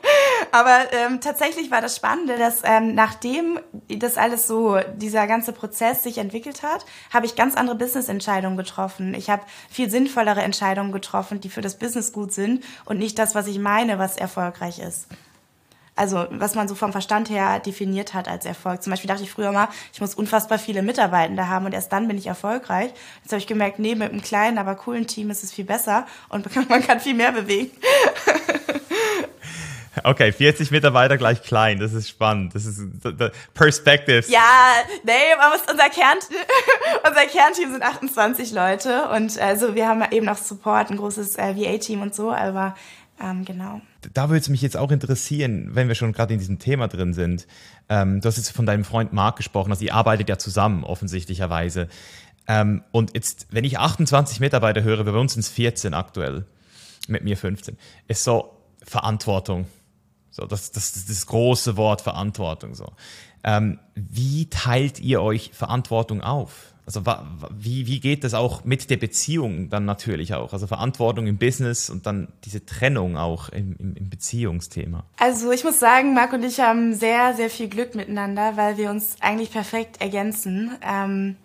Aber 0.52 0.92
ähm, 0.92 1.22
tatsächlich 1.22 1.70
war 1.70 1.80
das 1.80 1.96
Spannende, 1.96 2.36
dass 2.36 2.60
ähm, 2.62 2.94
nachdem 2.94 3.58
das 3.88 4.18
alles 4.18 4.46
so, 4.46 4.78
dieser 4.96 5.26
ganze 5.26 5.54
Prozess 5.54 6.02
sich 6.02 6.18
entwickelt 6.18 6.62
hat, 6.62 6.84
habe 7.12 7.24
ich 7.24 7.36
ganz 7.36 7.56
andere 7.56 7.76
Business-Entscheidungen 7.76 8.58
getroffen. 8.58 9.14
Ich 9.14 9.30
habe 9.30 9.42
viel 9.70 9.88
sinnvollere 9.88 10.42
Entscheidungen 10.42 10.92
getroffen, 10.92 11.40
die 11.40 11.48
für 11.48 11.62
das 11.62 11.78
Business 11.78 12.12
gut 12.12 12.34
sind 12.34 12.62
und 12.84 12.98
nicht 12.98 13.18
das, 13.18 13.34
was 13.34 13.46
ich 13.46 13.58
meine, 13.58 13.98
was 13.98 14.18
erfolgreich 14.18 14.78
ist. 14.78 15.06
Also 15.94 16.26
was 16.30 16.54
man 16.54 16.68
so 16.68 16.74
vom 16.74 16.90
Verstand 16.90 17.28
her 17.28 17.58
definiert 17.58 18.14
hat 18.14 18.26
als 18.26 18.46
Erfolg. 18.46 18.82
Zum 18.82 18.90
Beispiel 18.92 19.08
dachte 19.08 19.24
ich 19.24 19.30
früher 19.30 19.52
mal, 19.52 19.68
ich 19.92 20.00
muss 20.00 20.14
unfassbar 20.14 20.58
viele 20.58 20.82
Mitarbeitende 20.82 21.48
haben 21.48 21.66
und 21.66 21.74
erst 21.74 21.92
dann 21.92 22.08
bin 22.08 22.16
ich 22.16 22.26
erfolgreich. 22.26 22.92
Jetzt 23.22 23.32
habe 23.32 23.40
ich 23.40 23.46
gemerkt, 23.46 23.78
nee, 23.78 23.94
mit 23.94 24.10
einem 24.10 24.22
kleinen, 24.22 24.56
aber 24.56 24.74
coolen 24.74 25.06
Team 25.06 25.28
ist 25.30 25.44
es 25.44 25.52
viel 25.52 25.66
besser 25.66 26.06
und 26.30 26.46
man 26.68 26.82
kann 26.82 27.00
viel 27.00 27.14
mehr 27.14 27.32
bewegen. 27.32 27.72
Okay, 30.04 30.32
40 30.32 30.70
Mitarbeiter 30.70 31.18
gleich 31.18 31.42
klein, 31.42 31.78
das 31.78 31.92
ist 31.92 32.08
spannend. 32.08 32.54
Das 32.54 32.64
ist 32.64 32.80
Perspectives. 33.52 34.28
Ja, 34.30 34.40
nee, 35.04 35.12
man 35.36 35.50
muss, 35.50 35.60
unser, 35.70 35.90
Kern, 35.90 36.18
unser 37.06 37.26
Kernteam 37.26 37.72
sind 37.72 37.82
28 37.82 38.52
Leute 38.52 39.08
und 39.10 39.38
also 39.38 39.74
wir 39.74 39.86
haben 39.86 40.02
eben 40.10 40.24
noch 40.24 40.38
Support, 40.38 40.90
ein 40.90 40.96
großes 40.96 41.36
äh, 41.36 41.54
VA-Team 41.54 42.00
und 42.00 42.14
so, 42.14 42.32
aber 42.32 42.74
ähm, 43.20 43.44
genau. 43.44 43.82
Da 44.12 44.28
würde 44.28 44.40
es 44.40 44.48
mich 44.48 44.62
jetzt 44.62 44.76
auch 44.76 44.90
interessieren, 44.90 45.70
wenn 45.72 45.88
wir 45.88 45.94
schon 45.94 46.12
gerade 46.12 46.32
in 46.32 46.38
diesem 46.38 46.58
Thema 46.58 46.88
drin 46.88 47.14
sind. 47.14 47.46
Ähm, 47.88 48.20
du 48.20 48.26
hast 48.28 48.36
jetzt 48.36 48.50
von 48.50 48.66
deinem 48.66 48.84
Freund 48.84 49.12
Marc 49.12 49.36
gesprochen, 49.36 49.70
also 49.70 49.84
ihr 49.84 49.94
arbeitet 49.94 50.28
ja 50.28 50.38
zusammen, 50.38 50.84
offensichtlicherweise. 50.84 51.88
Ähm, 52.48 52.82
und 52.90 53.14
jetzt, 53.14 53.46
wenn 53.50 53.64
ich 53.64 53.78
28 53.78 54.40
Mitarbeiter 54.40 54.82
höre, 54.82 55.04
bei 55.04 55.12
uns 55.12 55.34
sind 55.34 55.40
es 55.40 55.48
14 55.48 55.94
aktuell, 55.94 56.44
mit 57.08 57.24
mir 57.24 57.36
15, 57.36 57.76
ist 58.08 58.24
so 58.24 58.56
Verantwortung. 58.82 59.66
So, 60.30 60.46
das, 60.46 60.72
das, 60.72 60.92
das, 60.92 61.06
das 61.06 61.26
große 61.26 61.76
Wort 61.76 62.00
Verantwortung. 62.00 62.74
So. 62.74 62.92
Ähm, 63.44 63.78
wie 63.94 64.48
teilt 64.48 64.98
ihr 65.00 65.20
euch 65.20 65.50
Verantwortung 65.52 66.22
auf? 66.22 66.71
Also 66.84 67.02
wie, 67.56 67.86
wie 67.86 68.00
geht 68.00 68.24
das 68.24 68.34
auch 68.34 68.64
mit 68.64 68.90
der 68.90 68.96
Beziehung 68.96 69.70
dann 69.70 69.84
natürlich 69.84 70.34
auch? 70.34 70.52
Also 70.52 70.66
Verantwortung 70.66 71.28
im 71.28 71.38
Business 71.38 71.90
und 71.90 72.06
dann 72.06 72.28
diese 72.44 72.66
Trennung 72.66 73.16
auch 73.16 73.50
im, 73.50 73.76
im, 73.78 73.94
im 73.94 74.10
Beziehungsthema. 74.10 75.04
Also 75.16 75.52
ich 75.52 75.62
muss 75.62 75.78
sagen, 75.78 76.12
Marc 76.12 76.32
und 76.32 76.42
ich 76.42 76.58
haben 76.58 76.94
sehr, 76.94 77.34
sehr 77.34 77.50
viel 77.50 77.68
Glück 77.68 77.94
miteinander, 77.94 78.56
weil 78.56 78.78
wir 78.78 78.90
uns 78.90 79.16
eigentlich 79.20 79.52
perfekt 79.52 80.00
ergänzen. 80.00 80.72
Ähm, 80.82 81.36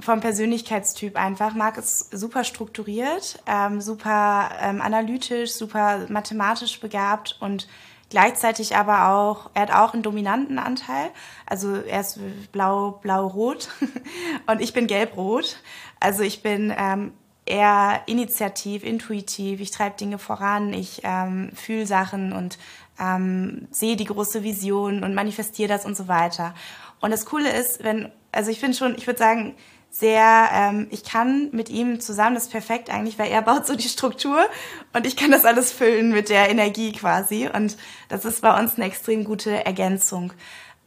vom 0.00 0.20
Persönlichkeitstyp 0.20 1.16
einfach. 1.16 1.54
Marc 1.54 1.76
ist 1.76 2.16
super 2.16 2.44
strukturiert, 2.44 3.42
ähm, 3.46 3.80
super 3.80 4.50
ähm, 4.60 4.80
analytisch, 4.80 5.52
super 5.52 6.06
mathematisch 6.08 6.78
begabt 6.80 7.36
und 7.40 7.66
Gleichzeitig 8.10 8.76
aber 8.76 9.08
auch, 9.08 9.50
er 9.54 9.62
hat 9.62 9.72
auch 9.72 9.94
einen 9.94 10.02
dominanten 10.02 10.58
Anteil. 10.58 11.10
Also 11.46 11.76
er 11.76 12.00
ist 12.00 12.18
blau, 12.50 12.98
blau-rot 13.02 13.68
und 14.46 14.60
ich 14.60 14.72
bin 14.72 14.88
gelb-rot. 14.88 15.56
Also 16.00 16.24
ich 16.24 16.42
bin 16.42 16.74
ähm, 16.76 17.12
eher 17.46 18.02
initiativ, 18.06 18.82
intuitiv. 18.82 19.60
Ich 19.60 19.70
treibe 19.70 19.96
Dinge 19.96 20.18
voran, 20.18 20.72
ich 20.72 21.02
ähm, 21.04 21.52
fühle 21.54 21.86
Sachen 21.86 22.32
und 22.32 22.58
ähm, 22.98 23.68
sehe 23.70 23.96
die 23.96 24.06
große 24.06 24.42
Vision 24.42 25.04
und 25.04 25.14
manifestiere 25.14 25.68
das 25.68 25.86
und 25.86 25.96
so 25.96 26.08
weiter. 26.08 26.54
Und 27.00 27.12
das 27.12 27.26
Coole 27.26 27.50
ist, 27.50 27.84
wenn, 27.84 28.10
also 28.32 28.50
ich 28.50 28.58
finde 28.58 28.76
schon, 28.76 28.96
ich 28.96 29.06
würde 29.06 29.20
sagen, 29.20 29.54
sehr, 29.90 30.48
ähm, 30.52 30.86
ich 30.90 31.04
kann 31.04 31.50
mit 31.52 31.68
ihm 31.68 32.00
zusammen, 32.00 32.34
das 32.34 32.44
ist 32.44 32.52
perfekt 32.52 32.90
eigentlich, 32.90 33.18
weil 33.18 33.30
er 33.30 33.42
baut 33.50 33.66
so 33.66 33.74
die 33.74 33.88
Struktur 33.88 34.40
und 34.92 35.06
ich 35.06 35.16
kann 35.16 35.30
das 35.30 35.44
alles 35.44 35.72
füllen 35.72 36.10
mit 36.10 36.28
der 36.28 36.48
Energie 36.48 36.92
quasi. 36.92 37.48
Und 37.52 37.76
das 38.08 38.24
ist 38.24 38.42
bei 38.42 38.58
uns 38.58 38.76
eine 38.76 38.86
extrem 38.86 39.24
gute 39.24 39.64
Ergänzung. 39.64 40.32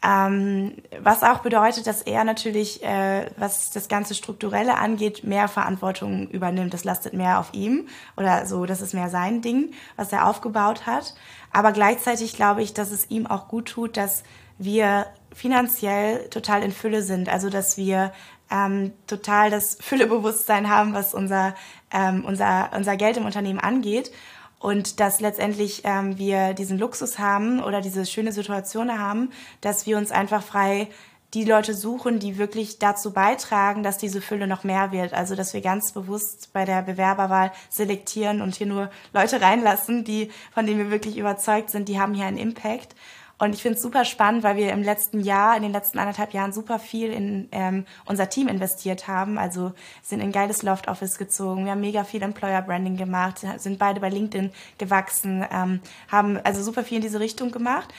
Ähm, 0.06 0.74
was 1.02 1.24
auch 1.24 1.40
bedeutet, 1.40 1.88
dass 1.88 2.02
er 2.02 2.26
natürlich, 2.26 2.84
äh, 2.84 3.30
was 3.38 3.72
das 3.72 3.88
ganze 3.88 4.16
Strukturelle 4.16 4.78
angeht, 4.78 5.24
mehr 5.24 5.48
Verantwortung 5.48 6.28
übernimmt. 6.28 6.74
Das 6.74 6.84
lastet 6.84 7.14
mehr 7.14 7.40
auf 7.40 7.54
ihm 7.54 7.88
oder 8.18 8.46
so, 8.46 8.66
das 8.66 8.82
ist 8.82 8.94
mehr 8.94 9.10
sein 9.10 9.42
Ding, 9.42 9.72
was 9.96 10.12
er 10.12 10.28
aufgebaut 10.28 10.86
hat. 10.86 11.14
Aber 11.54 11.72
gleichzeitig 11.72 12.36
glaube 12.36 12.64
ich, 12.64 12.74
dass 12.74 12.92
es 12.92 13.10
ihm 13.12 13.28
auch 13.28 13.48
gut 13.48 13.70
tut, 13.70 13.96
dass 13.96 14.24
wir 14.58 15.06
finanziell 15.34 16.28
total 16.30 16.64
in 16.64 16.72
Fülle 16.72 17.02
sind. 17.02 17.30
Also 17.30 17.50
dass 17.50 17.78
wir 17.78 18.12
ähm, 18.50 18.94
total 19.08 19.50
das 19.50 19.78
Füllebewusstsein 19.80 20.70
haben, 20.70 20.94
was 20.94 21.14
unser, 21.14 21.56
ähm, 21.92 22.24
unser, 22.26 22.72
unser 22.76 22.98
Geld 22.98 23.18
im 23.18 23.26
Unternehmen 23.26 23.60
angeht. 23.60 24.12
Und 24.60 25.02
dass 25.02 25.20
letztendlich 25.20 25.82
ähm, 25.84 26.18
wir 26.18 26.54
diesen 26.54 26.80
Luxus 26.80 27.20
haben 27.20 27.62
oder 27.62 27.82
diese 27.82 28.06
schöne 28.06 28.32
Situation 28.32 28.98
haben, 28.98 29.32
dass 29.60 29.86
wir 29.86 29.98
uns 29.98 30.12
einfach 30.12 30.42
frei 30.42 30.88
die 31.34 31.46
Leute 31.46 31.74
suchen, 31.74 32.20
die 32.20 32.38
wirklich 32.38 32.78
dazu 32.78 33.12
beitragen, 33.12 33.82
dass 33.82 33.98
diese 33.98 34.22
Fülle 34.22 34.48
noch 34.48 34.64
mehr 34.64 34.92
wird. 34.92 35.14
Also 35.14 35.36
dass 35.36 35.54
wir 35.54 35.62
ganz 35.62 35.92
bewusst 35.92 36.54
bei 36.54 36.64
der 36.64 36.84
Bewerberwahl 36.84 37.52
selektieren 37.70 38.42
und 38.42 38.56
hier 38.56 38.68
nur 38.68 38.92
Leute 39.14 39.42
reinlassen, 39.42 40.04
die, 40.04 40.32
von 40.54 40.66
denen 40.66 40.80
wir 40.80 40.92
wirklich 40.92 41.18
überzeugt 41.18 41.72
sind, 41.72 41.90
die 41.90 42.00
haben 42.00 42.14
hier 42.14 42.26
einen 42.26 42.38
Impact. 42.38 42.96
Und 43.40 43.56
ich 43.56 43.62
finde 43.62 43.78
es 43.78 43.82
super 43.82 44.06
spannend, 44.06 44.44
weil 44.44 44.58
wir 44.58 44.72
im 44.72 44.84
letzten 44.84 45.20
Jahr, 45.20 45.58
in 45.58 45.64
den 45.64 45.72
letzten 45.72 46.00
anderthalb 46.00 46.34
Jahren 46.34 46.54
super 46.54 46.80
viel 46.80 47.12
in 47.12 47.50
ähm, 47.52 47.86
unser 48.06 48.30
Team 48.30 48.48
investiert 48.48 49.08
haben. 49.08 49.38
Also 49.38 49.74
sind 50.02 50.22
in 50.22 50.32
geiles 50.32 50.64
Loft 50.64 50.88
Office 50.88 51.18
gezogen, 51.18 51.66
wir 51.66 51.72
haben 51.72 51.82
mega 51.82 52.04
viel 52.04 52.22
Employer 52.22 52.62
Branding 52.62 52.96
gemacht, 52.96 53.42
sind 53.58 53.80
beide 53.80 54.00
bei 54.00 54.10
LinkedIn 54.10 54.52
gewachsen, 54.78 55.46
ähm, 55.52 55.82
haben 56.10 56.40
also 56.44 56.64
super 56.64 56.84
viel 56.84 56.98
in 56.98 57.02
diese 57.02 57.20
Richtung 57.20 57.52
gemacht. 57.52 57.94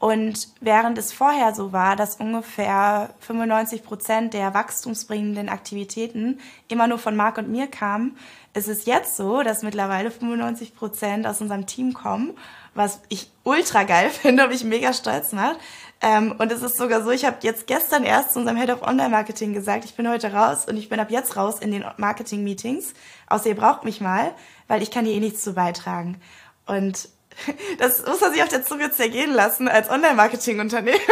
Und 0.00 0.48
während 0.60 0.96
es 0.96 1.12
vorher 1.12 1.54
so 1.54 1.72
war, 1.72 1.96
dass 1.96 2.16
ungefähr 2.16 3.10
95 3.20 3.82
Prozent 3.82 4.32
der 4.32 4.54
wachstumsbringenden 4.54 5.48
Aktivitäten 5.48 6.38
immer 6.68 6.86
nur 6.86 6.98
von 6.98 7.16
Marc 7.16 7.36
und 7.36 7.50
mir 7.50 7.66
kamen, 7.66 8.16
ist 8.54 8.68
es 8.68 8.84
jetzt 8.84 9.16
so, 9.16 9.42
dass 9.42 9.62
mittlerweile 9.62 10.10
95 10.10 10.76
Prozent 10.76 11.26
aus 11.26 11.40
unserem 11.40 11.66
Team 11.66 11.94
kommen 11.94 12.36
was 12.74 13.00
ich 13.08 13.30
ultra 13.44 13.84
geil 13.84 14.10
finde 14.22 14.44
und 14.44 14.50
mich 14.50 14.64
mega 14.64 14.92
stolz 14.92 15.32
macht. 15.32 15.58
Ähm, 16.00 16.36
und 16.38 16.52
es 16.52 16.62
ist 16.62 16.76
sogar 16.76 17.02
so, 17.02 17.10
ich 17.10 17.24
habe 17.24 17.38
jetzt 17.42 17.66
gestern 17.66 18.04
erst 18.04 18.32
zu 18.32 18.38
unserem 18.38 18.56
Head 18.56 18.70
of 18.70 18.82
Online 18.82 19.08
Marketing 19.08 19.52
gesagt, 19.52 19.84
ich 19.84 19.94
bin 19.94 20.08
heute 20.08 20.32
raus 20.32 20.66
und 20.66 20.76
ich 20.76 20.88
bin 20.88 21.00
ab 21.00 21.10
jetzt 21.10 21.36
raus 21.36 21.58
in 21.58 21.72
den 21.72 21.84
Marketing 21.96 22.44
Meetings, 22.44 22.94
außer 23.28 23.48
ihr 23.48 23.56
braucht 23.56 23.84
mich 23.84 24.00
mal, 24.00 24.32
weil 24.68 24.80
ich 24.82 24.92
kann 24.92 25.04
hier 25.04 25.14
eh 25.14 25.20
nichts 25.20 25.42
zu 25.42 25.54
beitragen. 25.54 26.20
Und 26.66 27.08
das 27.78 28.06
muss 28.06 28.20
man 28.20 28.32
sich 28.32 28.42
auf 28.42 28.48
der 28.48 28.64
Zunge 28.64 28.92
zergehen 28.92 29.32
lassen 29.32 29.66
als 29.68 29.90
Online-Marketing-Unternehmen. 29.90 31.00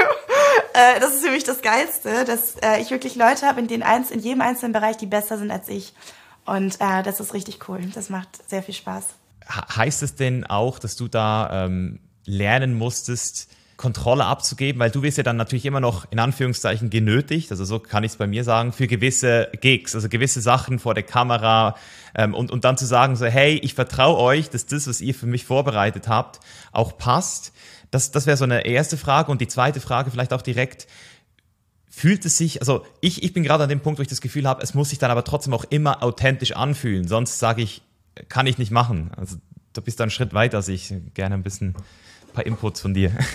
Äh, 0.72 1.00
das 1.00 1.14
ist 1.14 1.24
für 1.24 1.30
mich 1.30 1.44
das 1.44 1.62
Geilste, 1.62 2.24
dass 2.26 2.56
äh, 2.56 2.80
ich 2.80 2.90
wirklich 2.90 3.14
Leute 3.14 3.46
habe 3.46 3.60
in, 3.60 3.66
den 3.66 3.82
eins, 3.82 4.10
in 4.10 4.20
jedem 4.20 4.42
einzelnen 4.42 4.72
Bereich, 4.72 4.98
die 4.98 5.06
besser 5.06 5.38
sind 5.38 5.50
als 5.50 5.68
ich. 5.68 5.94
Und 6.44 6.80
äh, 6.80 7.02
das 7.02 7.18
ist 7.18 7.32
richtig 7.32 7.66
cool. 7.68 7.80
Das 7.94 8.10
macht 8.10 8.28
sehr 8.48 8.62
viel 8.62 8.74
Spaß 8.74 9.06
heißt 9.48 10.02
es 10.02 10.14
denn 10.14 10.44
auch, 10.44 10.78
dass 10.78 10.96
du 10.96 11.08
da 11.08 11.66
ähm, 11.66 12.00
lernen 12.24 12.74
musstest, 12.74 13.48
Kontrolle 13.76 14.24
abzugeben, 14.24 14.80
weil 14.80 14.90
du 14.90 15.02
wirst 15.02 15.18
ja 15.18 15.22
dann 15.22 15.36
natürlich 15.36 15.66
immer 15.66 15.80
noch 15.80 16.10
in 16.10 16.18
Anführungszeichen 16.18 16.88
genötigt, 16.88 17.50
also 17.50 17.64
so 17.64 17.78
kann 17.78 18.04
ich 18.04 18.12
es 18.12 18.16
bei 18.16 18.26
mir 18.26 18.42
sagen, 18.42 18.72
für 18.72 18.86
gewisse 18.86 19.50
Gigs, 19.60 19.94
also 19.94 20.08
gewisse 20.08 20.40
Sachen 20.40 20.78
vor 20.78 20.94
der 20.94 21.02
Kamera 21.02 21.76
ähm, 22.14 22.32
und, 22.32 22.50
und 22.50 22.64
dann 22.64 22.78
zu 22.78 22.86
sagen 22.86 23.16
so, 23.16 23.26
hey, 23.26 23.60
ich 23.62 23.74
vertraue 23.74 24.16
euch, 24.16 24.48
dass 24.48 24.64
das, 24.66 24.88
was 24.88 25.00
ihr 25.02 25.14
für 25.14 25.26
mich 25.26 25.44
vorbereitet 25.44 26.08
habt, 26.08 26.40
auch 26.72 26.96
passt. 26.96 27.52
Das, 27.90 28.10
das 28.10 28.26
wäre 28.26 28.38
so 28.38 28.44
eine 28.44 28.64
erste 28.66 28.96
Frage. 28.96 29.30
Und 29.30 29.40
die 29.40 29.48
zweite 29.48 29.80
Frage 29.80 30.10
vielleicht 30.10 30.32
auch 30.32 30.42
direkt, 30.42 30.86
fühlt 31.88 32.24
es 32.24 32.38
sich, 32.38 32.60
also 32.60 32.84
ich, 33.00 33.22
ich 33.22 33.32
bin 33.34 33.42
gerade 33.42 33.64
an 33.64 33.70
dem 33.70 33.80
Punkt, 33.80 33.98
wo 33.98 34.02
ich 34.02 34.08
das 34.08 34.20
Gefühl 34.20 34.48
habe, 34.48 34.62
es 34.62 34.74
muss 34.74 34.90
sich 34.90 34.98
dann 34.98 35.10
aber 35.10 35.24
trotzdem 35.24 35.52
auch 35.52 35.64
immer 35.64 36.02
authentisch 36.02 36.52
anfühlen, 36.52 37.08
sonst 37.08 37.38
sage 37.38 37.62
ich, 37.62 37.82
kann 38.28 38.46
ich 38.46 38.58
nicht 38.58 38.70
machen. 38.70 39.10
Also 39.16 39.36
du 39.72 39.82
bist 39.82 40.00
da 40.00 40.04
einen 40.04 40.10
Schritt 40.10 40.34
weiter 40.34 40.58
als 40.58 40.68
ich. 40.68 40.94
Gerne 41.14 41.34
ein 41.34 41.42
bisschen 41.42 41.74
ein 42.28 42.32
paar 42.32 42.46
Inputs 42.46 42.80
von 42.80 42.94
dir. 42.94 43.12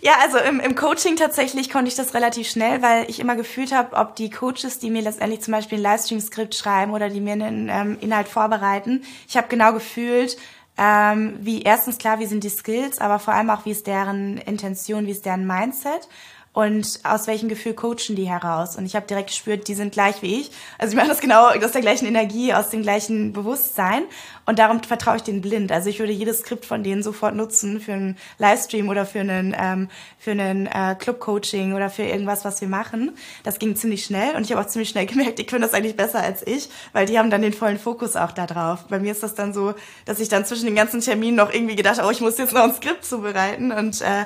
Ja, 0.00 0.12
also 0.22 0.38
im, 0.38 0.60
im 0.60 0.74
Coaching 0.74 1.16
tatsächlich 1.16 1.70
konnte 1.70 1.88
ich 1.88 1.96
das 1.96 2.14
relativ 2.14 2.48
schnell, 2.48 2.82
weil 2.82 3.08
ich 3.10 3.20
immer 3.20 3.36
gefühlt 3.36 3.72
habe, 3.72 3.96
ob 3.96 4.16
die 4.16 4.30
Coaches, 4.30 4.78
die 4.78 4.90
mir 4.90 5.02
letztendlich 5.02 5.40
zum 5.40 5.52
Beispiel 5.52 5.78
ein 5.78 5.82
Livestream-Skript 5.82 6.54
schreiben 6.54 6.92
oder 6.92 7.08
die 7.08 7.20
mir 7.20 7.32
einen 7.32 7.68
ähm, 7.68 7.96
Inhalt 8.00 8.28
vorbereiten, 8.28 9.02
ich 9.28 9.36
habe 9.36 9.48
genau 9.48 9.72
gefühlt, 9.72 10.36
ähm, 10.78 11.36
wie 11.40 11.62
erstens 11.62 11.98
klar, 11.98 12.18
wie 12.18 12.26
sind 12.26 12.44
die 12.44 12.48
Skills, 12.48 12.98
aber 12.98 13.18
vor 13.18 13.34
allem 13.34 13.50
auch, 13.50 13.64
wie 13.66 13.72
ist 13.72 13.86
deren 13.86 14.38
Intention, 14.38 15.06
wie 15.06 15.10
ist 15.10 15.26
deren 15.26 15.46
Mindset. 15.46 16.08
Und 16.54 17.00
aus 17.02 17.26
welchem 17.26 17.48
Gefühl 17.48 17.74
coachen 17.74 18.14
die 18.14 18.28
heraus. 18.28 18.76
Und 18.76 18.84
ich 18.84 18.94
habe 18.94 19.06
direkt 19.06 19.28
gespürt, 19.28 19.68
die 19.68 19.74
sind 19.74 19.92
gleich 19.92 20.20
wie 20.20 20.40
ich. 20.40 20.50
Also 20.78 20.92
ich 20.92 20.96
mache 20.96 21.08
das 21.08 21.20
genau 21.20 21.48
aus 21.48 21.72
der 21.72 21.80
gleichen 21.80 22.06
Energie, 22.06 22.52
aus 22.52 22.68
dem 22.68 22.82
gleichen 22.82 23.32
Bewusstsein. 23.32 24.04
Und 24.44 24.58
darum 24.58 24.82
vertraue 24.82 25.16
ich 25.16 25.22
denen 25.22 25.40
blind. 25.40 25.70
Also 25.70 25.88
ich 25.88 26.00
würde 26.00 26.12
jedes 26.12 26.40
Skript 26.40 26.64
von 26.64 26.82
denen 26.82 27.02
sofort 27.02 27.34
nutzen 27.34 27.80
für 27.80 27.92
einen 27.92 28.16
Livestream 28.38 28.88
oder 28.88 29.06
für 29.06 29.20
einen, 29.20 29.54
ähm, 29.56 29.88
für 30.18 30.32
einen 30.32 30.66
äh, 30.66 30.96
Club-Coaching 30.98 31.74
oder 31.74 31.90
für 31.90 32.02
irgendwas, 32.02 32.44
was 32.44 32.60
wir 32.60 32.68
machen. 32.68 33.12
Das 33.44 33.60
ging 33.60 33.76
ziemlich 33.76 34.04
schnell 34.04 34.34
und 34.34 34.42
ich 34.42 34.52
habe 34.52 34.60
auch 34.60 34.66
ziemlich 34.66 34.88
schnell 34.88 35.06
gemerkt, 35.12 35.38
die 35.38 35.46
können 35.46 35.62
das 35.62 35.74
eigentlich 35.74 35.96
besser 35.96 36.20
als 36.20 36.44
ich, 36.46 36.68
weil 36.92 37.06
die 37.06 37.18
haben 37.18 37.30
dann 37.30 37.42
den 37.42 37.52
vollen 37.52 37.78
Fokus 37.78 38.16
auch 38.16 38.32
da 38.32 38.46
drauf. 38.46 38.86
Bei 38.88 38.98
mir 38.98 39.12
ist 39.12 39.22
das 39.22 39.34
dann 39.34 39.52
so, 39.52 39.74
dass 40.06 40.18
ich 40.18 40.28
dann 40.28 40.44
zwischen 40.44 40.66
den 40.66 40.74
ganzen 40.74 41.00
Terminen 41.00 41.36
noch 41.36 41.52
irgendwie 41.52 41.76
gedacht 41.76 41.98
habe, 41.98 42.08
oh, 42.08 42.10
ich 42.10 42.20
muss 42.20 42.38
jetzt 42.38 42.52
noch 42.52 42.64
ein 42.64 42.74
Skript 42.74 43.04
zubereiten. 43.04 43.70
Und 43.70 44.00
äh, 44.00 44.24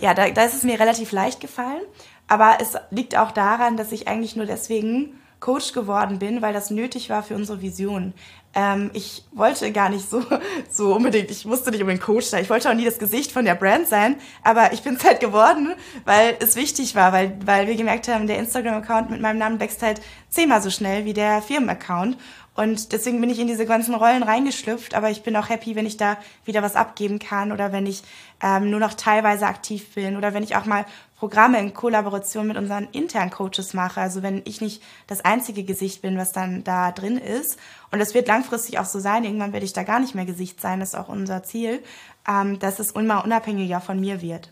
ja, 0.00 0.14
da, 0.14 0.30
da 0.30 0.44
ist 0.44 0.54
es 0.54 0.62
mir 0.62 0.80
relativ 0.80 1.12
leicht 1.12 1.40
gefallen. 1.40 1.82
Aber 2.26 2.58
es 2.60 2.74
liegt 2.90 3.16
auch 3.16 3.32
daran, 3.32 3.76
dass 3.76 3.92
ich 3.92 4.08
eigentlich 4.08 4.36
nur 4.36 4.46
deswegen 4.46 5.18
Coach 5.40 5.72
geworden 5.72 6.18
bin, 6.18 6.42
weil 6.42 6.52
das 6.52 6.70
nötig 6.70 7.10
war 7.10 7.22
für 7.22 7.34
unsere 7.34 7.62
Vision. 7.62 8.12
Ähm, 8.54 8.90
ich 8.94 9.24
wollte 9.32 9.70
gar 9.72 9.88
nicht 9.88 10.08
so, 10.08 10.24
so 10.70 10.94
unbedingt, 10.94 11.30
ich 11.30 11.44
musste 11.44 11.70
nicht 11.70 11.80
unbedingt 11.80 12.02
Coach 12.02 12.26
sein. 12.26 12.42
Ich 12.42 12.50
wollte 12.50 12.70
auch 12.70 12.74
nie 12.74 12.84
das 12.84 12.98
Gesicht 12.98 13.30
von 13.30 13.44
der 13.44 13.54
Brand 13.54 13.86
sein, 13.88 14.16
aber 14.42 14.72
ich 14.72 14.82
bin 14.82 14.94
es 14.94 15.04
halt 15.04 15.20
geworden, 15.20 15.74
weil 16.04 16.36
es 16.40 16.56
wichtig 16.56 16.94
war, 16.94 17.12
weil, 17.12 17.38
weil 17.44 17.66
wir 17.66 17.76
gemerkt 17.76 18.08
haben, 18.08 18.26
der 18.26 18.38
Instagram-Account 18.38 19.10
mit 19.10 19.20
meinem 19.20 19.38
Namen 19.38 19.60
wächst 19.60 19.82
halt 19.82 20.00
zehnmal 20.30 20.62
so 20.62 20.70
schnell 20.70 21.04
wie 21.04 21.12
der 21.12 21.42
Firmen-Account. 21.42 22.16
Und 22.58 22.90
deswegen 22.90 23.20
bin 23.20 23.30
ich 23.30 23.38
in 23.38 23.46
diese 23.46 23.66
ganzen 23.66 23.94
Rollen 23.94 24.24
reingeschlüpft, 24.24 24.96
aber 24.96 25.10
ich 25.10 25.22
bin 25.22 25.36
auch 25.36 25.48
happy, 25.48 25.76
wenn 25.76 25.86
ich 25.86 25.96
da 25.96 26.16
wieder 26.44 26.60
was 26.60 26.74
abgeben 26.74 27.20
kann 27.20 27.52
oder 27.52 27.70
wenn 27.70 27.86
ich 27.86 28.02
ähm, 28.42 28.68
nur 28.68 28.80
noch 28.80 28.94
teilweise 28.94 29.46
aktiv 29.46 29.94
bin 29.94 30.16
oder 30.16 30.34
wenn 30.34 30.42
ich 30.42 30.56
auch 30.56 30.64
mal 30.64 30.84
Programme 31.20 31.60
in 31.60 31.72
Kollaboration 31.72 32.48
mit 32.48 32.56
unseren 32.56 32.88
internen 32.90 33.30
Coaches 33.30 33.74
mache. 33.74 34.00
Also 34.00 34.24
wenn 34.24 34.42
ich 34.44 34.60
nicht 34.60 34.82
das 35.06 35.24
einzige 35.24 35.62
Gesicht 35.62 36.02
bin, 36.02 36.18
was 36.18 36.32
dann 36.32 36.64
da 36.64 36.90
drin 36.90 37.16
ist. 37.16 37.60
Und 37.92 38.00
es 38.00 38.12
wird 38.12 38.26
langfristig 38.26 38.80
auch 38.80 38.86
so 38.86 38.98
sein. 38.98 39.22
Irgendwann 39.22 39.52
werde 39.52 39.64
ich 39.64 39.72
da 39.72 39.84
gar 39.84 40.00
nicht 40.00 40.16
mehr 40.16 40.26
Gesicht 40.26 40.60
sein. 40.60 40.80
Das 40.80 40.94
ist 40.94 40.94
auch 40.96 41.08
unser 41.08 41.44
Ziel, 41.44 41.80
ähm, 42.28 42.58
dass 42.58 42.80
es 42.80 42.90
immer 42.90 43.22
unabhängiger 43.24 43.80
von 43.80 44.00
mir 44.00 44.20
wird. 44.20 44.50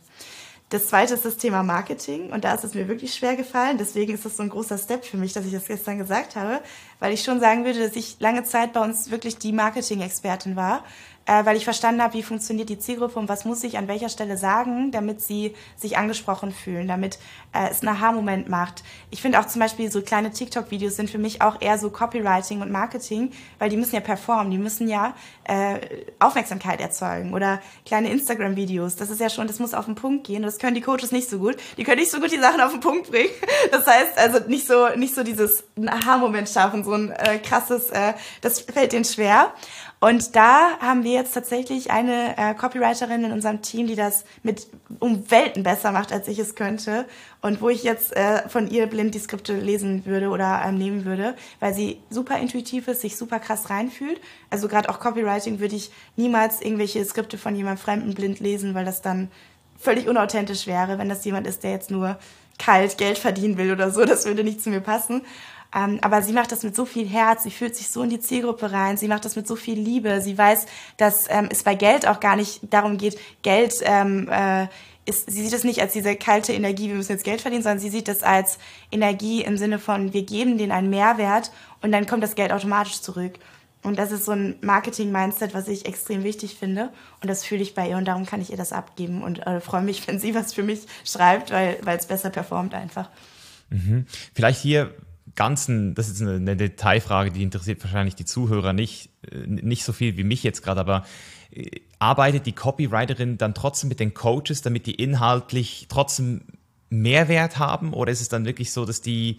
Das 0.69 0.89
zweite 0.89 1.14
ist 1.14 1.25
das 1.25 1.37
Thema 1.37 1.62
Marketing 1.62 2.33
und 2.33 2.43
da 2.43 2.53
ist 2.53 2.64
es 2.64 2.75
mir 2.75 2.89
wirklich 2.89 3.14
schwer 3.14 3.37
gefallen. 3.37 3.79
Deswegen 3.79 4.12
ist 4.12 4.25
das 4.25 4.37
so 4.37 4.43
ein 4.43 4.49
großer 4.49 4.79
Step 4.79 5.05
für 5.05 5.17
mich, 5.17 5.33
dass 5.33 5.47
ich 5.47 5.53
das 5.53 5.67
gestern 5.67 5.99
gesagt 5.99 6.35
habe, 6.35 6.61
weil 6.99 7.12
ich 7.12 7.23
schon 7.23 7.39
sagen 7.39 7.64
würde, 7.64 7.87
dass 7.87 7.95
ich 7.95 8.17
lange 8.19 8.43
Zeit 8.43 8.73
bei 8.73 8.81
uns 8.81 9.12
wirklich 9.12 9.39
die 9.39 9.53
Marketing-Expertin 9.53 10.57
war 10.57 10.83
äh, 11.27 11.45
weil 11.45 11.57
ich 11.57 11.64
verstanden 11.64 12.03
habe, 12.03 12.14
wie 12.14 12.22
funktioniert 12.22 12.68
die 12.68 12.79
Zielgruppe 12.79 13.18
und 13.18 13.29
was 13.29 13.45
muss 13.45 13.62
ich 13.64 13.79
an 13.79 13.89
welcher 13.89 14.09
Stelle 14.09 14.37
sagen, 14.37 14.93
damit 14.93 15.20
sie 15.20 15.55
sich 15.77 15.99
angesprochen 15.99 16.53
fühlen, 16.53 16.89
damit 16.89 17.18
äh, 17.53 17.68
es 17.70 17.81
einen 17.81 17.97
Aha-Moment 17.97 18.49
macht. 18.49 18.85
Ich 19.11 19.22
finde 19.22 19.41
auch 19.41 19.47
zum 19.47 19.61
Beispiel 19.61 19.91
so 19.91 20.03
kleine 20.03 20.31
TikTok-Videos 20.31 20.97
sind 20.97 21.11
für 21.11 21.18
mich 21.18 21.43
auch 21.43 21.61
eher 21.61 21.79
so 21.79 21.91
Copywriting 21.91 22.62
und 22.62 22.70
Marketing, 22.70 23.33
weil 23.59 23.70
die 23.70 23.77
müssen 23.77 23.95
ja 23.95 24.01
performen, 24.01 24.51
die 24.51 24.59
müssen 24.59 24.89
ja 24.89 25.14
äh, 25.45 25.79
Aufmerksamkeit 26.18 26.81
erzeugen 26.81 27.35
oder 27.35 27.61
kleine 27.85 28.11
Instagram-Videos. 28.11 28.97
Das 28.97 29.11
ist 29.11 29.20
ja 29.20 29.29
schon, 29.29 29.49
das 29.49 29.59
muss 29.59 29.74
auf 29.74 29.87
den 29.87 29.97
Punkt 29.97 30.27
gehen. 30.27 30.43
Das 30.43 30.59
können 30.59 30.74
die 30.74 30.81
Coaches 30.81 31.11
nicht 31.11 31.29
so 31.29 31.39
gut. 31.39 31.57
Die 31.77 31.85
können 31.85 32.01
nicht 32.01 32.11
so 32.11 32.20
gut 32.20 32.33
die 32.33 32.39
Sachen 32.39 32.61
auf 32.61 32.70
den 32.70 32.81
Punkt 32.81 33.11
bringen. 33.11 33.31
Das 33.70 33.87
heißt 33.87 34.16
also 34.16 34.49
nicht 34.49 34.66
so 34.66 34.89
nicht 34.97 35.14
so 35.14 35.24
dieses 35.24 35.64
Aha-Moment 35.85 36.49
schaffen, 36.49 36.85
so 36.85 36.93
ein 36.93 37.11
äh, 37.11 37.39
krasses. 37.39 37.91
Äh, 37.91 38.14
das 38.41 38.61
fällt 38.61 38.93
denen 38.93 39.05
schwer. 39.05 39.53
Und 39.99 40.37
da 40.37 40.79
haben 40.81 41.05
wir 41.05 41.13
jetzt 41.13 41.33
tatsächlich 41.33 41.91
eine 41.91 42.37
äh, 42.37 42.55
Copywriterin 42.55 43.25
in 43.25 43.33
unserem 43.33 43.63
Team, 43.63 43.87
die 43.87 43.95
das 43.95 44.25
mit 44.43 44.67
um 44.99 45.31
Welten 45.31 45.63
besser 45.63 45.91
macht, 45.91 46.13
als 46.13 46.29
ich 46.29 46.39
es 46.39 46.55
könnte. 46.55 47.07
Und 47.41 47.63
wo 47.63 47.71
ich 47.71 47.83
jetzt 47.83 48.15
äh, 48.15 48.47
von 48.49 48.69
ihr 48.69 48.87
blind 48.89 49.15
die 49.15 49.19
Skripte 49.19 49.59
lesen 49.59 50.05
würde 50.05 50.29
oder 50.29 50.63
ähm, 50.67 50.77
nehmen 50.77 51.07
würde, 51.07 51.35
weil 51.61 51.73
sie 51.73 52.01
super 52.11 52.39
intuitiv 52.39 52.89
ist, 52.89 53.01
sich 53.01 53.17
super 53.17 53.41
krass 53.41 53.71
reinfühlt. 53.71 54.21
Also 54.51 54.69
gerade 54.69 54.91
auch 54.91 55.01
Copywriting 55.01 55.61
würde 55.61 55.77
ich 55.77 55.91
niemals 56.17 56.61
irgendwelche 56.61 57.03
Skripte 57.05 57.39
von 57.39 57.57
jemandem 57.57 57.83
Fremden 57.83 58.15
blind 58.15 58.39
lesen, 58.41 58.75
weil 58.75 58.85
das 58.85 59.01
dann 59.01 59.31
völlig 59.79 60.09
unauthentisch 60.09 60.67
wäre, 60.67 60.99
wenn 60.99 61.09
das 61.09 61.25
jemand 61.25 61.47
ist, 61.47 61.63
der 61.63 61.71
jetzt 61.71 61.91
nur 61.91 62.19
kalt 62.59 62.99
Geld 62.99 63.19
verdienen 63.19 63.57
will 63.57 63.73
oder 63.73 63.91
so. 63.91 64.05
Das 64.05 64.27
würde 64.27 64.45
nicht 64.45 64.63
zu 64.63 64.71
mir 64.71 64.81
passen. 64.81 65.23
Ähm, 65.75 65.99
aber 66.03 66.23
sie 66.23 66.33
macht 66.33 66.53
das 66.53 66.62
mit 66.62 66.77
so 66.77 66.85
viel 66.85 67.09
Herz, 67.09 67.43
sie 67.43 67.51
fühlt 67.51 67.77
sich 67.77 67.91
so 67.91 68.03
in 68.03 68.11
die 68.11 68.21
Zielgruppe 68.21 68.73
rein, 68.73 68.97
sie 68.97 69.09
macht 69.09 69.25
das 69.25 69.37
mit 69.37 69.47
so 69.47 69.57
viel 69.57 69.79
Liebe. 69.79 70.21
Sie 70.21 70.37
weiß, 70.37 70.67
dass 70.97 71.25
ähm, 71.29 71.49
es 71.51 71.62
bei 71.62 71.75
Geld 71.75 72.07
auch 72.07 72.21
gar 72.21 72.37
nicht 72.37 72.61
darum 72.71 72.99
geht, 72.99 73.19
Geld 73.43 73.75
ähm, 73.83 74.29
äh, 74.31 74.69
ist, 75.07 75.31
sie 75.31 75.43
sieht 75.43 75.53
es 75.53 75.64
nicht 75.64 75.81
als 75.81 75.93
diese 75.93 76.17
kalte 76.17 76.53
Energie, 76.53 76.89
wir 76.89 76.97
müssen 76.97 77.12
jetzt 77.12 77.25
Geld 77.25 77.41
verdienen, 77.41 77.62
sondern 77.62 77.79
sie 77.79 77.91
sieht 77.91 78.09
es 78.09 78.23
als 78.23 78.59
Energie 78.91 79.43
im 79.43 79.57
Sinne 79.57 79.79
von, 79.79 80.12
wir 80.12 80.25
geben 80.25 80.59
denen 80.59 80.73
einen 80.73 80.91
Mehrwert 80.91 81.53
und 81.81 81.93
dann 81.93 82.07
kommt 82.07 82.23
das 82.23 82.35
Geld 82.35 82.53
automatisch 82.53 83.01
zurück. 83.01 83.39
Und 83.83 84.01
das 84.01 84.11
ist 84.11 84.25
so 84.25 84.33
ein 84.33 84.57
Marketing-Mindset, 84.62 85.55
was 85.55 85.69
ich 85.69 85.87
extrem 85.87 86.25
wichtig 86.25 86.57
finde. 86.57 86.91
Und 87.23 87.31
das 87.31 87.45
fühle 87.45 87.62
ich 87.62 87.77
bei 87.77 87.89
ihr 87.89 87.97
und 87.97 88.07
darum 88.07 88.27
kann 88.27 88.41
ich 88.41 88.51
ihr 88.51 88.57
das 88.57 88.73
abgeben 88.73 89.23
und 89.23 89.47
äh, 89.47 89.61
freue 89.61 89.83
mich, 89.83 90.05
wenn 90.09 90.19
sie 90.19 90.35
was 90.35 90.53
für 90.53 90.64
mich 90.64 90.81
schreibt, 91.05 91.53
weil 91.53 91.79
es 91.85 92.07
besser 92.07 92.31
performt 92.31 92.75
einfach. 92.75 93.09
Mhm. 93.71 94.07
Vielleicht 94.35 94.61
hier 94.61 94.93
ganzen, 95.37 95.95
das 95.95 96.09
ist 96.09 96.20
eine, 96.22 96.57
Detailfrage, 96.57 97.30
die 97.30 97.43
interessiert 97.43 97.82
wahrscheinlich 97.84 98.14
die 98.14 98.24
Zuhörer 98.24 98.72
nicht, 98.72 99.11
äh, 99.30 99.47
nicht 99.47 99.84
so 99.84 99.93
viel 99.93 100.16
wie 100.16 100.24
mich 100.24 100.43
jetzt 100.43 100.62
gerade, 100.62 100.80
aber 100.80 101.05
äh, 101.51 101.70
arbeitet 101.99 102.47
die 102.47 102.53
Copywriterin 102.53 103.39
dann 103.39 103.55
trotzdem 103.55 103.89
mit 103.89 104.01
den 104.01 104.14
Coaches, 104.14 104.62
damit 104.62 104.87
die 104.87 104.95
inhaltlich 104.95 105.87
trotzdem 105.89 106.43
Mehrwert 106.89 107.59
haben? 107.59 107.93
Oder 107.93 108.12
ist 108.12 108.20
es 108.20 108.28
dann 108.28 108.45
wirklich 108.45 108.72
so, 108.72 108.84
dass 108.84 109.01
die 109.01 109.39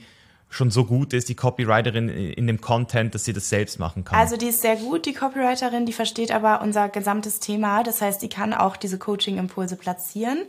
schon 0.50 0.72
so 0.72 0.86
gut 0.86 1.14
ist, 1.14 1.28
die 1.28 1.36
Copywriterin 1.36 2.08
in 2.08 2.48
dem 2.48 2.62
Content, 2.62 3.14
dass 3.14 3.26
sie 3.26 3.34
das 3.34 3.50
selbst 3.50 3.80
machen 3.80 4.06
kann? 4.06 4.18
Also 4.18 4.38
die 4.38 4.48
ist 4.48 4.62
sehr 4.62 4.78
gut, 4.78 5.06
die 5.06 5.14
Copywriterin, 5.14 5.86
die 5.86 5.94
versteht 5.94 6.32
aber 6.32 6.62
unser 6.62 6.88
gesamtes 6.88 7.40
Thema. 7.40 7.84
Das 7.84 8.02
heißt, 8.02 8.22
die 8.22 8.30
kann 8.30 8.54
auch 8.54 8.78
diese 8.78 8.98
Coaching-Impulse 8.98 9.76
platzieren. 9.76 10.44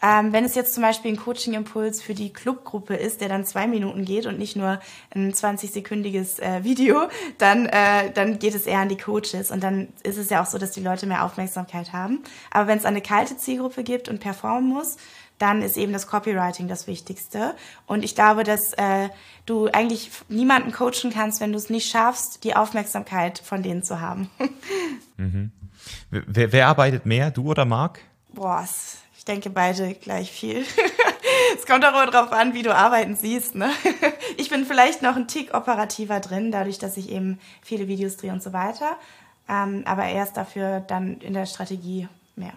Ähm, 0.00 0.32
wenn 0.32 0.44
es 0.44 0.54
jetzt 0.54 0.74
zum 0.74 0.82
Beispiel 0.82 1.12
ein 1.12 1.16
Coaching-Impuls 1.16 2.00
für 2.00 2.14
die 2.14 2.32
Clubgruppe 2.32 2.94
ist, 2.94 3.20
der 3.20 3.28
dann 3.28 3.44
zwei 3.44 3.66
Minuten 3.66 4.04
geht 4.04 4.26
und 4.26 4.38
nicht 4.38 4.54
nur 4.54 4.80
ein 5.14 5.32
20-sekündiges 5.32 6.40
äh, 6.40 6.62
Video, 6.62 7.08
dann, 7.38 7.66
äh, 7.66 8.12
dann 8.12 8.38
geht 8.38 8.54
es 8.54 8.66
eher 8.66 8.78
an 8.78 8.88
die 8.88 8.96
Coaches. 8.96 9.50
Und 9.50 9.62
dann 9.62 9.88
ist 10.04 10.16
es 10.16 10.30
ja 10.30 10.42
auch 10.42 10.46
so, 10.46 10.58
dass 10.58 10.70
die 10.70 10.82
Leute 10.82 11.06
mehr 11.06 11.24
Aufmerksamkeit 11.24 11.92
haben. 11.92 12.22
Aber 12.50 12.68
wenn 12.68 12.78
es 12.78 12.84
eine 12.84 13.00
kalte 13.00 13.36
Zielgruppe 13.36 13.82
gibt 13.82 14.08
und 14.08 14.20
performen 14.20 14.68
muss, 14.68 14.96
dann 15.38 15.62
ist 15.62 15.76
eben 15.76 15.92
das 15.92 16.06
Copywriting 16.06 16.68
das 16.68 16.86
Wichtigste. 16.86 17.54
Und 17.86 18.04
ich 18.04 18.14
glaube, 18.14 18.44
dass 18.44 18.72
äh, 18.74 19.08
du 19.46 19.68
eigentlich 19.68 20.10
niemanden 20.28 20.72
coachen 20.72 21.10
kannst, 21.12 21.40
wenn 21.40 21.52
du 21.52 21.58
es 21.58 21.70
nicht 21.70 21.90
schaffst, 21.90 22.44
die 22.44 22.54
Aufmerksamkeit 22.54 23.38
von 23.38 23.62
denen 23.62 23.82
zu 23.82 24.00
haben. 24.00 24.30
mhm. 25.16 25.52
wer, 26.10 26.52
wer 26.52 26.66
arbeitet 26.68 27.06
mehr, 27.06 27.30
du 27.30 27.50
oder 27.50 27.64
Marc? 27.64 28.00
Boah, 28.32 28.66
denke 29.28 29.50
beide 29.50 29.94
gleich 29.94 30.32
viel. 30.32 30.64
es 31.56 31.66
kommt 31.66 31.84
auch 31.84 31.90
immer 31.90 32.10
darauf 32.10 32.32
an, 32.32 32.54
wie 32.54 32.62
du 32.62 32.74
arbeiten 32.74 33.14
siehst. 33.14 33.54
Ne? 33.54 33.70
Ich 34.36 34.50
bin 34.50 34.64
vielleicht 34.64 35.02
noch 35.02 35.16
ein 35.16 35.26
Tick 35.26 35.52
operativer 35.52 36.20
drin, 36.20 36.52
dadurch, 36.52 36.78
dass 36.78 36.96
ich 36.96 37.10
eben 37.10 37.40
viele 37.60 37.88
Videos 37.88 38.16
drehe 38.16 38.32
und 38.32 38.42
so 38.42 38.52
weiter. 38.52 38.96
Ähm, 39.48 39.82
aber 39.84 40.04
erst 40.04 40.36
dafür 40.36 40.80
dann 40.80 41.18
in 41.18 41.32
der 41.34 41.46
Strategie 41.46 42.08
mehr. 42.36 42.52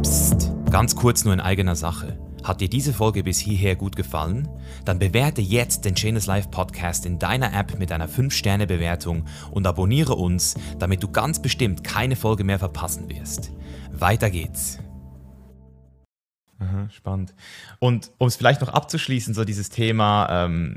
Psst, 0.00 0.50
ganz 0.70 0.94
kurz 0.94 1.24
nur 1.24 1.34
in 1.34 1.40
eigener 1.40 1.74
Sache. 1.74 2.18
Hat 2.44 2.60
dir 2.60 2.68
diese 2.68 2.92
Folge 2.92 3.22
bis 3.22 3.38
hierher 3.38 3.76
gut 3.76 3.96
gefallen? 3.96 4.48
Dann 4.84 4.98
bewerte 4.98 5.40
jetzt 5.42 5.84
den 5.84 5.94
Chainless 5.94 6.26
Life 6.26 6.48
Podcast 6.48 7.04
in 7.04 7.18
deiner 7.18 7.52
App 7.52 7.78
mit 7.78 7.92
einer 7.92 8.08
5-Sterne-Bewertung 8.08 9.26
und 9.50 9.66
abonniere 9.66 10.14
uns, 10.14 10.54
damit 10.78 11.02
du 11.02 11.08
ganz 11.08 11.42
bestimmt 11.42 11.84
keine 11.84 12.16
Folge 12.16 12.44
mehr 12.44 12.58
verpassen 12.58 13.08
wirst. 13.10 13.52
Weiter 13.92 14.30
geht's. 14.30 14.78
Aha, 16.58 16.88
spannend. 16.90 17.34
Und 17.78 18.10
um 18.18 18.28
es 18.28 18.36
vielleicht 18.36 18.60
noch 18.60 18.68
abzuschließen, 18.68 19.34
so 19.34 19.44
dieses 19.44 19.70
Thema 19.70 20.44
ähm, 20.44 20.76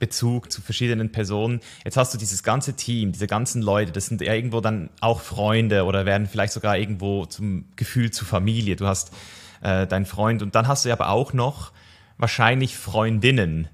Bezug 0.00 0.50
zu 0.50 0.62
verschiedenen 0.62 1.12
Personen. 1.12 1.60
Jetzt 1.84 1.96
hast 1.96 2.12
du 2.14 2.18
dieses 2.18 2.42
ganze 2.42 2.74
Team, 2.74 3.12
diese 3.12 3.26
ganzen 3.26 3.62
Leute, 3.62 3.92
das 3.92 4.06
sind 4.06 4.20
ja 4.22 4.34
irgendwo 4.34 4.60
dann 4.60 4.90
auch 5.00 5.20
Freunde 5.20 5.84
oder 5.84 6.06
werden 6.06 6.26
vielleicht 6.26 6.54
sogar 6.54 6.78
irgendwo 6.78 7.26
zum 7.26 7.66
Gefühl 7.76 8.10
zu 8.10 8.24
Familie. 8.24 8.76
Du 8.76 8.86
hast 8.86 9.12
äh, 9.62 9.86
deinen 9.86 10.06
Freund 10.06 10.42
und 10.42 10.54
dann 10.54 10.68
hast 10.68 10.84
du 10.84 10.92
aber 10.92 11.08
auch 11.08 11.32
noch 11.32 11.72
wahrscheinlich 12.18 12.76
Freundinnen 12.76 13.68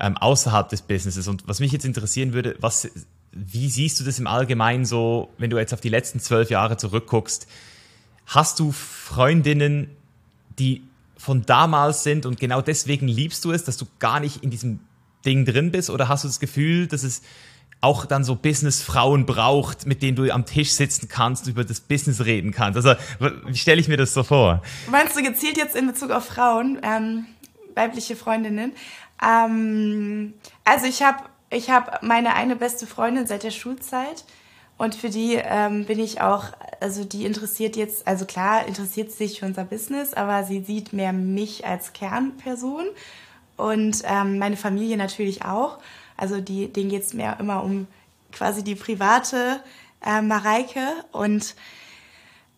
ähm, 0.00 0.16
außerhalb 0.16 0.68
des 0.68 0.82
Businesses. 0.82 1.28
Und 1.28 1.46
was 1.46 1.60
mich 1.60 1.72
jetzt 1.72 1.84
interessieren 1.84 2.32
würde, 2.32 2.56
was, 2.60 2.90
wie 3.32 3.68
siehst 3.68 3.98
du 4.00 4.04
das 4.04 4.18
im 4.18 4.26
Allgemeinen 4.26 4.84
so, 4.84 5.32
wenn 5.38 5.50
du 5.50 5.58
jetzt 5.58 5.72
auf 5.72 5.80
die 5.80 5.88
letzten 5.88 6.20
zwölf 6.20 6.50
Jahre 6.50 6.76
zurückguckst? 6.76 7.46
Hast 8.26 8.58
du 8.58 8.72
Freundinnen, 8.72 9.88
die 10.58 10.82
von 11.16 11.42
damals 11.42 12.02
sind 12.02 12.26
und 12.26 12.38
genau 12.38 12.60
deswegen 12.60 13.08
liebst 13.08 13.44
du 13.44 13.52
es, 13.52 13.64
dass 13.64 13.76
du 13.76 13.86
gar 13.98 14.20
nicht 14.20 14.42
in 14.42 14.50
diesem 14.50 14.80
Ding 15.24 15.44
drin 15.44 15.70
bist? 15.70 15.90
Oder 15.90 16.08
hast 16.08 16.24
du 16.24 16.28
das 16.28 16.40
Gefühl, 16.40 16.86
dass 16.86 17.02
es 17.02 17.22
auch 17.86 18.04
dann 18.04 18.24
so 18.24 18.34
Businessfrauen 18.34 19.26
braucht, 19.26 19.86
mit 19.86 20.02
denen 20.02 20.16
du 20.16 20.30
am 20.32 20.44
Tisch 20.44 20.72
sitzen 20.72 21.08
kannst, 21.08 21.46
über 21.46 21.64
das 21.64 21.80
Business 21.80 22.24
reden 22.24 22.50
kannst. 22.50 22.76
Also 22.76 23.00
wie 23.46 23.56
stelle 23.56 23.80
ich 23.80 23.88
mir 23.88 23.96
das 23.96 24.12
so 24.12 24.24
vor? 24.24 24.62
Meinst 24.90 25.16
du 25.16 25.22
gezielt 25.22 25.56
jetzt 25.56 25.76
in 25.76 25.86
Bezug 25.86 26.10
auf 26.10 26.26
Frauen, 26.26 26.80
ähm, 26.82 27.26
weibliche 27.74 28.16
Freundinnen? 28.16 28.72
Ähm, 29.24 30.34
also 30.64 30.86
ich 30.86 31.02
habe 31.02 31.18
ich 31.50 31.70
hab 31.70 32.02
meine 32.02 32.34
eine 32.34 32.56
beste 32.56 32.86
Freundin 32.86 33.26
seit 33.26 33.44
der 33.44 33.52
Schulzeit. 33.52 34.24
Und 34.78 34.94
für 34.94 35.08
die 35.08 35.40
ähm, 35.42 35.86
bin 35.86 35.98
ich 35.98 36.20
auch, 36.20 36.44
also 36.80 37.04
die 37.04 37.24
interessiert 37.24 37.76
jetzt, 37.76 38.06
also 38.06 38.26
klar 38.26 38.66
interessiert 38.66 39.10
sich 39.10 39.40
für 39.40 39.46
unser 39.46 39.64
Business, 39.64 40.12
aber 40.12 40.44
sie 40.44 40.62
sieht 40.62 40.92
mehr 40.92 41.14
mich 41.14 41.64
als 41.64 41.94
Kernperson 41.94 42.84
und 43.56 44.02
ähm, 44.04 44.38
meine 44.38 44.58
Familie 44.58 44.98
natürlich 44.98 45.46
auch. 45.46 45.78
Also 46.16 46.40
die, 46.40 46.72
denen 46.72 46.90
geht's 46.90 47.12
mehr 47.12 47.38
immer 47.40 47.62
um 47.62 47.86
quasi 48.32 48.62
die 48.62 48.74
private 48.74 49.60
äh, 50.04 50.22
Mareike. 50.22 50.86
Und 51.12 51.54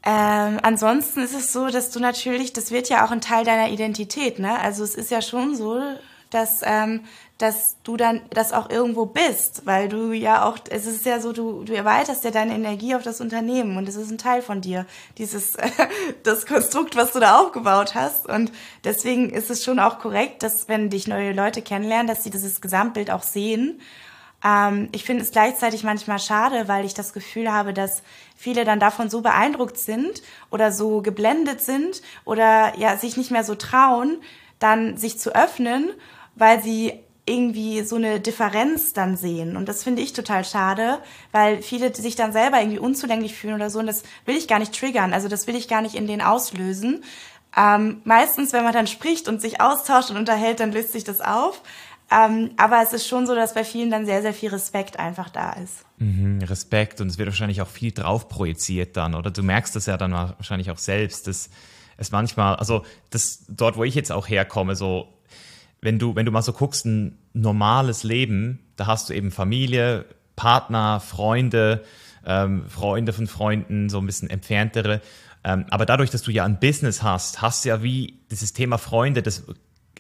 ähm, 0.05 0.59
ansonsten 0.63 1.21
ist 1.21 1.35
es 1.35 1.53
so, 1.53 1.69
dass 1.69 1.91
du 1.91 2.01
natürlich, 2.01 2.53
das 2.53 2.71
wird 2.71 2.89
ja 2.89 3.05
auch 3.05 3.11
ein 3.11 3.21
Teil 3.21 3.45
deiner 3.45 3.71
Identität, 3.71 4.39
ne? 4.39 4.59
Also 4.59 4.85
es 4.85 4.95
ist 4.95 5.11
ja 5.11 5.23
schon 5.23 5.57
so, 5.57 5.81
dass, 6.31 6.61
ähm, 6.63 7.03
dass 7.39 7.77
du 7.85 7.97
dann 7.97 8.21
das 8.31 8.53
auch 8.53 8.69
irgendwo 8.69 9.07
bist, 9.07 9.65
weil 9.65 9.89
du 9.89 10.13
ja 10.13 10.45
auch, 10.45 10.59
es 10.71 10.87
ist 10.87 11.07
ja 11.07 11.21
so, 11.21 11.33
du, 11.33 11.63
du 11.63 11.73
erweiterst 11.73 12.25
ja 12.25 12.33
deine 12.33 12.55
Energie 12.55 12.97
auf 12.97 13.05
das 13.05 13.21
Unternehmen 13.21 13.77
und 13.77 13.89
es 13.89 13.95
ist 13.95 14.11
ein 14.11 14.19
Teil 14.19 14.43
von 14.43 14.61
dir, 14.61 14.87
dieses, 15.19 15.57
das 16.25 16.47
Konstrukt, 16.47 16.97
was 16.97 17.13
du 17.13 17.21
da 17.21 17.39
aufgebaut 17.39 17.95
hast 17.95 18.29
und 18.29 18.51
deswegen 18.83 19.31
ist 19.31 19.51
es 19.51 19.65
schon 19.65 19.79
auch 19.79 20.01
korrekt, 20.01 20.43
dass 20.43 20.69
wenn 20.69 20.91
dich 20.91 21.07
neue 21.07 21.33
Leute 21.33 21.63
kennenlernen, 21.63 22.09
dass 22.09 22.25
sie 22.25 22.31
dieses 22.31 22.61
Gesamtbild 22.61 23.09
auch 23.13 23.23
sehen. 23.23 23.81
Ähm, 24.45 24.89
ich 24.91 25.05
finde 25.05 25.23
es 25.23 25.31
gleichzeitig 25.31 25.85
manchmal 25.85 26.19
schade, 26.19 26.67
weil 26.67 26.85
ich 26.85 26.95
das 26.95 27.13
Gefühl 27.13 27.53
habe, 27.53 27.73
dass 27.73 28.03
viele 28.35 28.65
dann 28.65 28.81
davon 28.81 29.11
so 29.11 29.21
beeindruckt 29.21 29.79
sind 29.79 30.23
oder 30.51 30.73
so 30.73 31.03
geblendet 31.03 31.61
sind 31.61 32.03
oder 32.25 32.77
ja 32.77 32.97
sich 32.97 33.17
nicht 33.17 33.31
mehr 33.31 33.45
so 33.45 33.55
trauen, 33.55 34.19
dann 34.59 34.97
sich 34.97 35.21
zu 35.21 35.33
öffnen 35.37 35.93
weil 36.39 36.63
sie 36.63 37.01
irgendwie 37.29 37.83
so 37.83 37.97
eine 37.97 38.21
Differenz 38.21 38.93
dann 38.93 39.17
sehen. 39.17 39.57
Und 39.57 39.69
das 39.69 39.85
finde 39.85 40.03
ich 40.03 40.13
total 40.13 40.45
schade, 40.45 40.99
weil 41.33 41.63
viele 41.63 41.95
sich 41.95 42.17
dann 42.17 42.33
selber 42.33 42.59
irgendwie 42.61 42.79
unzulänglich 42.79 43.35
fühlen 43.35 43.55
oder 43.55 43.71
so. 43.71 43.79
Und 43.79 43.87
das 43.87 44.03
will 44.25 44.37
ich 44.37 44.49
gar 44.49 44.59
nicht 44.59 44.79
triggern. 44.79 45.13
Also 45.13 45.29
das 45.29 45.47
will 45.47 45.55
ich 45.57 45.69
gar 45.69 45.83
nicht 45.83 45.95
in 45.95 46.07
denen 46.07 46.23
auslösen. 46.23 47.05
Ähm, 47.57 48.01
meistens, 48.05 48.53
wenn 48.53 48.65
man 48.65 48.73
dann 48.73 48.87
spricht 48.87 49.29
und 49.29 49.41
sich 49.41 49.61
austauscht 49.61 50.11
und 50.11 50.17
unterhält, 50.17 50.61
dann 50.61 50.73
löst 50.73 50.93
sich 50.93 51.05
das 51.05 51.21
auf. 51.21 51.63
Ähm, 52.11 52.53
aber 52.57 52.83
es 52.83 52.93
ist 52.93 53.07
schon 53.07 53.27
so, 53.27 53.35
dass 53.35 53.55
bei 53.55 53.65
vielen 53.65 53.91
dann 53.91 54.07
sehr, 54.07 54.23
sehr 54.23 54.33
viel 54.33 54.49
Respekt 54.49 54.99
einfach 54.99 55.29
da 55.29 55.53
ist. 55.53 55.85
Mhm, 55.99 56.41
Respekt 56.43 57.01
und 57.01 57.09
es 57.09 57.19
wird 57.19 57.29
wahrscheinlich 57.29 57.61
auch 57.61 57.69
viel 57.69 57.93
drauf 57.93 58.29
projiziert 58.29 58.97
dann, 58.97 59.15
oder? 59.15 59.31
Du 59.31 59.43
merkst 59.43 59.77
das 59.77 59.87
ja 59.87 59.99
dann 59.99 60.13
wahrscheinlich 60.13 60.71
auch 60.71 60.79
selbst, 60.79 61.27
dass 61.27 61.51
es 61.99 62.11
manchmal, 62.11 62.57
also 62.57 62.85
das 63.11 63.45
dort, 63.49 63.77
wo 63.77 63.85
ich 63.85 63.95
jetzt 63.95 64.11
auch 64.11 64.29
herkomme, 64.29 64.75
so 64.75 65.09
wenn 65.81 65.99
du, 65.99 66.15
wenn 66.15 66.27
du 66.27 66.33
mal 66.33 66.43
so 66.43 66.53
guckst, 66.53 66.85
ein 66.87 67.19
normales 67.33 68.03
Leben, 68.03 68.61
da 68.77 68.87
hast 68.87 69.09
du 69.09 69.15
eben 69.15 69.31
Familie, 69.31 70.05
Partner, 70.37 71.01
Freunde, 71.01 71.85
ähm, 72.25 72.65
Freunde 72.69 73.13
von 73.13 73.27
Freunden, 73.27 73.89
so 73.89 73.99
ein 73.99 74.07
bisschen 74.07 74.31
entferntere. 74.31 75.01
Ähm, 75.45 75.67
aber 75.71 75.87
dadurch, 75.87 76.11
dass 76.11 76.23
du 76.23 76.31
ja 76.31 76.45
ein 76.45 76.61
Business 76.61 77.03
hast, 77.03 77.43
hast 77.43 77.65
du 77.65 77.71
ja 77.71 77.83
wie 77.83 78.21
dieses 78.31 78.53
Thema 78.53 78.79
Freunde, 78.79 79.23
das 79.23 79.45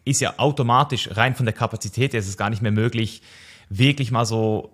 ist 0.05 0.21
ja 0.21 0.35
automatisch 0.39 1.11
rein 1.17 1.35
von 1.35 1.47
der 1.47 1.55
Kapazität, 1.55 2.13
her 2.13 2.21
ist 2.21 2.29
es 2.29 2.37
gar 2.37 2.51
nicht 2.51 2.63
mehr 2.63 2.73
möglich, 2.73 3.23
wirklich 3.69 4.11
mal 4.11 4.25
so 4.25 4.73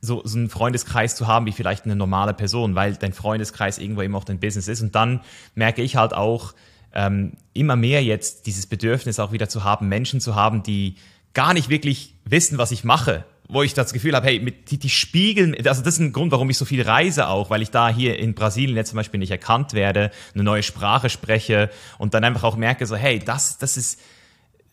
so, 0.00 0.22
so 0.24 0.38
einen 0.38 0.48
Freundeskreis 0.48 1.16
zu 1.16 1.26
haben 1.26 1.46
wie 1.46 1.52
vielleicht 1.52 1.84
eine 1.84 1.96
normale 1.96 2.34
Person, 2.34 2.74
weil 2.74 2.94
dein 2.94 3.12
Freundeskreis 3.12 3.78
irgendwo 3.78 4.02
eben 4.02 4.14
auch 4.14 4.24
dein 4.24 4.38
Business 4.38 4.68
ist. 4.68 4.82
Und 4.82 4.94
dann 4.94 5.20
merke 5.54 5.82
ich 5.82 5.96
halt 5.96 6.14
auch, 6.14 6.54
ähm, 6.96 7.32
immer 7.52 7.76
mehr 7.76 8.02
jetzt 8.02 8.46
dieses 8.46 8.66
Bedürfnis 8.66 9.20
auch 9.20 9.30
wieder 9.30 9.48
zu 9.48 9.62
haben, 9.62 9.88
Menschen 9.88 10.20
zu 10.20 10.34
haben, 10.34 10.62
die 10.62 10.96
gar 11.34 11.52
nicht 11.52 11.68
wirklich 11.68 12.14
wissen, 12.24 12.56
was 12.56 12.70
ich 12.72 12.84
mache, 12.84 13.24
wo 13.48 13.62
ich 13.62 13.74
das 13.74 13.92
Gefühl 13.92 14.16
habe, 14.16 14.26
hey, 14.26 14.40
mit, 14.40 14.70
die, 14.70 14.78
die 14.78 14.88
spiegeln, 14.88 15.54
also 15.66 15.82
das 15.82 15.94
ist 15.94 16.00
ein 16.00 16.12
Grund, 16.12 16.32
warum 16.32 16.48
ich 16.48 16.56
so 16.56 16.64
viel 16.64 16.82
reise 16.82 17.28
auch, 17.28 17.50
weil 17.50 17.60
ich 17.60 17.70
da 17.70 17.90
hier 17.90 18.18
in 18.18 18.34
Brasilien 18.34 18.76
jetzt 18.76 18.88
zum 18.88 18.96
Beispiel 18.96 19.20
nicht 19.20 19.30
erkannt 19.30 19.74
werde, 19.74 20.10
eine 20.34 20.42
neue 20.42 20.62
Sprache 20.62 21.10
spreche 21.10 21.68
und 21.98 22.14
dann 22.14 22.24
einfach 22.24 22.44
auch 22.44 22.56
merke 22.56 22.86
so, 22.86 22.96
hey, 22.96 23.18
das, 23.18 23.58
das 23.58 23.76
ist 23.76 24.00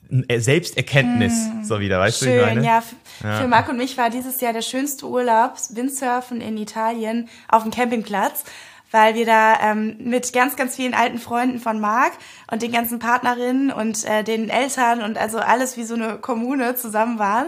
Selbsterkenntnis, 0.10 1.34
mm, 1.34 1.64
so 1.64 1.82
wieder, 1.82 2.00
weißt 2.00 2.20
schön, 2.20 2.30
du, 2.30 2.40
ich 2.40 2.46
meine? 2.46 2.66
Ja, 2.66 2.84
ja, 3.24 3.42
für 3.42 3.48
Marc 3.48 3.68
und 3.68 3.78
mich 3.78 3.98
war 3.98 4.10
dieses 4.10 4.40
Jahr 4.40 4.54
der 4.54 4.62
schönste 4.62 5.08
Urlaub, 5.08 5.56
Windsurfen 5.72 6.40
in 6.40 6.58
Italien 6.58 7.28
auf 7.50 7.64
dem 7.64 7.72
Campingplatz 7.72 8.46
weil 8.94 9.16
wir 9.16 9.26
da 9.26 9.60
ähm, 9.60 9.98
mit 10.00 10.32
ganz, 10.34 10.56
ganz 10.56 10.76
vielen 10.76 10.94
alten 10.94 11.18
Freunden 11.18 11.60
von 11.60 11.80
Marc 11.80 12.14
und 12.52 12.62
den 12.62 12.72
ganzen 12.72 13.00
Partnerinnen 13.00 13.72
und 13.72 14.06
äh, 14.06 14.24
den 14.24 14.50
Eltern 14.50 15.02
und 15.02 15.18
also 15.18 15.40
alles 15.40 15.78
wie 15.78 15.84
so 15.84 15.96
eine 15.96 16.20
Kommune 16.20 16.76
zusammen 16.76 17.18
waren. 17.18 17.48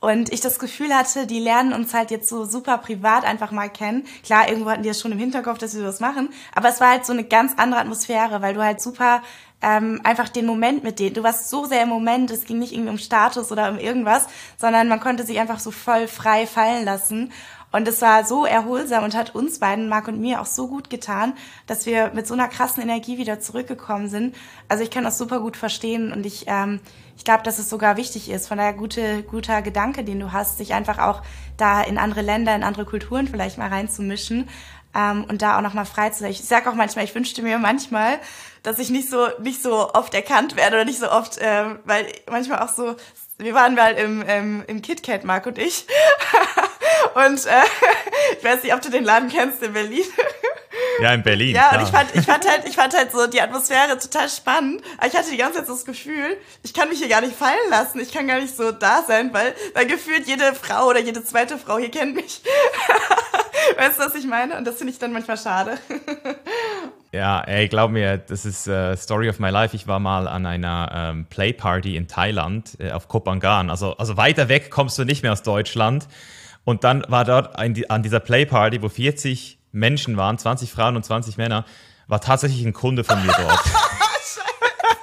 Und 0.00 0.32
ich 0.32 0.40
das 0.40 0.58
Gefühl 0.58 0.92
hatte, 0.94 1.26
die 1.26 1.38
lernen 1.38 1.72
uns 1.72 1.94
halt 1.94 2.10
jetzt 2.10 2.28
so 2.28 2.44
super 2.44 2.76
privat 2.76 3.24
einfach 3.24 3.52
mal 3.52 3.70
kennen. 3.70 4.04
Klar, 4.22 4.48
irgendwo 4.48 4.68
hatten 4.68 4.82
die 4.82 4.88
das 4.88 5.00
schon 5.00 5.12
im 5.12 5.18
Hinterkopf, 5.18 5.58
dass 5.58 5.74
wir 5.74 5.82
das 5.82 6.00
machen. 6.00 6.28
Aber 6.54 6.68
es 6.68 6.80
war 6.80 6.90
halt 6.90 7.06
so 7.06 7.12
eine 7.12 7.24
ganz 7.24 7.52
andere 7.56 7.80
Atmosphäre, 7.80 8.42
weil 8.42 8.52
du 8.52 8.62
halt 8.62 8.82
super 8.82 9.22
ähm, 9.62 10.00
einfach 10.04 10.28
den 10.28 10.44
Moment 10.44 10.82
mit 10.82 10.98
denen, 10.98 11.14
du 11.14 11.22
warst 11.22 11.48
so 11.48 11.64
sehr 11.64 11.84
im 11.84 11.88
Moment, 11.88 12.30
es 12.30 12.44
ging 12.44 12.58
nicht 12.58 12.72
irgendwie 12.72 12.90
um 12.90 12.98
Status 12.98 13.52
oder 13.52 13.70
um 13.70 13.78
irgendwas, 13.78 14.26
sondern 14.58 14.88
man 14.88 15.00
konnte 15.00 15.24
sich 15.24 15.38
einfach 15.38 15.60
so 15.60 15.70
voll 15.70 16.08
frei 16.08 16.46
fallen 16.46 16.84
lassen. 16.84 17.32
Und 17.72 17.88
es 17.88 18.02
war 18.02 18.24
so 18.24 18.44
erholsam 18.44 19.02
und 19.02 19.16
hat 19.16 19.34
uns 19.34 19.58
beiden, 19.58 19.88
Marc 19.88 20.06
und 20.06 20.20
mir, 20.20 20.40
auch 20.40 20.46
so 20.46 20.68
gut 20.68 20.90
getan, 20.90 21.32
dass 21.66 21.86
wir 21.86 22.12
mit 22.14 22.26
so 22.26 22.34
einer 22.34 22.48
krassen 22.48 22.82
Energie 22.82 23.18
wieder 23.18 23.40
zurückgekommen 23.40 24.08
sind. 24.08 24.36
Also 24.68 24.84
ich 24.84 24.90
kann 24.90 25.04
das 25.04 25.18
super 25.18 25.40
gut 25.40 25.56
verstehen 25.56 26.12
und 26.12 26.26
ich, 26.26 26.44
ähm, 26.46 26.80
ich 27.16 27.24
glaube, 27.24 27.42
dass 27.42 27.58
es 27.58 27.70
sogar 27.70 27.96
wichtig 27.96 28.30
ist, 28.30 28.46
von 28.46 28.58
der 28.58 28.74
gute, 28.74 29.22
guter 29.22 29.62
Gedanke, 29.62 30.04
den 30.04 30.20
du 30.20 30.32
hast, 30.32 30.58
sich 30.58 30.74
einfach 30.74 30.98
auch 30.98 31.22
da 31.56 31.82
in 31.82 31.98
andere 31.98 32.22
Länder, 32.22 32.54
in 32.54 32.62
andere 32.62 32.84
Kulturen 32.84 33.26
vielleicht 33.26 33.56
mal 33.56 33.68
reinzumischen 33.68 34.48
ähm, 34.94 35.24
und 35.28 35.40
da 35.40 35.56
auch 35.56 35.62
nochmal 35.62 35.86
frei 35.86 36.10
zu 36.10 36.20
sein. 36.20 36.30
Ich 36.30 36.44
sag 36.44 36.66
auch 36.66 36.74
manchmal, 36.74 37.06
ich 37.06 37.14
wünschte 37.14 37.42
mir 37.42 37.58
manchmal, 37.58 38.18
dass 38.62 38.78
ich 38.78 38.90
nicht 38.90 39.08
so 39.08 39.28
nicht 39.40 39.62
so 39.62 39.92
oft 39.94 40.12
erkannt 40.14 40.56
werde 40.56 40.76
oder 40.76 40.84
nicht 40.84 40.98
so 40.98 41.10
oft, 41.10 41.38
äh, 41.38 41.64
weil 41.84 42.06
manchmal 42.30 42.60
auch 42.60 42.68
so 42.68 42.96
wir 43.38 43.54
waren 43.54 43.74
mal 43.74 43.94
im, 43.94 44.22
ähm, 44.26 44.62
im 44.68 44.82
KitKat, 44.82 45.24
Marc 45.24 45.46
und 45.46 45.58
ich. 45.58 45.86
und 47.14 47.46
äh, 47.46 47.62
ich 48.38 48.44
weiß 48.44 48.62
nicht, 48.62 48.74
ob 48.74 48.82
du 48.82 48.90
den 48.90 49.04
Laden 49.04 49.28
kennst 49.28 49.62
in 49.62 49.72
Berlin. 49.72 50.04
Ja, 51.00 51.14
in 51.14 51.22
Berlin. 51.22 51.54
Ja, 51.54 51.68
klar. 51.68 51.80
und 51.80 51.86
ich 51.86 51.92
fand, 51.92 52.14
ich 52.14 52.24
fand 52.24 52.48
halt, 52.48 52.68
ich 52.68 52.76
fand 52.76 52.96
halt 52.96 53.12
so 53.12 53.26
die 53.26 53.40
Atmosphäre 53.40 53.98
total 53.98 54.28
spannend. 54.28 54.82
Aber 54.98 55.06
ich 55.06 55.16
hatte 55.16 55.30
die 55.30 55.36
ganze 55.36 55.58
Zeit 55.58 55.66
so 55.66 55.74
das 55.74 55.84
Gefühl, 55.84 56.36
ich 56.62 56.74
kann 56.74 56.88
mich 56.88 56.98
hier 56.98 57.08
gar 57.08 57.20
nicht 57.20 57.34
fallen 57.34 57.70
lassen. 57.70 58.00
Ich 58.00 58.12
kann 58.12 58.26
gar 58.26 58.40
nicht 58.40 58.56
so 58.56 58.72
da 58.72 59.02
sein, 59.06 59.32
weil, 59.32 59.54
weil 59.74 59.86
gefühlt 59.86 60.26
jede 60.26 60.54
Frau 60.54 60.88
oder 60.88 61.00
jede 61.00 61.24
zweite 61.24 61.58
Frau 61.58 61.78
hier 61.78 61.90
kennt 61.90 62.14
mich. 62.14 62.42
weißt 63.76 63.98
du, 63.98 64.04
was 64.04 64.14
ich 64.14 64.26
meine? 64.26 64.56
Und 64.56 64.66
das 64.66 64.76
finde 64.76 64.92
ich 64.92 64.98
dann 64.98 65.12
manchmal 65.12 65.38
schade. 65.38 65.78
Ja, 67.14 67.42
ey, 67.42 67.68
glaub 67.68 67.90
mir, 67.90 68.16
das 68.16 68.46
ist 68.46 68.66
uh, 68.66 68.96
Story 68.96 69.28
of 69.28 69.38
my 69.38 69.50
life. 69.50 69.76
Ich 69.76 69.86
war 69.86 69.98
mal 69.98 70.26
an 70.26 70.46
einer 70.46 70.90
ähm, 70.94 71.26
Playparty 71.28 71.94
in 71.94 72.08
Thailand 72.08 72.70
äh, 72.80 72.90
auf 72.90 73.06
Kopangan. 73.06 73.68
Also, 73.68 73.98
also 73.98 74.16
weiter 74.16 74.48
weg 74.48 74.70
kommst 74.70 74.98
du 74.98 75.04
nicht 75.04 75.22
mehr 75.22 75.32
aus 75.32 75.42
Deutschland. 75.42 76.08
Und 76.64 76.84
dann 76.84 77.04
war 77.08 77.24
dort 77.24 77.56
ein, 77.56 77.80
an 77.88 78.02
dieser 78.02 78.20
Playparty, 78.20 78.82
wo 78.82 78.88
40 78.88 79.58
Menschen 79.72 80.16
waren, 80.16 80.38
20 80.38 80.70
Frauen 80.70 80.96
und 80.96 81.04
20 81.04 81.36
Männer, 81.36 81.64
war 82.06 82.20
tatsächlich 82.20 82.64
ein 82.64 82.72
Kunde 82.72 83.04
von 83.04 83.24
mir 83.24 83.32
dort. 83.32 83.60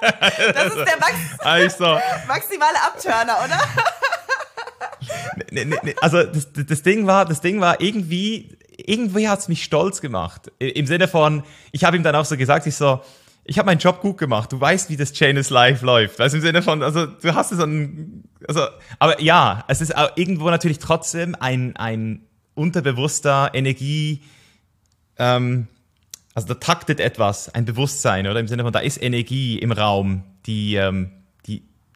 das 0.00 0.66
ist 0.66 0.76
der 0.76 0.98
Max 0.98 1.14
also, 1.38 1.98
maximale 2.26 2.82
Abturner, 2.82 3.36
oder? 3.44 3.60
also 6.00 6.22
das, 6.22 6.48
das 6.52 6.82
Ding 6.82 7.06
war, 7.06 7.24
das 7.24 7.40
Ding 7.40 7.60
war 7.60 7.80
irgendwie 7.80 8.56
irgendwie 8.86 9.28
hat 9.28 9.40
es 9.40 9.48
mich 9.48 9.62
stolz 9.62 10.00
gemacht. 10.00 10.50
Im 10.58 10.86
Sinne 10.86 11.08
von, 11.08 11.42
ich 11.72 11.84
habe 11.84 11.96
ihm 11.96 12.02
dann 12.02 12.14
auch 12.16 12.24
so 12.24 12.36
gesagt, 12.36 12.66
ich 12.66 12.74
so, 12.74 13.00
ich 13.44 13.58
habe 13.58 13.66
meinen 13.66 13.78
Job 13.78 14.00
gut 14.00 14.18
gemacht. 14.18 14.52
Du 14.52 14.60
weißt, 14.60 14.90
wie 14.90 14.96
das 14.96 15.18
Janus 15.18 15.50
Live 15.50 15.82
läuft. 15.82 16.18
Weißt 16.18 16.34
im 16.34 16.40
Sinne 16.40 16.62
von, 16.62 16.82
also 16.82 17.06
du 17.06 17.34
hast 17.34 17.50
so 17.50 17.62
ein, 17.62 18.24
also, 18.46 18.62
aber 18.98 19.20
ja, 19.20 19.64
es 19.68 19.80
ist 19.80 19.96
auch 19.96 20.10
irgendwo 20.16 20.50
natürlich 20.50 20.78
trotzdem 20.78 21.34
ein, 21.38 21.76
ein 21.76 22.26
unterbewusster 22.54 23.50
Energie, 23.54 24.22
ähm, 25.18 25.66
also 26.34 26.48
da 26.48 26.54
taktet 26.54 27.00
etwas, 27.00 27.52
ein 27.52 27.64
Bewusstsein, 27.64 28.26
oder 28.26 28.38
im 28.38 28.46
Sinne 28.46 28.62
von, 28.62 28.72
da 28.72 28.78
ist 28.78 29.02
Energie 29.02 29.58
im 29.58 29.72
Raum, 29.72 30.22
die, 30.46 30.76
ähm, 30.76 31.10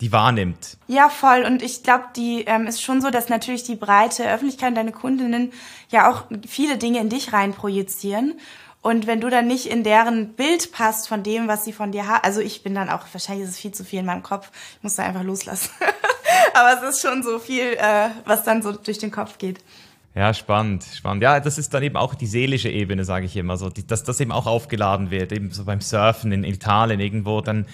die 0.00 0.12
wahrnimmt. 0.12 0.76
Ja, 0.86 1.08
voll. 1.08 1.44
Und 1.46 1.62
ich 1.62 1.82
glaube, 1.82 2.04
die 2.16 2.44
ähm, 2.46 2.66
ist 2.66 2.82
schon 2.82 3.00
so, 3.00 3.10
dass 3.10 3.28
natürlich 3.28 3.62
die 3.62 3.76
breite 3.76 4.30
Öffentlichkeit, 4.30 4.76
deine 4.76 4.92
Kundinnen 4.92 5.52
ja 5.88 6.10
auch 6.10 6.24
viele 6.46 6.76
Dinge 6.76 7.00
in 7.00 7.08
dich 7.08 7.32
rein 7.32 7.54
projizieren. 7.54 8.34
Und 8.84 9.06
wenn 9.06 9.22
du 9.22 9.30
dann 9.30 9.46
nicht 9.46 9.64
in 9.64 9.82
deren 9.82 10.34
Bild 10.34 10.70
passt 10.70 11.08
von 11.08 11.22
dem, 11.22 11.48
was 11.48 11.64
sie 11.64 11.72
von 11.72 11.90
dir 11.90 12.06
haben, 12.06 12.22
also 12.22 12.42
ich 12.42 12.62
bin 12.62 12.74
dann 12.74 12.90
auch, 12.90 13.06
wahrscheinlich 13.12 13.44
ist 13.44 13.54
es 13.54 13.58
viel 13.58 13.72
zu 13.72 13.82
viel 13.82 14.00
in 14.00 14.04
meinem 14.04 14.22
Kopf, 14.22 14.50
ich 14.76 14.82
muss 14.82 14.96
da 14.96 15.04
einfach 15.04 15.22
loslassen. 15.22 15.70
Aber 16.54 16.82
es 16.82 16.96
ist 16.96 17.00
schon 17.00 17.22
so 17.22 17.38
viel, 17.38 17.78
äh, 17.78 18.10
was 18.26 18.44
dann 18.44 18.60
so 18.60 18.72
durch 18.72 18.98
den 18.98 19.10
Kopf 19.10 19.38
geht. 19.38 19.60
Ja, 20.14 20.34
spannend, 20.34 20.84
spannend. 20.84 21.22
Ja, 21.22 21.40
das 21.40 21.56
ist 21.56 21.72
dann 21.72 21.82
eben 21.82 21.96
auch 21.96 22.14
die 22.14 22.26
seelische 22.26 22.68
Ebene, 22.68 23.06
sage 23.06 23.24
ich 23.24 23.34
immer 23.38 23.56
so, 23.56 23.70
die, 23.70 23.86
dass 23.86 24.04
das 24.04 24.20
eben 24.20 24.32
auch 24.32 24.44
aufgeladen 24.44 25.10
wird, 25.10 25.32
eben 25.32 25.50
so 25.50 25.64
beim 25.64 25.80
Surfen 25.80 26.30
in 26.30 26.44
Italien 26.44 27.00
irgendwo 27.00 27.40
dann 27.40 27.64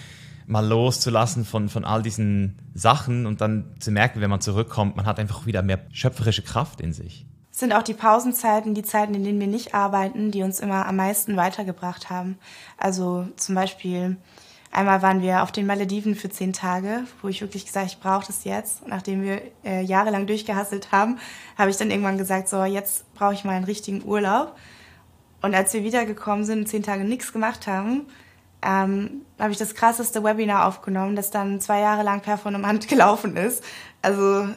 mal 0.47 0.65
loszulassen 0.65 1.43
von, 1.43 1.67
von 1.67 1.83
all 1.83 2.03
diesen 2.03 2.57
Sachen 2.73 3.25
und 3.25 3.41
dann 3.41 3.75
zu 3.79 3.91
merken, 3.91 4.21
wenn 4.21 4.29
man 4.29 4.39
zurückkommt, 4.39 4.95
man 4.95 5.05
hat 5.05 5.19
einfach 5.19 5.45
wieder 5.45 5.61
mehr 5.61 5.81
schöpferische 5.91 6.41
Kraft 6.41 6.79
in 6.79 6.93
sich. 6.93 7.25
Sind 7.61 7.73
auch 7.73 7.83
die 7.83 7.93
Pausenzeiten, 7.93 8.73
die 8.73 8.81
Zeiten, 8.81 9.13
in 9.13 9.23
denen 9.23 9.39
wir 9.39 9.45
nicht 9.45 9.75
arbeiten, 9.75 10.31
die 10.31 10.41
uns 10.41 10.59
immer 10.59 10.87
am 10.87 10.95
meisten 10.95 11.37
weitergebracht 11.37 12.09
haben. 12.09 12.39
Also 12.75 13.27
zum 13.35 13.53
Beispiel 13.53 14.17
einmal 14.71 15.03
waren 15.03 15.21
wir 15.21 15.43
auf 15.43 15.51
den 15.51 15.67
Malediven 15.67 16.15
für 16.15 16.31
zehn 16.31 16.53
Tage, 16.53 17.03
wo 17.21 17.27
ich 17.27 17.39
wirklich 17.39 17.67
gesagt, 17.67 17.85
ich 17.85 17.99
brauche 17.99 18.25
das 18.25 18.45
jetzt. 18.45 18.87
Nachdem 18.87 19.21
wir 19.21 19.43
äh, 19.63 19.83
jahrelang 19.83 20.25
durchgehasselt 20.25 20.91
haben, 20.91 21.19
habe 21.55 21.69
ich 21.69 21.77
dann 21.77 21.91
irgendwann 21.91 22.17
gesagt, 22.17 22.49
so 22.49 22.63
jetzt 22.63 23.13
brauche 23.13 23.35
ich 23.35 23.43
mal 23.43 23.51
einen 23.51 23.65
richtigen 23.65 24.03
Urlaub. 24.05 24.55
Und 25.43 25.53
als 25.53 25.71
wir 25.75 25.83
wiedergekommen 25.83 26.45
sind 26.45 26.61
und 26.61 26.65
zehn 26.65 26.81
Tage 26.81 27.03
nichts 27.03 27.31
gemacht 27.31 27.67
haben, 27.67 28.07
ähm, 28.63 29.21
habe 29.37 29.51
ich 29.51 29.59
das 29.59 29.75
krasseste 29.75 30.23
Webinar 30.23 30.65
aufgenommen, 30.65 31.15
das 31.15 31.29
dann 31.29 31.61
zwei 31.61 31.81
Jahre 31.81 32.01
lang 32.01 32.21
performant 32.21 32.87
gelaufen 32.87 33.37
ist. 33.37 33.63
Also 34.01 34.47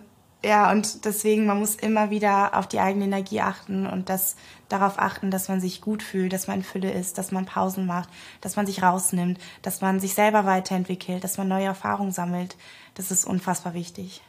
ja, 0.45 0.71
und 0.71 1.05
deswegen, 1.05 1.47
man 1.47 1.59
muss 1.59 1.75
immer 1.75 2.11
wieder 2.11 2.57
auf 2.57 2.69
die 2.69 2.79
eigene 2.79 3.07
Energie 3.07 3.41
achten 3.41 3.87
und 3.87 4.09
das 4.09 4.37
darauf 4.69 4.99
achten, 4.99 5.31
dass 5.31 5.49
man 5.49 5.61
sich 5.61 5.81
gut 5.81 6.03
fühlt, 6.03 6.33
dass 6.33 6.47
man 6.47 6.59
in 6.59 6.63
Fülle 6.63 6.93
ist, 6.93 7.19
dass 7.19 7.33
man 7.33 7.47
Pausen 7.47 7.87
macht, 7.87 8.09
dass 8.41 8.57
man 8.57 8.67
sich 8.67 8.83
rausnimmt, 8.83 9.39
dass 9.63 9.81
man 9.81 10.01
sich 10.01 10.15
selber 10.15 10.45
weiterentwickelt, 10.45 11.25
dass 11.25 11.39
man 11.39 11.49
neue 11.49 11.65
Erfahrungen 11.65 12.13
sammelt. 12.13 12.57
Das 12.95 13.11
ist 13.11 13.25
unfassbar 13.25 13.75
wichtig. 13.75 14.23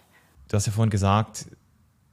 Du 0.47 0.55
hast 0.55 0.68
ja 0.68 0.72
vorhin 0.72 0.89
gesagt, 0.89 1.47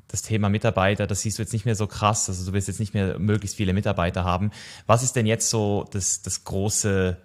das 0.09 0.23
Thema 0.23 0.49
Mitarbeiter, 0.49 1.07
das 1.07 1.21
siehst 1.21 1.39
du 1.39 1.43
jetzt 1.43 1.53
nicht 1.53 1.65
mehr 1.65 1.77
so 1.77 1.87
krass. 1.87 2.29
Also 2.29 2.45
du 2.45 2.53
willst 2.53 2.69
jetzt 2.69 2.81
nicht 2.81 2.95
mehr 2.95 3.19
möglichst 3.19 3.57
viele 3.57 3.73
Mitarbeiter 3.73 4.25
haben. 4.25 4.51
Was 4.87 5.03
ist 5.03 5.17
denn 5.17 5.27
jetzt 5.27 5.49
so 5.49 5.87
das, 5.91 6.23
das 6.23 6.45
große 6.45 7.17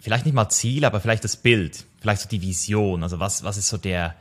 vielleicht 0.00 0.24
nicht 0.24 0.34
mal 0.34 0.48
Ziel, 0.48 0.84
aber 0.84 1.00
vielleicht 1.00 1.24
das 1.24 1.36
Bild, 1.36 1.84
vielleicht 2.00 2.22
so 2.22 2.28
die 2.28 2.42
Vision. 2.42 3.02
Also 3.02 3.20
was, 3.20 3.44
was 3.44 3.56
ist 3.56 3.68
so 3.68 3.76
der 3.76 4.14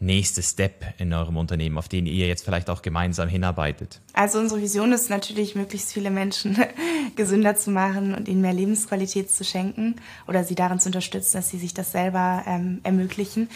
nächste 0.00 0.42
Step 0.42 0.84
in 0.98 1.12
eurem 1.12 1.36
Unternehmen, 1.36 1.78
auf 1.78 1.88
den 1.88 2.06
ihr 2.06 2.26
jetzt 2.26 2.44
vielleicht 2.44 2.70
auch 2.70 2.82
gemeinsam 2.82 3.28
hinarbeitet? 3.28 4.00
Also 4.12 4.38
unsere 4.38 4.60
Vision 4.60 4.92
ist 4.92 5.10
natürlich, 5.10 5.54
möglichst 5.54 5.92
viele 5.92 6.10
Menschen 6.10 6.56
gesünder 7.16 7.56
zu 7.56 7.70
machen 7.70 8.14
und 8.14 8.28
ihnen 8.28 8.40
mehr 8.40 8.52
Lebensqualität 8.52 9.30
zu 9.30 9.44
schenken 9.44 9.96
oder 10.26 10.44
sie 10.44 10.54
darin 10.54 10.80
zu 10.80 10.88
unterstützen, 10.88 11.38
dass 11.38 11.50
sie 11.50 11.58
sich 11.58 11.74
das 11.74 11.92
selber 11.92 12.44
ähm, 12.46 12.80
ermöglichen. 12.84 13.48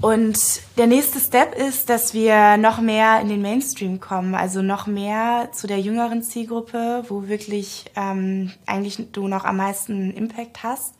Und 0.00 0.60
der 0.76 0.88
nächste 0.88 1.20
Step 1.20 1.54
ist, 1.54 1.88
dass 1.88 2.14
wir 2.14 2.56
noch 2.56 2.80
mehr 2.80 3.20
in 3.20 3.28
den 3.28 3.42
Mainstream 3.42 4.00
kommen, 4.00 4.34
also 4.34 4.60
noch 4.60 4.86
mehr 4.86 5.50
zu 5.52 5.66
der 5.66 5.80
jüngeren 5.80 6.22
Zielgruppe, 6.22 7.04
wo 7.08 7.28
wirklich 7.28 7.84
ähm, 7.96 8.52
eigentlich 8.66 8.98
du 9.12 9.28
noch 9.28 9.44
am 9.44 9.56
meisten 9.58 10.10
Impact 10.10 10.62
hast, 10.64 10.94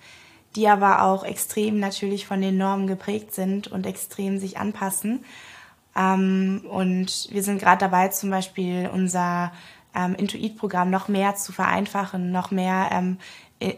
die 0.57 0.69
aber 0.69 1.03
auch 1.03 1.25
extrem 1.25 1.81
natürlich 1.81 2.27
von 2.27 2.41
den 2.41 2.57
Normen 2.57 2.87
geprägt 2.87 3.35
sind 3.35 3.69
und 3.69 3.87
extrem 3.87 4.39
sich 4.39 4.59
anpassen. 4.59 5.25
Ähm, 5.97 6.63
und 6.69 7.29
wir 7.31 7.43
sind 7.43 7.61
gerade 7.61 7.79
dabei, 7.79 8.09
zum 8.09 8.31
Beispiel 8.31 8.91
unser 8.93 9.53
ähm, 9.95 10.15
Intuit-Programm 10.15 10.91
noch 10.91 11.09
mehr 11.09 11.37
zu 11.37 11.53
vereinfachen, 11.53 12.33
noch 12.33 12.51
mehr 12.51 12.89
ähm, 12.93 13.19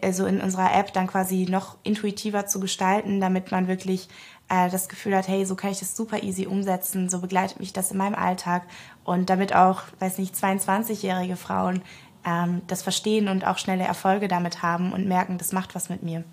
also 0.03 0.27
in 0.27 0.41
unserer 0.41 0.75
App 0.75 0.93
dann 0.93 1.07
quasi 1.07 1.47
noch 1.49 1.77
intuitiver 1.83 2.47
zu 2.47 2.61
gestalten, 2.61 3.21
damit 3.21 3.53
man 3.53 3.69
wirklich 3.69 4.09
äh, 4.49 4.71
das 4.71 4.89
Gefühl 4.89 5.17
hat, 5.17 5.29
hey, 5.29 5.45
so 5.45 5.55
kann 5.55 5.71
ich 5.71 5.79
das 5.79 5.97
super 5.97 6.23
easy 6.23 6.47
umsetzen, 6.47 7.09
so 7.09 7.21
begleitet 7.21 7.61
mich 7.61 7.73
das 7.73 7.91
in 7.91 7.99
meinem 7.99 8.15
Alltag 8.15 8.63
und 9.05 9.31
damit 9.31 9.55
auch, 9.55 9.83
weiß 10.01 10.19
nicht, 10.19 10.35
22-jährige 10.35 11.37
Frauen 11.37 11.83
ähm, 12.25 12.63
das 12.67 12.83
verstehen 12.83 13.29
und 13.29 13.47
auch 13.47 13.59
schnelle 13.59 13.85
Erfolge 13.85 14.29
damit 14.29 14.63
haben 14.63 14.93
und 14.93 15.07
merken, 15.07 15.39
das 15.39 15.53
macht 15.53 15.75
was 15.75 15.89
mit 15.89 16.03
mir. 16.03 16.25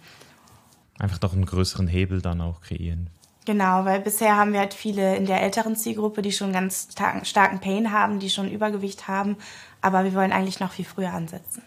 Einfach 0.99 1.17
doch 1.17 1.33
einen 1.33 1.45
größeren 1.45 1.87
Hebel 1.87 2.21
dann 2.21 2.41
auch 2.41 2.61
kreieren. 2.61 3.09
Genau, 3.45 3.83
weil 3.83 3.99
bisher 3.99 4.37
haben 4.37 4.53
wir 4.53 4.59
halt 4.59 4.73
viele 4.73 5.17
in 5.17 5.25
der 5.25 5.41
älteren 5.41 5.75
Zielgruppe, 5.75 6.21
die 6.21 6.31
schon 6.31 6.53
ganz 6.53 6.89
starken 7.23 7.59
Pain 7.59 7.91
haben, 7.91 8.19
die 8.19 8.29
schon 8.29 8.49
Übergewicht 8.49 9.07
haben, 9.07 9.35
aber 9.81 10.05
wir 10.05 10.13
wollen 10.13 10.31
eigentlich 10.31 10.61
noch 10.61 10.71
viel 10.71 10.85
früher 10.85 11.11
ansetzen. 11.11 11.61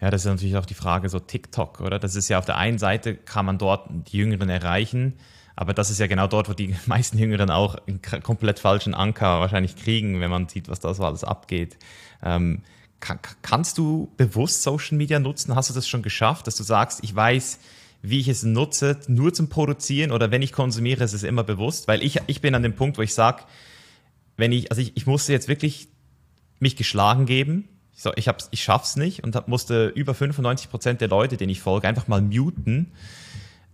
Ja, 0.00 0.10
das 0.10 0.22
ist 0.22 0.30
natürlich 0.30 0.56
auch 0.56 0.66
die 0.66 0.74
Frage 0.74 1.08
so 1.08 1.18
TikTok, 1.18 1.80
oder? 1.80 1.98
Das 1.98 2.16
ist 2.16 2.28
ja 2.28 2.38
auf 2.38 2.44
der 2.44 2.56
einen 2.56 2.78
Seite 2.78 3.14
kann 3.14 3.46
man 3.46 3.58
dort 3.58 3.88
die 3.90 4.16
Jüngeren 4.16 4.48
erreichen, 4.48 5.14
aber 5.54 5.74
das 5.74 5.90
ist 5.90 6.00
ja 6.00 6.06
genau 6.06 6.28
dort, 6.28 6.48
wo 6.48 6.54
die 6.54 6.74
meisten 6.86 7.18
Jüngeren 7.18 7.50
auch 7.50 7.76
einen 7.86 8.00
komplett 8.22 8.58
falschen 8.58 8.94
Anker 8.94 9.40
wahrscheinlich 9.40 9.76
kriegen, 9.76 10.20
wenn 10.20 10.30
man 10.30 10.48
sieht, 10.48 10.68
was 10.68 10.80
da 10.80 10.94
so 10.94 11.04
alles 11.04 11.24
abgeht. 11.24 11.76
Ähm, 12.22 12.62
kann, 13.00 13.18
kannst 13.42 13.76
du 13.76 14.10
bewusst 14.16 14.62
Social 14.62 14.96
Media 14.96 15.18
nutzen? 15.18 15.54
Hast 15.54 15.68
du 15.68 15.74
das 15.74 15.86
schon 15.86 16.02
geschafft, 16.02 16.46
dass 16.46 16.56
du 16.56 16.62
sagst, 16.62 17.04
ich 17.04 17.14
weiß, 17.14 17.58
wie 18.08 18.20
ich 18.20 18.28
es 18.28 18.42
nutze, 18.42 18.98
nur 19.08 19.32
zum 19.32 19.48
Produzieren 19.48 20.10
oder 20.10 20.30
wenn 20.30 20.42
ich 20.42 20.52
konsumiere, 20.52 21.04
ist 21.04 21.12
es 21.12 21.22
immer 21.22 21.44
bewusst? 21.44 21.88
Weil 21.88 22.02
ich, 22.02 22.20
ich 22.26 22.40
bin 22.40 22.54
an 22.54 22.62
dem 22.62 22.74
Punkt, 22.74 22.98
wo 22.98 23.02
ich 23.02 23.14
sage, 23.14 23.42
wenn 24.36 24.52
ich, 24.52 24.70
also 24.70 24.82
ich, 24.82 24.96
ich 24.96 25.06
musste 25.06 25.32
jetzt 25.32 25.48
wirklich 25.48 25.88
mich 26.58 26.76
geschlagen 26.76 27.26
geben. 27.26 27.68
So, 27.94 28.12
ich, 28.16 28.28
hab's, 28.28 28.48
ich 28.50 28.62
schaff's 28.62 28.96
nicht 28.96 29.24
und 29.24 29.34
hab, 29.34 29.48
musste 29.48 29.86
über 29.88 30.14
95 30.14 30.70
Prozent 30.70 31.00
der 31.00 31.08
Leute, 31.08 31.36
denen 31.36 31.50
ich 31.50 31.60
folge, 31.60 31.88
einfach 31.88 32.08
mal 32.08 32.20
muten. 32.20 32.92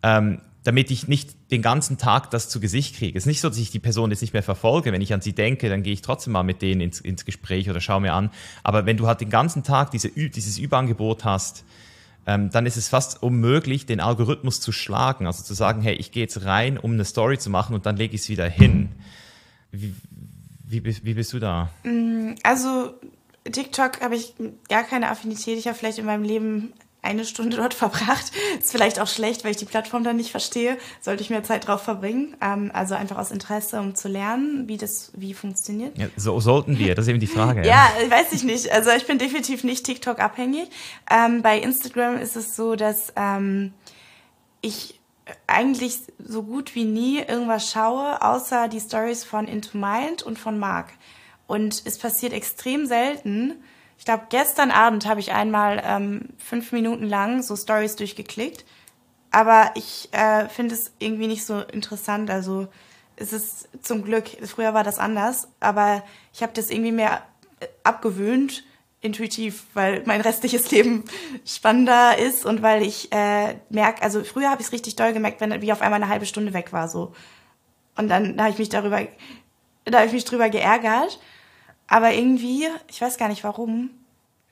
Ähm, 0.02 0.40
damit 0.64 0.92
ich 0.92 1.08
nicht 1.08 1.50
den 1.50 1.60
ganzen 1.60 1.98
Tag 1.98 2.30
das 2.30 2.48
zu 2.48 2.60
Gesicht 2.60 2.96
kriege. 2.96 3.18
Es 3.18 3.24
ist 3.24 3.26
nicht 3.26 3.40
so, 3.40 3.48
dass 3.48 3.58
ich 3.58 3.70
die 3.70 3.80
Person 3.80 4.10
jetzt 4.10 4.20
nicht 4.20 4.32
mehr 4.32 4.44
verfolge. 4.44 4.92
Wenn 4.92 5.00
ich 5.00 5.12
an 5.12 5.20
sie 5.20 5.32
denke, 5.32 5.68
dann 5.68 5.82
gehe 5.82 5.92
ich 5.92 6.02
trotzdem 6.02 6.32
mal 6.32 6.44
mit 6.44 6.62
denen 6.62 6.80
ins, 6.80 7.00
ins 7.00 7.24
Gespräch 7.24 7.68
oder 7.68 7.80
schaue 7.80 8.00
mir 8.00 8.12
an. 8.12 8.30
Aber 8.62 8.86
wenn 8.86 8.96
du 8.96 9.08
halt 9.08 9.20
den 9.20 9.30
ganzen 9.30 9.64
Tag 9.64 9.90
diese, 9.90 10.08
dieses 10.10 10.58
Überangebot 10.58 11.24
hast, 11.24 11.64
ähm, 12.26 12.50
dann 12.50 12.66
ist 12.66 12.76
es 12.76 12.88
fast 12.88 13.22
unmöglich, 13.22 13.86
den 13.86 14.00
Algorithmus 14.00 14.60
zu 14.60 14.72
schlagen. 14.72 15.26
Also 15.26 15.42
zu 15.42 15.54
sagen, 15.54 15.82
hey, 15.82 15.94
ich 15.94 16.12
gehe 16.12 16.22
jetzt 16.22 16.44
rein, 16.44 16.78
um 16.78 16.92
eine 16.92 17.04
Story 17.04 17.38
zu 17.38 17.50
machen 17.50 17.74
und 17.74 17.86
dann 17.86 17.96
lege 17.96 18.14
ich 18.14 18.22
es 18.22 18.28
wieder 18.28 18.48
hin. 18.48 18.90
Wie, 19.70 19.94
wie, 20.64 21.04
wie 21.04 21.14
bist 21.14 21.32
du 21.32 21.38
da? 21.38 21.70
Mm, 21.82 22.34
also 22.42 22.94
TikTok 23.44 24.00
habe 24.00 24.16
ich 24.16 24.34
gar 24.68 24.84
keine 24.84 25.10
Affinität. 25.10 25.58
Ich 25.58 25.66
habe 25.66 25.76
vielleicht 25.76 25.98
in 25.98 26.06
meinem 26.06 26.22
Leben 26.22 26.72
eine 27.02 27.24
Stunde 27.24 27.56
dort 27.56 27.74
verbracht. 27.82 28.32
Ist 28.58 28.72
vielleicht 28.72 29.00
auch 29.00 29.08
schlecht, 29.08 29.44
weil 29.44 29.50
ich 29.50 29.56
die 29.56 29.64
Plattform 29.64 30.04
dann 30.04 30.16
nicht 30.16 30.30
verstehe. 30.30 30.78
Sollte 31.00 31.22
ich 31.22 31.30
mehr 31.30 31.42
Zeit 31.42 31.66
drauf 31.66 31.82
verbringen. 31.82 32.36
Ähm, 32.40 32.70
also 32.72 32.94
einfach 32.94 33.18
aus 33.18 33.30
Interesse, 33.30 33.80
um 33.80 33.94
zu 33.94 34.08
lernen, 34.08 34.68
wie 34.68 34.76
das 34.76 35.12
wie 35.14 35.34
funktioniert. 35.34 35.98
Ja, 35.98 36.06
so 36.16 36.40
sollten 36.40 36.78
wir, 36.78 36.94
das 36.94 37.06
ist 37.06 37.10
eben 37.10 37.20
die 37.20 37.26
Frage. 37.26 37.66
ja, 37.66 37.90
ja 38.00 38.10
weiß 38.10 38.32
ich 38.32 38.44
nicht. 38.44 38.70
Also 38.72 38.90
ich 38.90 39.06
bin 39.06 39.18
definitiv 39.18 39.64
nicht 39.64 39.84
TikTok 39.84 40.20
abhängig. 40.20 40.68
Ähm, 41.10 41.42
bei 41.42 41.58
Instagram 41.58 42.18
ist 42.18 42.36
es 42.36 42.56
so, 42.56 42.76
dass 42.76 43.12
ähm, 43.16 43.72
ich 44.60 45.00
eigentlich 45.46 45.98
so 46.18 46.42
gut 46.42 46.74
wie 46.74 46.84
nie 46.84 47.18
irgendwas 47.18 47.70
schaue, 47.70 48.22
außer 48.22 48.68
die 48.68 48.80
Stories 48.80 49.24
von 49.24 49.46
Into 49.46 49.76
Mind 49.76 50.22
und 50.22 50.38
von 50.38 50.58
Mark. 50.58 50.92
Und 51.46 51.82
es 51.84 51.98
passiert 51.98 52.32
extrem 52.32 52.86
selten, 52.86 53.54
ich 54.02 54.06
glaube, 54.06 54.24
gestern 54.30 54.72
Abend 54.72 55.06
habe 55.06 55.20
ich 55.20 55.30
einmal 55.30 55.80
ähm, 55.86 56.30
fünf 56.36 56.72
Minuten 56.72 57.04
lang 57.04 57.40
so 57.40 57.54
Stories 57.54 57.94
durchgeklickt. 57.94 58.64
Aber 59.30 59.70
ich 59.76 60.08
äh, 60.10 60.48
finde 60.48 60.74
es 60.74 60.90
irgendwie 60.98 61.28
nicht 61.28 61.46
so 61.46 61.60
interessant. 61.60 62.28
Also 62.28 62.66
es 63.14 63.32
ist 63.32 63.68
zum 63.80 64.02
Glück, 64.02 64.24
früher 64.44 64.74
war 64.74 64.82
das 64.82 64.98
anders, 64.98 65.46
aber 65.60 66.02
ich 66.34 66.42
habe 66.42 66.52
das 66.52 66.70
irgendwie 66.70 66.90
mehr 66.90 67.22
äh, 67.60 67.68
abgewöhnt, 67.84 68.64
intuitiv, 69.02 69.66
weil 69.72 70.02
mein 70.04 70.20
restliches 70.20 70.68
Leben 70.72 71.04
spannender 71.46 72.18
ist 72.18 72.44
und 72.44 72.60
weil 72.60 72.82
ich 72.82 73.12
äh, 73.12 73.54
merke, 73.70 74.02
also 74.02 74.24
früher 74.24 74.50
habe 74.50 74.60
ich 74.60 74.66
es 74.66 74.72
richtig 74.72 74.96
doll 74.96 75.12
gemerkt, 75.12 75.40
wenn 75.40 75.62
wie 75.62 75.72
auf 75.72 75.80
einmal 75.80 76.02
eine 76.02 76.10
halbe 76.10 76.26
Stunde 76.26 76.52
weg 76.54 76.72
war 76.72 76.88
so. 76.88 77.12
Und 77.96 78.08
dann 78.08 78.36
da 78.36 78.42
habe 78.42 78.52
ich 78.52 78.58
mich 78.58 78.68
darüber, 78.68 79.00
da 79.84 79.98
habe 79.98 80.08
ich 80.08 80.12
mich 80.12 80.24
drüber 80.24 80.50
geärgert. 80.50 81.20
Aber 81.92 82.10
irgendwie, 82.10 82.66
ich 82.88 83.02
weiß 83.02 83.18
gar 83.18 83.28
nicht 83.28 83.44
warum, 83.44 83.90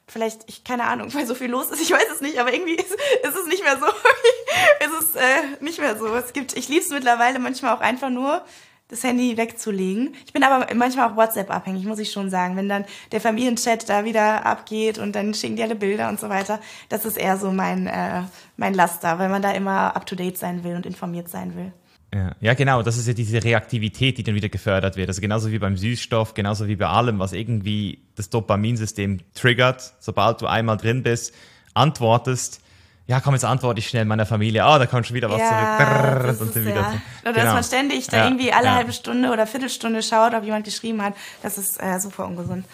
vielleicht, 0.07 0.43
ich 0.47 0.62
keine 0.62 0.84
Ahnung, 0.84 1.12
weil 1.14 1.26
so 1.26 1.34
viel 1.34 1.51
los 1.51 1.70
ist, 1.70 1.80
ich 1.80 1.91
weiß 1.91 2.07
es 2.14 2.20
nicht, 2.20 2.38
aber 2.38 2.53
irgendwie 2.53 2.74
ist, 2.74 2.93
ist 2.93 3.34
es 3.34 3.47
nicht 3.47 3.64
mehr 3.64 3.78
so. 3.78 3.86
es 4.80 5.07
ist 5.07 5.16
äh, 5.16 5.64
nicht 5.64 5.78
mehr 5.78 5.97
so. 5.97 6.14
Es 6.14 6.34
gibt, 6.34 6.55
ich 6.55 6.68
liebe 6.68 6.84
es 6.84 6.91
mittlerweile 6.91 7.38
manchmal 7.38 7.74
auch 7.74 7.80
einfach 7.80 8.11
nur, 8.11 8.45
das 8.88 9.05
Handy 9.05 9.36
wegzulegen. 9.38 10.14
Ich 10.26 10.32
bin 10.32 10.43
aber 10.43 10.66
manchmal 10.74 11.09
auch 11.09 11.16
WhatsApp 11.16 11.49
abhängig, 11.51 11.86
muss 11.86 12.01
ich 12.01 12.12
schon 12.12 12.28
sagen. 12.28 12.57
Wenn 12.57 12.68
dann 12.68 12.84
der 13.12 13.20
Familienchat 13.20 13.88
da 13.88 14.05
wieder 14.05 14.45
abgeht 14.45 14.99
und 14.99 15.14
dann 15.14 15.32
schicken 15.32 15.57
die 15.57 15.62
alle 15.62 15.76
Bilder 15.76 16.09
und 16.09 16.20
so 16.20 16.28
weiter, 16.28 16.61
das 16.88 17.07
ist 17.07 17.16
eher 17.16 17.38
so 17.38 17.53
mein, 17.53 17.86
äh, 17.86 18.24
mein 18.57 18.74
Laster, 18.74 19.18
weil 19.18 19.28
man 19.28 19.43
da 19.43 19.53
immer 19.53 19.95
up 19.97 20.07
to 20.07 20.16
date 20.16 20.36
sein 20.36 20.64
will 20.64 20.74
und 20.74 20.86
informiert 20.86 21.28
sein 21.28 21.55
will. 21.55 21.72
Ja. 22.13 22.33
ja, 22.41 22.55
genau, 22.55 22.83
das 22.83 22.97
ist 22.97 23.07
ja 23.07 23.15
diese 23.15 23.43
Reaktivität, 23.43 24.19
die 24.19 24.25
dann 24.25 24.35
wieder 24.35 24.49
gefördert 24.49 24.97
wird. 24.97 25.09
Also 25.09 25.21
genauso 25.21 25.53
wie 25.53 25.59
beim 25.61 25.77
Süßstoff, 25.77 26.35
genauso 26.35 26.67
wie 26.67 26.75
bei 26.75 26.87
allem, 26.87 27.21
was 27.21 27.33
irgendwie 27.33 28.01
das 28.17 28.31
Dopaminsystem 28.31 29.21
triggert, 29.35 29.95
sobald 30.01 30.41
du 30.41 30.47
einmal 30.47 30.77
drin 30.77 31.05
bist, 31.05 31.33
antwortest, 31.73 32.63
ja, 33.11 33.19
komm, 33.19 33.35
jetzt 33.35 33.45
antworte 33.45 33.81
ich 33.81 33.89
schnell 33.89 34.05
meiner 34.05 34.25
Familie. 34.25 34.65
Ah, 34.65 34.77
oh, 34.77 34.79
da 34.79 34.87
kommt 34.87 35.05
schon 35.05 35.17
wieder 35.17 35.29
was 35.29 35.41
ja, 35.41 35.49
zurück. 35.49 35.89
Brrr, 35.89 36.27
das 36.29 36.41
und 36.41 36.49
ist, 36.51 36.65
wieder 36.65 36.77
ja. 36.77 37.03
Oder 37.23 37.33
genau. 37.33 37.45
dass 37.45 37.55
man 37.55 37.65
ständig 37.65 38.07
da 38.07 38.19
ja, 38.19 38.25
irgendwie 38.27 38.53
alle 38.53 38.73
halbe 38.73 38.93
Stunde 38.93 39.33
oder 39.33 39.49
Viertelstunde 39.49 40.01
schaut, 40.05 40.33
ob 40.33 40.45
jemand 40.45 40.65
geschrieben 40.65 41.03
hat. 41.03 41.15
Das 41.43 41.59
ist 41.59 41.83
äh, 41.83 41.99
super 41.99 42.27
ungesund. 42.27 42.67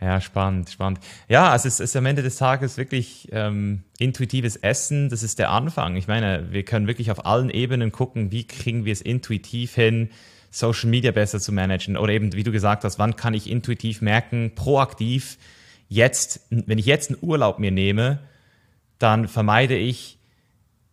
Ja, 0.00 0.20
spannend, 0.20 0.68
spannend. 0.68 1.00
Ja, 1.26 1.50
also 1.50 1.68
es 1.68 1.80
ist 1.80 1.96
am 1.96 2.04
Ende 2.04 2.22
des 2.22 2.36
Tages 2.36 2.76
wirklich 2.76 3.28
ähm, 3.32 3.82
intuitives 3.98 4.56
Essen. 4.56 5.08
Das 5.08 5.22
ist 5.22 5.38
der 5.38 5.50
Anfang. 5.50 5.96
Ich 5.96 6.06
meine, 6.06 6.52
wir 6.52 6.64
können 6.64 6.86
wirklich 6.86 7.10
auf 7.10 7.24
allen 7.24 7.48
Ebenen 7.48 7.92
gucken, 7.92 8.30
wie 8.30 8.46
kriegen 8.46 8.84
wir 8.84 8.92
es 8.92 9.00
intuitiv 9.00 9.74
hin, 9.74 10.10
Social 10.50 10.90
Media 10.90 11.12
besser 11.12 11.40
zu 11.40 11.50
managen. 11.50 11.96
Oder 11.96 12.12
eben, 12.12 12.34
wie 12.34 12.42
du 12.42 12.52
gesagt 12.52 12.84
hast, 12.84 12.98
wann 12.98 13.16
kann 13.16 13.32
ich 13.32 13.50
intuitiv 13.50 14.02
merken, 14.02 14.52
proaktiv, 14.54 15.38
jetzt, 15.88 16.40
wenn 16.50 16.78
ich 16.78 16.86
jetzt 16.86 17.10
einen 17.10 17.18
Urlaub 17.22 17.58
mir 17.58 17.70
nehme, 17.70 18.18
dann 18.98 19.28
vermeide 19.28 19.76
ich 19.76 20.18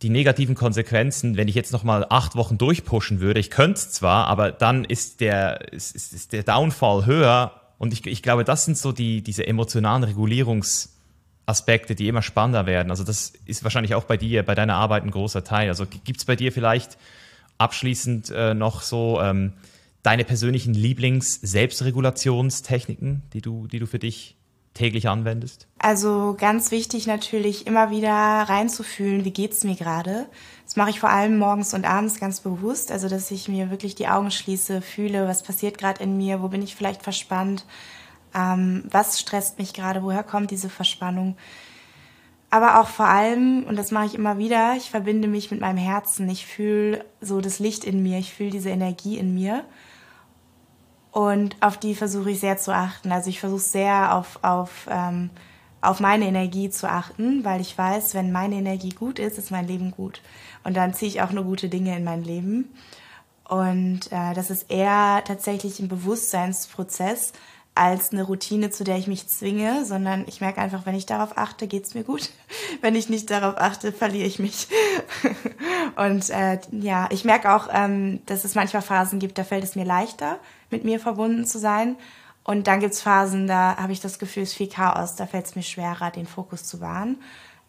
die 0.01 0.09
negativen 0.09 0.55
Konsequenzen, 0.55 1.37
wenn 1.37 1.47
ich 1.47 1.55
jetzt 1.55 1.71
nochmal 1.71 2.05
acht 2.09 2.35
Wochen 2.35 2.57
durchpushen 2.57 3.21
würde. 3.21 3.39
Ich 3.39 3.49
könnte 3.49 3.79
es 3.79 3.91
zwar, 3.91 4.27
aber 4.27 4.51
dann 4.51 4.83
ist 4.83 5.21
der, 5.21 5.73
ist, 5.73 5.95
ist 5.95 6.33
der 6.33 6.43
Downfall 6.43 7.05
höher. 7.05 7.61
Und 7.78 7.93
ich, 7.93 8.05
ich 8.05 8.21
glaube, 8.21 8.43
das 8.43 8.65
sind 8.65 8.78
so 8.78 8.91
die, 8.91 9.21
diese 9.21 9.47
emotionalen 9.47 10.03
Regulierungsaspekte, 10.03 11.95
die 11.95 12.07
immer 12.07 12.21
spannender 12.21 12.65
werden. 12.65 12.91
Also 12.91 13.03
das 13.03 13.34
ist 13.45 13.63
wahrscheinlich 13.63 13.95
auch 13.95 14.05
bei 14.05 14.17
dir, 14.17 14.43
bei 14.43 14.55
deiner 14.55 14.76
Arbeit 14.76 15.03
ein 15.03 15.11
großer 15.11 15.43
Teil. 15.43 15.69
Also 15.69 15.86
gibt 15.86 16.19
es 16.19 16.26
bei 16.26 16.36
dir 16.36 16.51
vielleicht 16.51 16.97
abschließend 17.57 18.32
äh, 18.32 18.53
noch 18.53 18.82
so 18.82 19.21
ähm, 19.21 19.53
deine 20.03 20.26
persönlichen 20.26 20.74
Lieblings-Selbstregulationstechniken, 20.74 23.24
die 23.34 23.41
du, 23.41 23.67
die 23.67 23.80
du 23.80 23.88
für 23.88 23.99
dich 23.99 24.36
täglich 24.74 25.07
anwendest? 25.07 25.67
Also 25.80 26.36
ganz 26.38 26.71
wichtig 26.71 27.07
natürlich 27.07 27.67
immer 27.67 27.91
wieder 27.91 28.11
reinzufühlen, 28.11 29.26
wie 29.26 29.32
geht's 29.32 29.63
mir 29.63 29.76
gerade. 29.76 30.28
Das 30.65 30.76
mache 30.76 30.89
ich 30.89 30.99
vor 30.99 31.09
allem 31.09 31.38
morgens 31.38 31.74
und 31.74 31.86
abends 31.86 32.19
ganz 32.19 32.39
bewusst, 32.39 32.91
also 32.91 33.09
dass 33.09 33.30
ich 33.32 33.47
mir 33.47 33.69
wirklich 33.69 33.95
die 33.95 34.07
Augen 34.07 34.32
schließe, 34.32 34.82
fühle, 34.82 35.28
was 35.28 35.43
passiert 35.43 35.78
gerade 35.78 36.03
in 36.03 36.17
mir, 36.17 36.41
wo 36.41 36.47
bin 36.47 36.61
ich 36.61 36.76
vielleicht 36.76 37.03
verspannt, 37.03 37.65
ähm, 38.34 38.84
was 38.89 39.19
stresst 39.19 39.59
mich 39.59 39.74
gerade, 39.74 40.03
woher 40.03 40.24
kommt 40.24 40.51
diese 40.51 40.69
Verspannung. 40.69 41.38
Aber 42.49 42.80
auch 42.80 42.88
vor 42.88 43.07
allem, 43.07 43.63
und 43.63 43.78
das 43.78 43.89
mache 43.89 44.05
ich 44.05 44.15
immer 44.15 44.38
wieder, 44.38 44.76
ich 44.78 44.91
verbinde 44.91 45.28
mich 45.28 45.49
mit 45.49 45.59
meinem 45.59 45.78
Herzen. 45.78 46.30
Ich 46.30 46.45
fühle 46.45 47.03
so 47.19 47.41
das 47.41 47.57
Licht 47.57 47.84
in 47.84 48.03
mir, 48.03 48.19
ich 48.19 48.32
fühle 48.32 48.51
diese 48.51 48.69
Energie 48.69 49.17
in 49.17 49.34
mir. 49.34 49.65
Und 51.14 51.55
auf 51.61 51.78
die 51.78 51.93
versuche 51.93 52.32
ich 52.32 52.39
sehr 52.39 52.57
zu 52.57 52.74
achten. 52.74 53.11
Also 53.11 53.30
ich 53.30 53.39
versuche 53.39 53.61
sehr 53.61 54.16
auf, 54.16 54.39
auf, 54.41 54.88
ähm, 54.89 55.30
auf 55.80 55.99
meine 55.99 56.26
Energie 56.26 56.72
zu 56.72 56.89
achten, 56.89 57.45
weil 57.45 57.61
ich 57.61 57.78
weiß, 57.78 58.16
wenn 58.16 58.32
meine 58.32 58.55
Energie 58.55 58.89
gut 58.89 59.20
ist, 59.20 59.38
ist 59.38 59.51
mein 59.51 59.68
Leben 59.68 59.91
gut. 59.91 60.22
Und 60.64 60.76
dann 60.76 60.95
ziehe 60.95 61.09
ich 61.09 61.22
auch 61.22 61.32
nur 61.32 61.43
gute 61.43 61.70
Dinge 61.70 61.95
in 61.95 62.03
mein 62.03 62.24
Leben. 62.24 62.74
Und 63.47 64.11
äh, 64.11 64.34
das 64.34 64.49
ist 64.49 64.72
eher 64.72 65.22
tatsächlich 65.24 65.80
ein 65.80 65.88
Bewusstseinsprozess 65.88 67.34
als 67.76 68.11
eine 68.11 68.24
Routine, 68.24 68.72
zu 68.72 68.84
der 68.84 68.97
ich 68.97 69.05
mich 69.05 69.28
zwinge, 69.28 69.86
sondern 69.86 70.26
ich 70.28 70.41
merke 70.41 70.61
einfach, 70.61 70.88
wenn 70.88 70.95
ich 70.95 71.05
darauf 71.05 71.38
achte, 71.38 71.68
geht's 71.68 71.93
mir 71.93 72.03
gut. 72.03 72.32
Wenn 72.82 72.95
ich 72.95 73.07
nicht 73.07 73.30
darauf 73.30 73.57
achte, 73.57 73.91
verliere 73.91 74.28
ich 74.28 74.39
mich. 74.39 74.68
Und 75.95 76.30
äh, 76.30 76.59
ja, 76.72 77.07
ich 77.11 77.24
merke 77.24 77.53
auch, 77.53 77.70
ähm, 77.72 78.20
dass 78.26 78.43
es 78.43 78.55
manchmal 78.55 78.82
Phasen 78.82 79.20
gibt, 79.20 79.38
da 79.38 79.43
fällt 79.43 79.64
es 79.64 79.76
mir 79.76 79.86
leichter, 79.86 80.38
mit 80.74 80.84
mir 80.84 80.99
verbunden 80.99 81.45
zu 81.45 81.59
sein. 81.59 81.95
Und 82.43 82.67
dann 82.67 82.82
gibt's 82.82 83.01
Phasen, 83.01 83.47
da 83.47 83.78
habe 83.78 83.93
ich 83.93 84.01
das 84.01 84.19
Gefühl, 84.19 84.43
es 84.43 84.49
ist 84.49 84.57
viel 84.57 84.67
Chaos, 84.67 85.15
da 85.15 85.26
fällt 85.26 85.45
es 85.45 85.55
mir 85.55 85.63
schwerer, 85.63 86.11
den 86.11 86.28
Fokus 86.28 86.65
zu 86.65 86.82
wahren. 86.82 87.17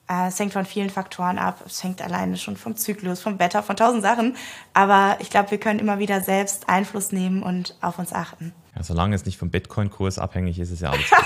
Äh, 0.09 0.29
es 0.29 0.39
hängt 0.39 0.53
von 0.53 0.67
vielen 0.67 0.91
Faktoren 0.91 1.39
ab. 1.39 1.63
Es 1.67 1.83
hängt 1.83 2.03
alleine 2.03 2.37
schon 2.37 2.57
vom 2.57 2.77
Zyklus, 2.77 3.21
vom 3.21 3.39
Wetter, 3.39 3.63
von 3.63 3.77
tausend 3.77 4.03
Sachen. 4.03 4.37
Aber 4.75 5.17
ich 5.21 5.31
glaube, 5.31 5.51
wir 5.51 5.59
können 5.59 5.79
immer 5.79 5.99
wieder 5.99 6.21
selbst 6.21 6.69
Einfluss 6.69 7.13
nehmen 7.13 7.43
und 7.43 7.77
auf 7.81 7.99
uns 7.99 8.13
achten. 8.13 8.53
Ja, 8.77 8.83
solange 8.83 9.15
es 9.15 9.25
nicht 9.25 9.39
vom 9.39 9.51
Bitcoin-Kurs 9.51 10.19
abhängig 10.19 10.59
ist, 10.59 10.71
ist 10.71 10.83
ja 10.83 10.91
alles 10.91 11.09
gut. 11.11 11.25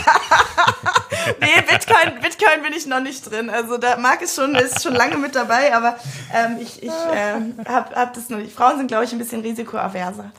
nee, 1.40 1.62
Bitcoin, 1.68 2.20
Bitcoin 2.20 2.62
bin 2.62 2.72
ich 2.76 2.86
noch 2.86 3.00
nicht 3.00 3.28
drin. 3.28 3.50
Also 3.50 3.78
da 3.78 3.96
mag 3.96 4.22
es 4.22 4.34
schon, 4.34 4.54
ist 4.54 4.82
schon 4.82 4.94
lange 4.94 5.16
mit 5.16 5.34
dabei, 5.34 5.74
aber 5.74 5.96
ähm, 6.32 6.58
ich, 6.60 6.82
ich 6.82 6.90
äh, 6.90 7.40
habe 7.66 7.94
hab 7.96 8.14
das 8.14 8.28
noch 8.28 8.38
nicht. 8.38 8.54
Frauen 8.54 8.76
sind, 8.76 8.88
glaube 8.88 9.04
ich, 9.04 9.12
ein 9.12 9.18
bisschen 9.18 9.40
risikoaverser. 9.40 10.30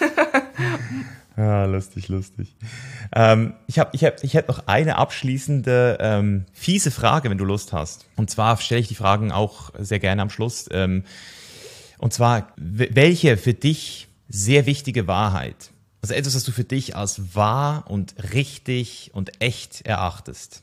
Ja, 1.36 1.64
lustig, 1.64 2.08
lustig. 2.08 2.54
Ähm, 3.14 3.54
ich 3.66 3.78
habe, 3.78 3.90
ich 3.94 4.04
hab, 4.04 4.22
ich 4.22 4.34
hätte 4.34 4.50
noch 4.50 4.66
eine 4.66 4.96
abschließende 4.96 5.98
ähm, 6.00 6.44
fiese 6.52 6.90
Frage, 6.90 7.30
wenn 7.30 7.38
du 7.38 7.44
Lust 7.44 7.72
hast. 7.72 8.06
Und 8.16 8.30
zwar 8.30 8.58
stelle 8.58 8.80
ich 8.80 8.88
die 8.88 8.94
Fragen 8.94 9.32
auch 9.32 9.70
sehr 9.78 9.98
gerne 9.98 10.20
am 10.20 10.30
Schluss. 10.30 10.68
Ähm, 10.70 11.04
und 11.98 12.12
zwar, 12.12 12.52
welche 12.56 13.36
für 13.36 13.54
dich 13.54 14.08
sehr 14.28 14.66
wichtige 14.66 15.06
Wahrheit, 15.06 15.70
also 16.02 16.14
etwas, 16.14 16.34
was 16.34 16.44
du 16.44 16.52
für 16.52 16.64
dich 16.64 16.96
als 16.96 17.34
wahr 17.34 17.84
und 17.88 18.14
richtig 18.34 19.10
und 19.14 19.40
echt 19.40 19.82
erachtest, 19.82 20.62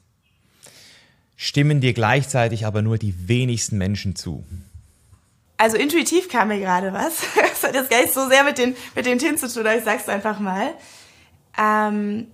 stimmen 1.36 1.82
dir 1.82 1.94
gleichzeitig 1.94 2.66
aber 2.66 2.82
nur 2.82 2.98
die 2.98 3.28
wenigsten 3.28 3.78
Menschen 3.78 4.16
zu? 4.16 4.46
Also 5.60 5.76
intuitiv 5.76 6.30
kam 6.30 6.48
mir 6.48 6.60
gerade 6.60 6.94
was. 6.94 7.22
Das 7.36 7.64
hat 7.64 7.76
jetzt 7.76 7.90
gar 7.90 8.02
nicht 8.02 8.14
so 8.14 8.30
sehr 8.30 8.46
mit 8.46 8.58
den, 8.58 8.74
mit 8.96 9.06
den 9.06 9.20
Themen 9.20 9.38
zu 9.38 9.52
tun, 9.52 9.68
aber 9.68 9.76
ich 9.76 9.84
sag's 9.84 10.08
einfach 10.08 10.40
mal. 10.40 10.70
Ähm, 11.58 12.28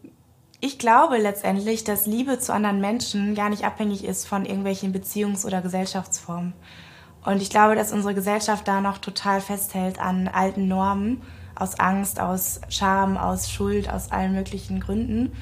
ich 0.62 0.78
glaube 0.78 1.18
letztendlich, 1.18 1.84
dass 1.84 2.06
Liebe 2.06 2.38
zu 2.38 2.54
anderen 2.54 2.80
Menschen 2.80 3.34
gar 3.34 3.50
nicht 3.50 3.66
abhängig 3.66 4.06
ist 4.06 4.28
von 4.28 4.46
irgendwelchen 4.46 4.94
Beziehungs- 4.94 5.44
oder 5.44 5.62
Gesellschaftsformen. 5.62 6.54
Und 7.26 7.42
ich 7.42 7.50
glaube, 7.50 7.74
dass 7.74 7.92
unsere 7.92 8.14
Gesellschaft 8.14 8.68
da 8.68 8.80
noch 8.80 9.00
total 9.00 9.42
festhält 9.42 10.00
an 10.00 10.28
alten 10.28 10.68
Normen, 10.68 11.24
aus 11.56 11.80
Angst, 11.80 12.20
aus 12.20 12.62
Scham, 12.70 13.18
aus 13.18 13.50
Schuld, 13.50 13.90
aus 13.92 14.12
allen 14.12 14.36
möglichen 14.36 14.80
Gründen. 14.80 15.34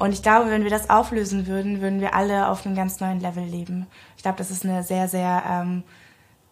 Und 0.00 0.12
ich 0.12 0.22
glaube, 0.22 0.50
wenn 0.50 0.64
wir 0.64 0.70
das 0.70 0.90
auflösen 0.90 1.46
würden, 1.46 1.80
würden 1.80 2.00
wir 2.00 2.14
alle 2.14 2.48
auf 2.48 2.66
einem 2.66 2.74
ganz 2.74 2.98
neuen 2.98 3.20
Level 3.20 3.44
leben. 3.44 3.86
Ich 4.16 4.24
glaube, 4.24 4.38
das 4.38 4.50
ist 4.50 4.64
eine 4.64 4.82
sehr, 4.82 5.06
sehr 5.06 5.44
ähm, 5.48 5.84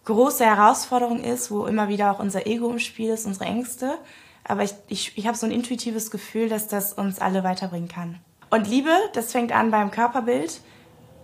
große 0.05 0.44
Herausforderung 0.44 1.22
ist, 1.22 1.50
wo 1.50 1.66
immer 1.66 1.88
wieder 1.88 2.12
auch 2.12 2.18
unser 2.18 2.46
Ego 2.46 2.70
im 2.70 2.78
Spiel 2.78 3.11
ist, 3.11 3.26
unsere 3.26 3.46
Ängste. 3.46 3.98
Aber 4.44 4.64
ich, 4.64 4.74
ich, 4.88 5.16
ich 5.16 5.26
habe 5.26 5.36
so 5.36 5.46
ein 5.46 5.53
intuitives 5.53 6.11
Gefühl, 6.11 6.48
dass 6.48 6.66
das 6.66 6.92
uns 6.92 7.20
alle 7.20 7.44
weiterbringen 7.44 7.88
kann. 7.88 8.18
Und 8.50 8.68
Liebe, 8.68 8.90
das 9.14 9.32
fängt 9.32 9.53
an 9.53 9.70
beim 9.70 9.90
Körperbild. 9.90 10.61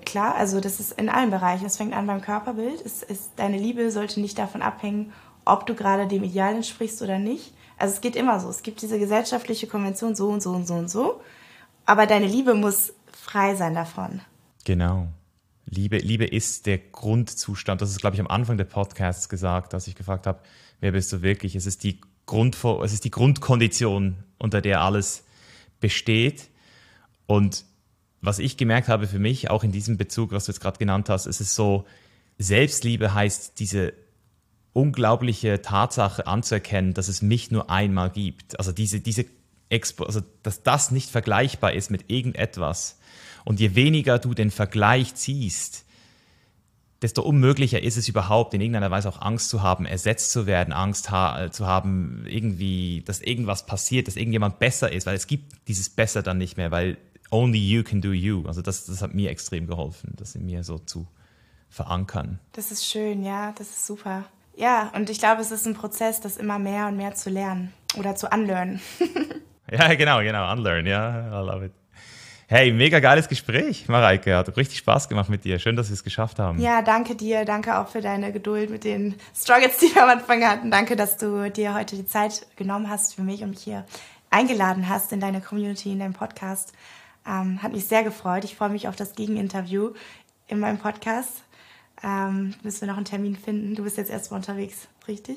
Klar, 0.07 0.35
also 0.37 0.61
das 0.61 0.81
ist 0.81 0.93
in 0.93 1.09
allen 1.09 1.31
Bereichen. 1.31 1.67
Es 1.67 1.77
fängt 1.77 1.95
an 1.95 2.07
beim 2.07 2.23
Körperbild. 2.23 2.81
Es 2.85 3.03
ist, 3.03 3.33
deine 3.37 3.59
Liebe 3.59 3.91
sollte 3.91 4.21
nicht 4.21 4.39
davon 4.39 4.63
abhängen, 4.63 5.13
ob 5.45 5.67
du 5.67 5.75
gerade 5.75 6.07
dem 6.07 6.25
Ideal 6.25 6.55
entsprichst 6.55 7.03
oder 7.03 7.19
nicht. 7.19 7.53
Also 7.77 7.95
es 7.95 8.01
geht 8.01 8.17
immer 8.17 8.41
so. 8.41 8.49
Es 8.49 8.63
gibt 8.63 8.81
diese 8.83 8.99
gesellschaftliche 8.99 9.67
Konvention 9.67 10.15
so 10.15 10.29
und 10.29 10.43
so 10.43 10.51
und 10.51 10.67
so 10.67 10.75
und 10.75 10.89
so. 10.89 11.21
Aber 11.85 12.07
deine 12.07 12.27
Liebe 12.27 12.55
muss 12.55 12.93
frei 13.13 13.55
sein 13.57 13.75
davon. 13.75 14.21
Genau. 14.65 15.09
Liebe, 15.71 15.99
Liebe 15.99 16.25
ist 16.25 16.67
der 16.67 16.79
Grundzustand. 16.79 17.83
Das 17.83 17.91
ist, 17.91 18.01
glaube 18.01 18.15
ich, 18.15 18.21
am 18.21 18.27
Anfang 18.27 18.57
des 18.57 18.69
Podcasts 18.69 19.29
gesagt, 19.29 19.73
dass 19.73 19.87
ich 19.87 19.95
gefragt 19.95 20.27
habe, 20.27 20.41
wer 20.81 20.93
bist 20.93 21.13
du 21.13 21.23
wirklich? 21.23 21.55
Es 21.55 21.67
ist 21.67 21.85
die, 21.85 22.01
Grund, 22.27 22.57
es 22.83 22.93
ist 22.93 23.05
die 23.05 23.11
Grundkondition, 23.11 24.17
unter 24.39 24.61
der 24.61 24.81
alles 24.81 25.25
besteht. 25.81 26.49
Und 27.27 27.65
was 28.21 28.39
ich 28.39 28.57
gemerkt 28.57 28.89
habe 28.89 29.07
für 29.07 29.19
mich, 29.19 29.51
auch 29.51 29.63
in 29.63 29.73
diesem 29.73 29.97
Bezug, 29.97 30.33
was 30.33 30.47
du 30.47 30.53
jetzt 30.53 30.61
gerade 30.61 30.79
genannt 30.79 31.09
hast, 31.09 31.27
ist 31.27 31.41
es 31.41 31.55
so, 31.55 31.85
Selbstliebe 32.39 33.15
heißt 33.15 33.59
diese 33.59 33.93
unglaubliche 34.73 35.61
Tatsache 35.61 36.27
anzuerkennen, 36.27 36.95
dass 36.95 37.09
es 37.09 37.21
mich 37.21 37.51
nur 37.51 37.69
einmal 37.69 38.11
gibt. 38.11 38.59
Also 38.59 38.73
diese, 38.73 39.01
diese 39.01 39.27
Expo, 39.69 40.05
also 40.05 40.21
dass 40.43 40.63
das 40.63 40.91
nicht 40.91 41.11
vergleichbar 41.11 41.73
ist 41.73 41.91
mit 41.91 42.11
irgendetwas. 42.11 42.98
Und 43.49 43.61
je 43.61 43.75
weniger 43.75 44.19
du 44.19 44.35
den 44.35 44.51
Vergleich 44.51 45.15
ziehst, 45.15 45.87
desto 47.01 47.23
unmöglicher 47.23 47.83
ist 47.83 47.97
es 47.97 48.07
überhaupt, 48.07 48.53
in 48.53 48.61
irgendeiner 48.61 48.91
Weise 48.91 49.09
auch 49.09 49.23
Angst 49.23 49.49
zu 49.49 49.63
haben, 49.63 49.87
ersetzt 49.87 50.33
zu 50.33 50.47
werden, 50.47 50.75
Angst 50.75 51.11
ha 51.11 51.51
zu 51.51 51.67
haben, 51.67 52.27
irgendwie, 52.29 53.03
dass 53.07 53.23
irgendwas 53.23 53.65
passiert, 53.65 54.07
dass 54.07 54.17
irgendjemand 54.17 54.59
besser 54.59 54.93
ist, 54.93 55.07
weil 55.07 55.15
es 55.15 55.27
gibt 55.27 55.67
dieses 55.67 55.89
Besser 55.89 56.23
dann 56.23 56.37
nicht 56.37 56.59
mehr, 56.59 56.71
weil 56.71 56.99
only 57.31 57.59
you 57.59 57.83
can 57.83 58.03
do 58.03 58.13
you. 58.13 58.47
Also 58.47 58.61
das, 58.61 58.85
das 58.85 59.01
hat 59.01 59.15
mir 59.15 59.31
extrem 59.31 59.67
geholfen, 59.67 60.13
das 60.19 60.35
in 60.35 60.45
mir 60.45 60.63
so 60.63 60.77
zu 60.77 61.07
verankern. 61.71 62.41
Das 62.53 62.71
ist 62.71 62.85
schön, 62.85 63.25
ja, 63.25 63.55
das 63.57 63.71
ist 63.71 63.87
super. 63.87 64.27
Ja, 64.59 64.93
und 64.95 65.09
ich 65.09 65.21
glaube, 65.21 65.41
es 65.41 65.53
ist 65.53 65.67
ein 65.67 65.73
Prozess, 65.73 66.21
das 66.21 66.37
immer 66.37 66.59
mehr 66.59 66.89
und 66.89 66.99
mehr 66.99 67.15
zu 67.15 67.31
lernen 67.31 67.73
oder 67.97 68.15
zu 68.15 68.29
unlearnen. 68.29 68.79
ja, 69.73 69.95
genau, 69.95 70.21
genau, 70.21 70.53
unlearn, 70.53 70.85
ja, 70.85 71.29
I 71.29 71.47
love 71.47 71.65
it. 71.65 71.73
Hey, 72.51 72.73
mega 72.73 72.99
geiles 72.99 73.29
Gespräch, 73.29 73.89
Mareike. 73.89 74.35
Hat 74.35 74.57
richtig 74.57 74.79
Spaß 74.79 75.11
gemacht 75.11 75.29
mit 75.29 75.45
dir. 75.45 75.59
Schön, 75.59 75.77
dass 75.77 75.91
wir 75.91 75.93
es 75.93 76.03
geschafft 76.03 76.39
haben. 76.39 76.59
Ja, 76.59 76.81
danke 76.81 77.15
dir. 77.15 77.45
Danke 77.45 77.79
auch 77.79 77.89
für 77.89 78.01
deine 78.01 78.33
Geduld 78.33 78.71
mit 78.71 78.85
den 78.85 79.17
Struggles, 79.37 79.77
die 79.77 79.95
wir 79.95 80.03
am 80.05 80.09
Anfang 80.09 80.43
hatten. 80.43 80.71
Danke, 80.71 80.97
dass 80.97 81.19
du 81.19 81.51
dir 81.51 81.75
heute 81.75 81.95
die 81.95 82.07
Zeit 82.07 82.47
genommen 82.57 82.89
hast 82.89 83.17
für 83.17 83.21
mich 83.23 83.43
und 83.43 83.51
mich 83.51 83.61
hier 83.61 83.85
eingeladen 84.31 84.89
hast 84.89 85.13
in 85.13 85.21
deine 85.21 85.43
Community, 85.43 85.93
in 85.93 85.99
deinem 85.99 86.15
Podcast. 86.15 86.73
Ähm, 87.27 87.63
hat 87.63 87.73
mich 87.75 87.85
sehr 87.85 88.03
gefreut. 88.03 88.45
Ich 88.45 88.57
freue 88.57 88.71
mich 88.71 88.89
auf 88.89 88.97
das 88.97 89.15
Gegeninterview 89.15 89.93
in 90.47 90.59
meinem 90.59 90.79
Podcast. 90.79 91.43
ähm, 92.03 92.55
müssen 92.63 92.81
wir 92.81 92.89
noch 92.89 92.97
einen 92.97 93.05
Termin 93.05 93.37
finden. 93.37 93.75
Du 93.75 93.83
bist 93.83 93.99
jetzt 93.99 94.11
erstmal 94.11 94.39
unterwegs, 94.41 94.89
richtig? 95.07 95.37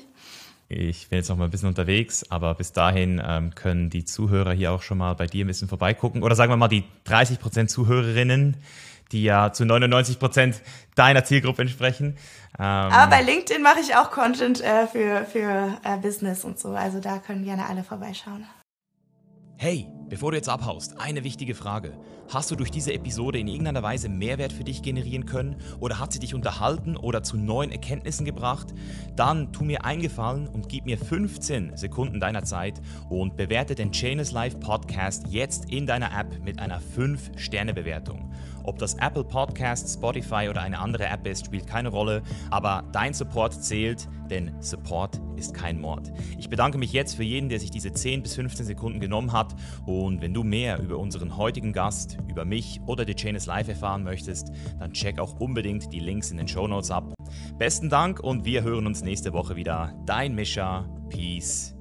Ich 0.74 1.08
bin 1.08 1.18
jetzt 1.18 1.28
noch 1.28 1.36
mal 1.36 1.44
ein 1.44 1.50
bisschen 1.50 1.68
unterwegs, 1.68 2.24
aber 2.30 2.54
bis 2.54 2.72
dahin 2.72 3.20
ähm, 3.24 3.54
können 3.54 3.90
die 3.90 4.06
Zuhörer 4.06 4.52
hier 4.52 4.72
auch 4.72 4.82
schon 4.82 4.98
mal 4.98 5.14
bei 5.14 5.26
dir 5.26 5.44
ein 5.44 5.48
bisschen 5.48 5.68
vorbeigucken. 5.68 6.22
Oder 6.22 6.34
sagen 6.34 6.50
wir 6.50 6.56
mal 6.56 6.68
die 6.68 6.84
30 7.04 7.38
Prozent 7.38 7.70
Zuhörerinnen, 7.70 8.56
die 9.12 9.22
ja 9.22 9.52
zu 9.52 9.66
99 9.66 10.18
Prozent 10.18 10.62
deiner 10.94 11.24
Zielgruppe 11.24 11.62
entsprechen. 11.62 12.16
Ähm, 12.58 12.64
aber 12.64 13.10
bei 13.10 13.22
LinkedIn 13.22 13.62
mache 13.62 13.80
ich 13.80 13.94
auch 13.96 14.10
Content 14.10 14.62
äh, 14.62 14.86
für, 14.86 15.26
für 15.26 15.78
äh, 15.84 15.98
Business 15.98 16.44
und 16.44 16.58
so. 16.58 16.70
Also 16.70 17.00
da 17.00 17.18
können 17.18 17.44
gerne 17.44 17.66
alle 17.68 17.84
vorbeischauen. 17.84 18.46
Hey, 19.64 19.86
bevor 20.08 20.32
du 20.32 20.38
jetzt 20.38 20.48
abhaust, 20.48 20.98
eine 20.98 21.22
wichtige 21.22 21.54
Frage. 21.54 21.92
Hast 22.28 22.50
du 22.50 22.56
durch 22.56 22.72
diese 22.72 22.92
Episode 22.92 23.38
in 23.38 23.46
irgendeiner 23.46 23.84
Weise 23.84 24.08
Mehrwert 24.08 24.52
für 24.52 24.64
dich 24.64 24.82
generieren 24.82 25.24
können 25.24 25.54
oder 25.78 26.00
hat 26.00 26.12
sie 26.12 26.18
dich 26.18 26.34
unterhalten 26.34 26.96
oder 26.96 27.22
zu 27.22 27.36
neuen 27.36 27.70
Erkenntnissen 27.70 28.24
gebracht? 28.24 28.74
Dann 29.14 29.52
tu 29.52 29.62
mir 29.62 29.84
eingefallen 29.84 30.48
und 30.48 30.68
gib 30.68 30.84
mir 30.84 30.98
15 30.98 31.76
Sekunden 31.76 32.18
deiner 32.18 32.42
Zeit 32.42 32.82
und 33.08 33.36
bewerte 33.36 33.76
den 33.76 33.92
Chainless 33.92 34.32
Life 34.32 34.58
Podcast 34.58 35.28
jetzt 35.28 35.70
in 35.70 35.86
deiner 35.86 36.10
App 36.18 36.42
mit 36.42 36.58
einer 36.58 36.80
5-Sterne-Bewertung. 36.80 38.32
Ob 38.64 38.78
das 38.78 38.94
Apple 38.94 39.24
Podcast, 39.24 39.92
Spotify 39.92 40.48
oder 40.48 40.62
eine 40.62 40.78
andere 40.78 41.06
App 41.06 41.26
ist, 41.26 41.46
spielt 41.46 41.66
keine 41.66 41.88
Rolle, 41.88 42.22
aber 42.50 42.84
dein 42.92 43.14
Support 43.14 43.62
zählt, 43.62 44.08
denn 44.30 44.52
Support 44.60 45.20
ist 45.36 45.54
kein 45.54 45.80
Mord. 45.80 46.12
Ich 46.38 46.48
bedanke 46.48 46.78
mich 46.78 46.92
jetzt 46.92 47.14
für 47.14 47.24
jeden, 47.24 47.48
der 47.48 47.60
sich 47.60 47.70
diese 47.70 47.92
10 47.92 48.22
bis 48.22 48.34
15 48.34 48.66
Sekunden 48.66 49.00
genommen 49.00 49.32
hat 49.32 49.54
und 49.86 50.20
wenn 50.22 50.34
du 50.34 50.42
mehr 50.42 50.80
über 50.80 50.98
unseren 50.98 51.36
heutigen 51.36 51.72
Gast, 51.72 52.18
über 52.28 52.44
mich 52.44 52.80
oder 52.86 53.04
The 53.06 53.14
Chain 53.14 53.34
is 53.34 53.46
Live 53.46 53.68
erfahren 53.68 54.04
möchtest, 54.04 54.52
dann 54.78 54.92
check 54.92 55.18
auch 55.18 55.38
unbedingt 55.40 55.92
die 55.92 56.00
Links 56.00 56.30
in 56.30 56.36
den 56.36 56.48
Show 56.48 56.66
Notes 56.66 56.90
ab. 56.90 57.12
Besten 57.58 57.88
Dank 57.88 58.20
und 58.20 58.44
wir 58.44 58.62
hören 58.62 58.86
uns 58.86 59.02
nächste 59.02 59.32
Woche 59.32 59.56
wieder. 59.56 59.94
Dein 60.06 60.34
Mischa. 60.34 60.88
Peace. 61.08 61.74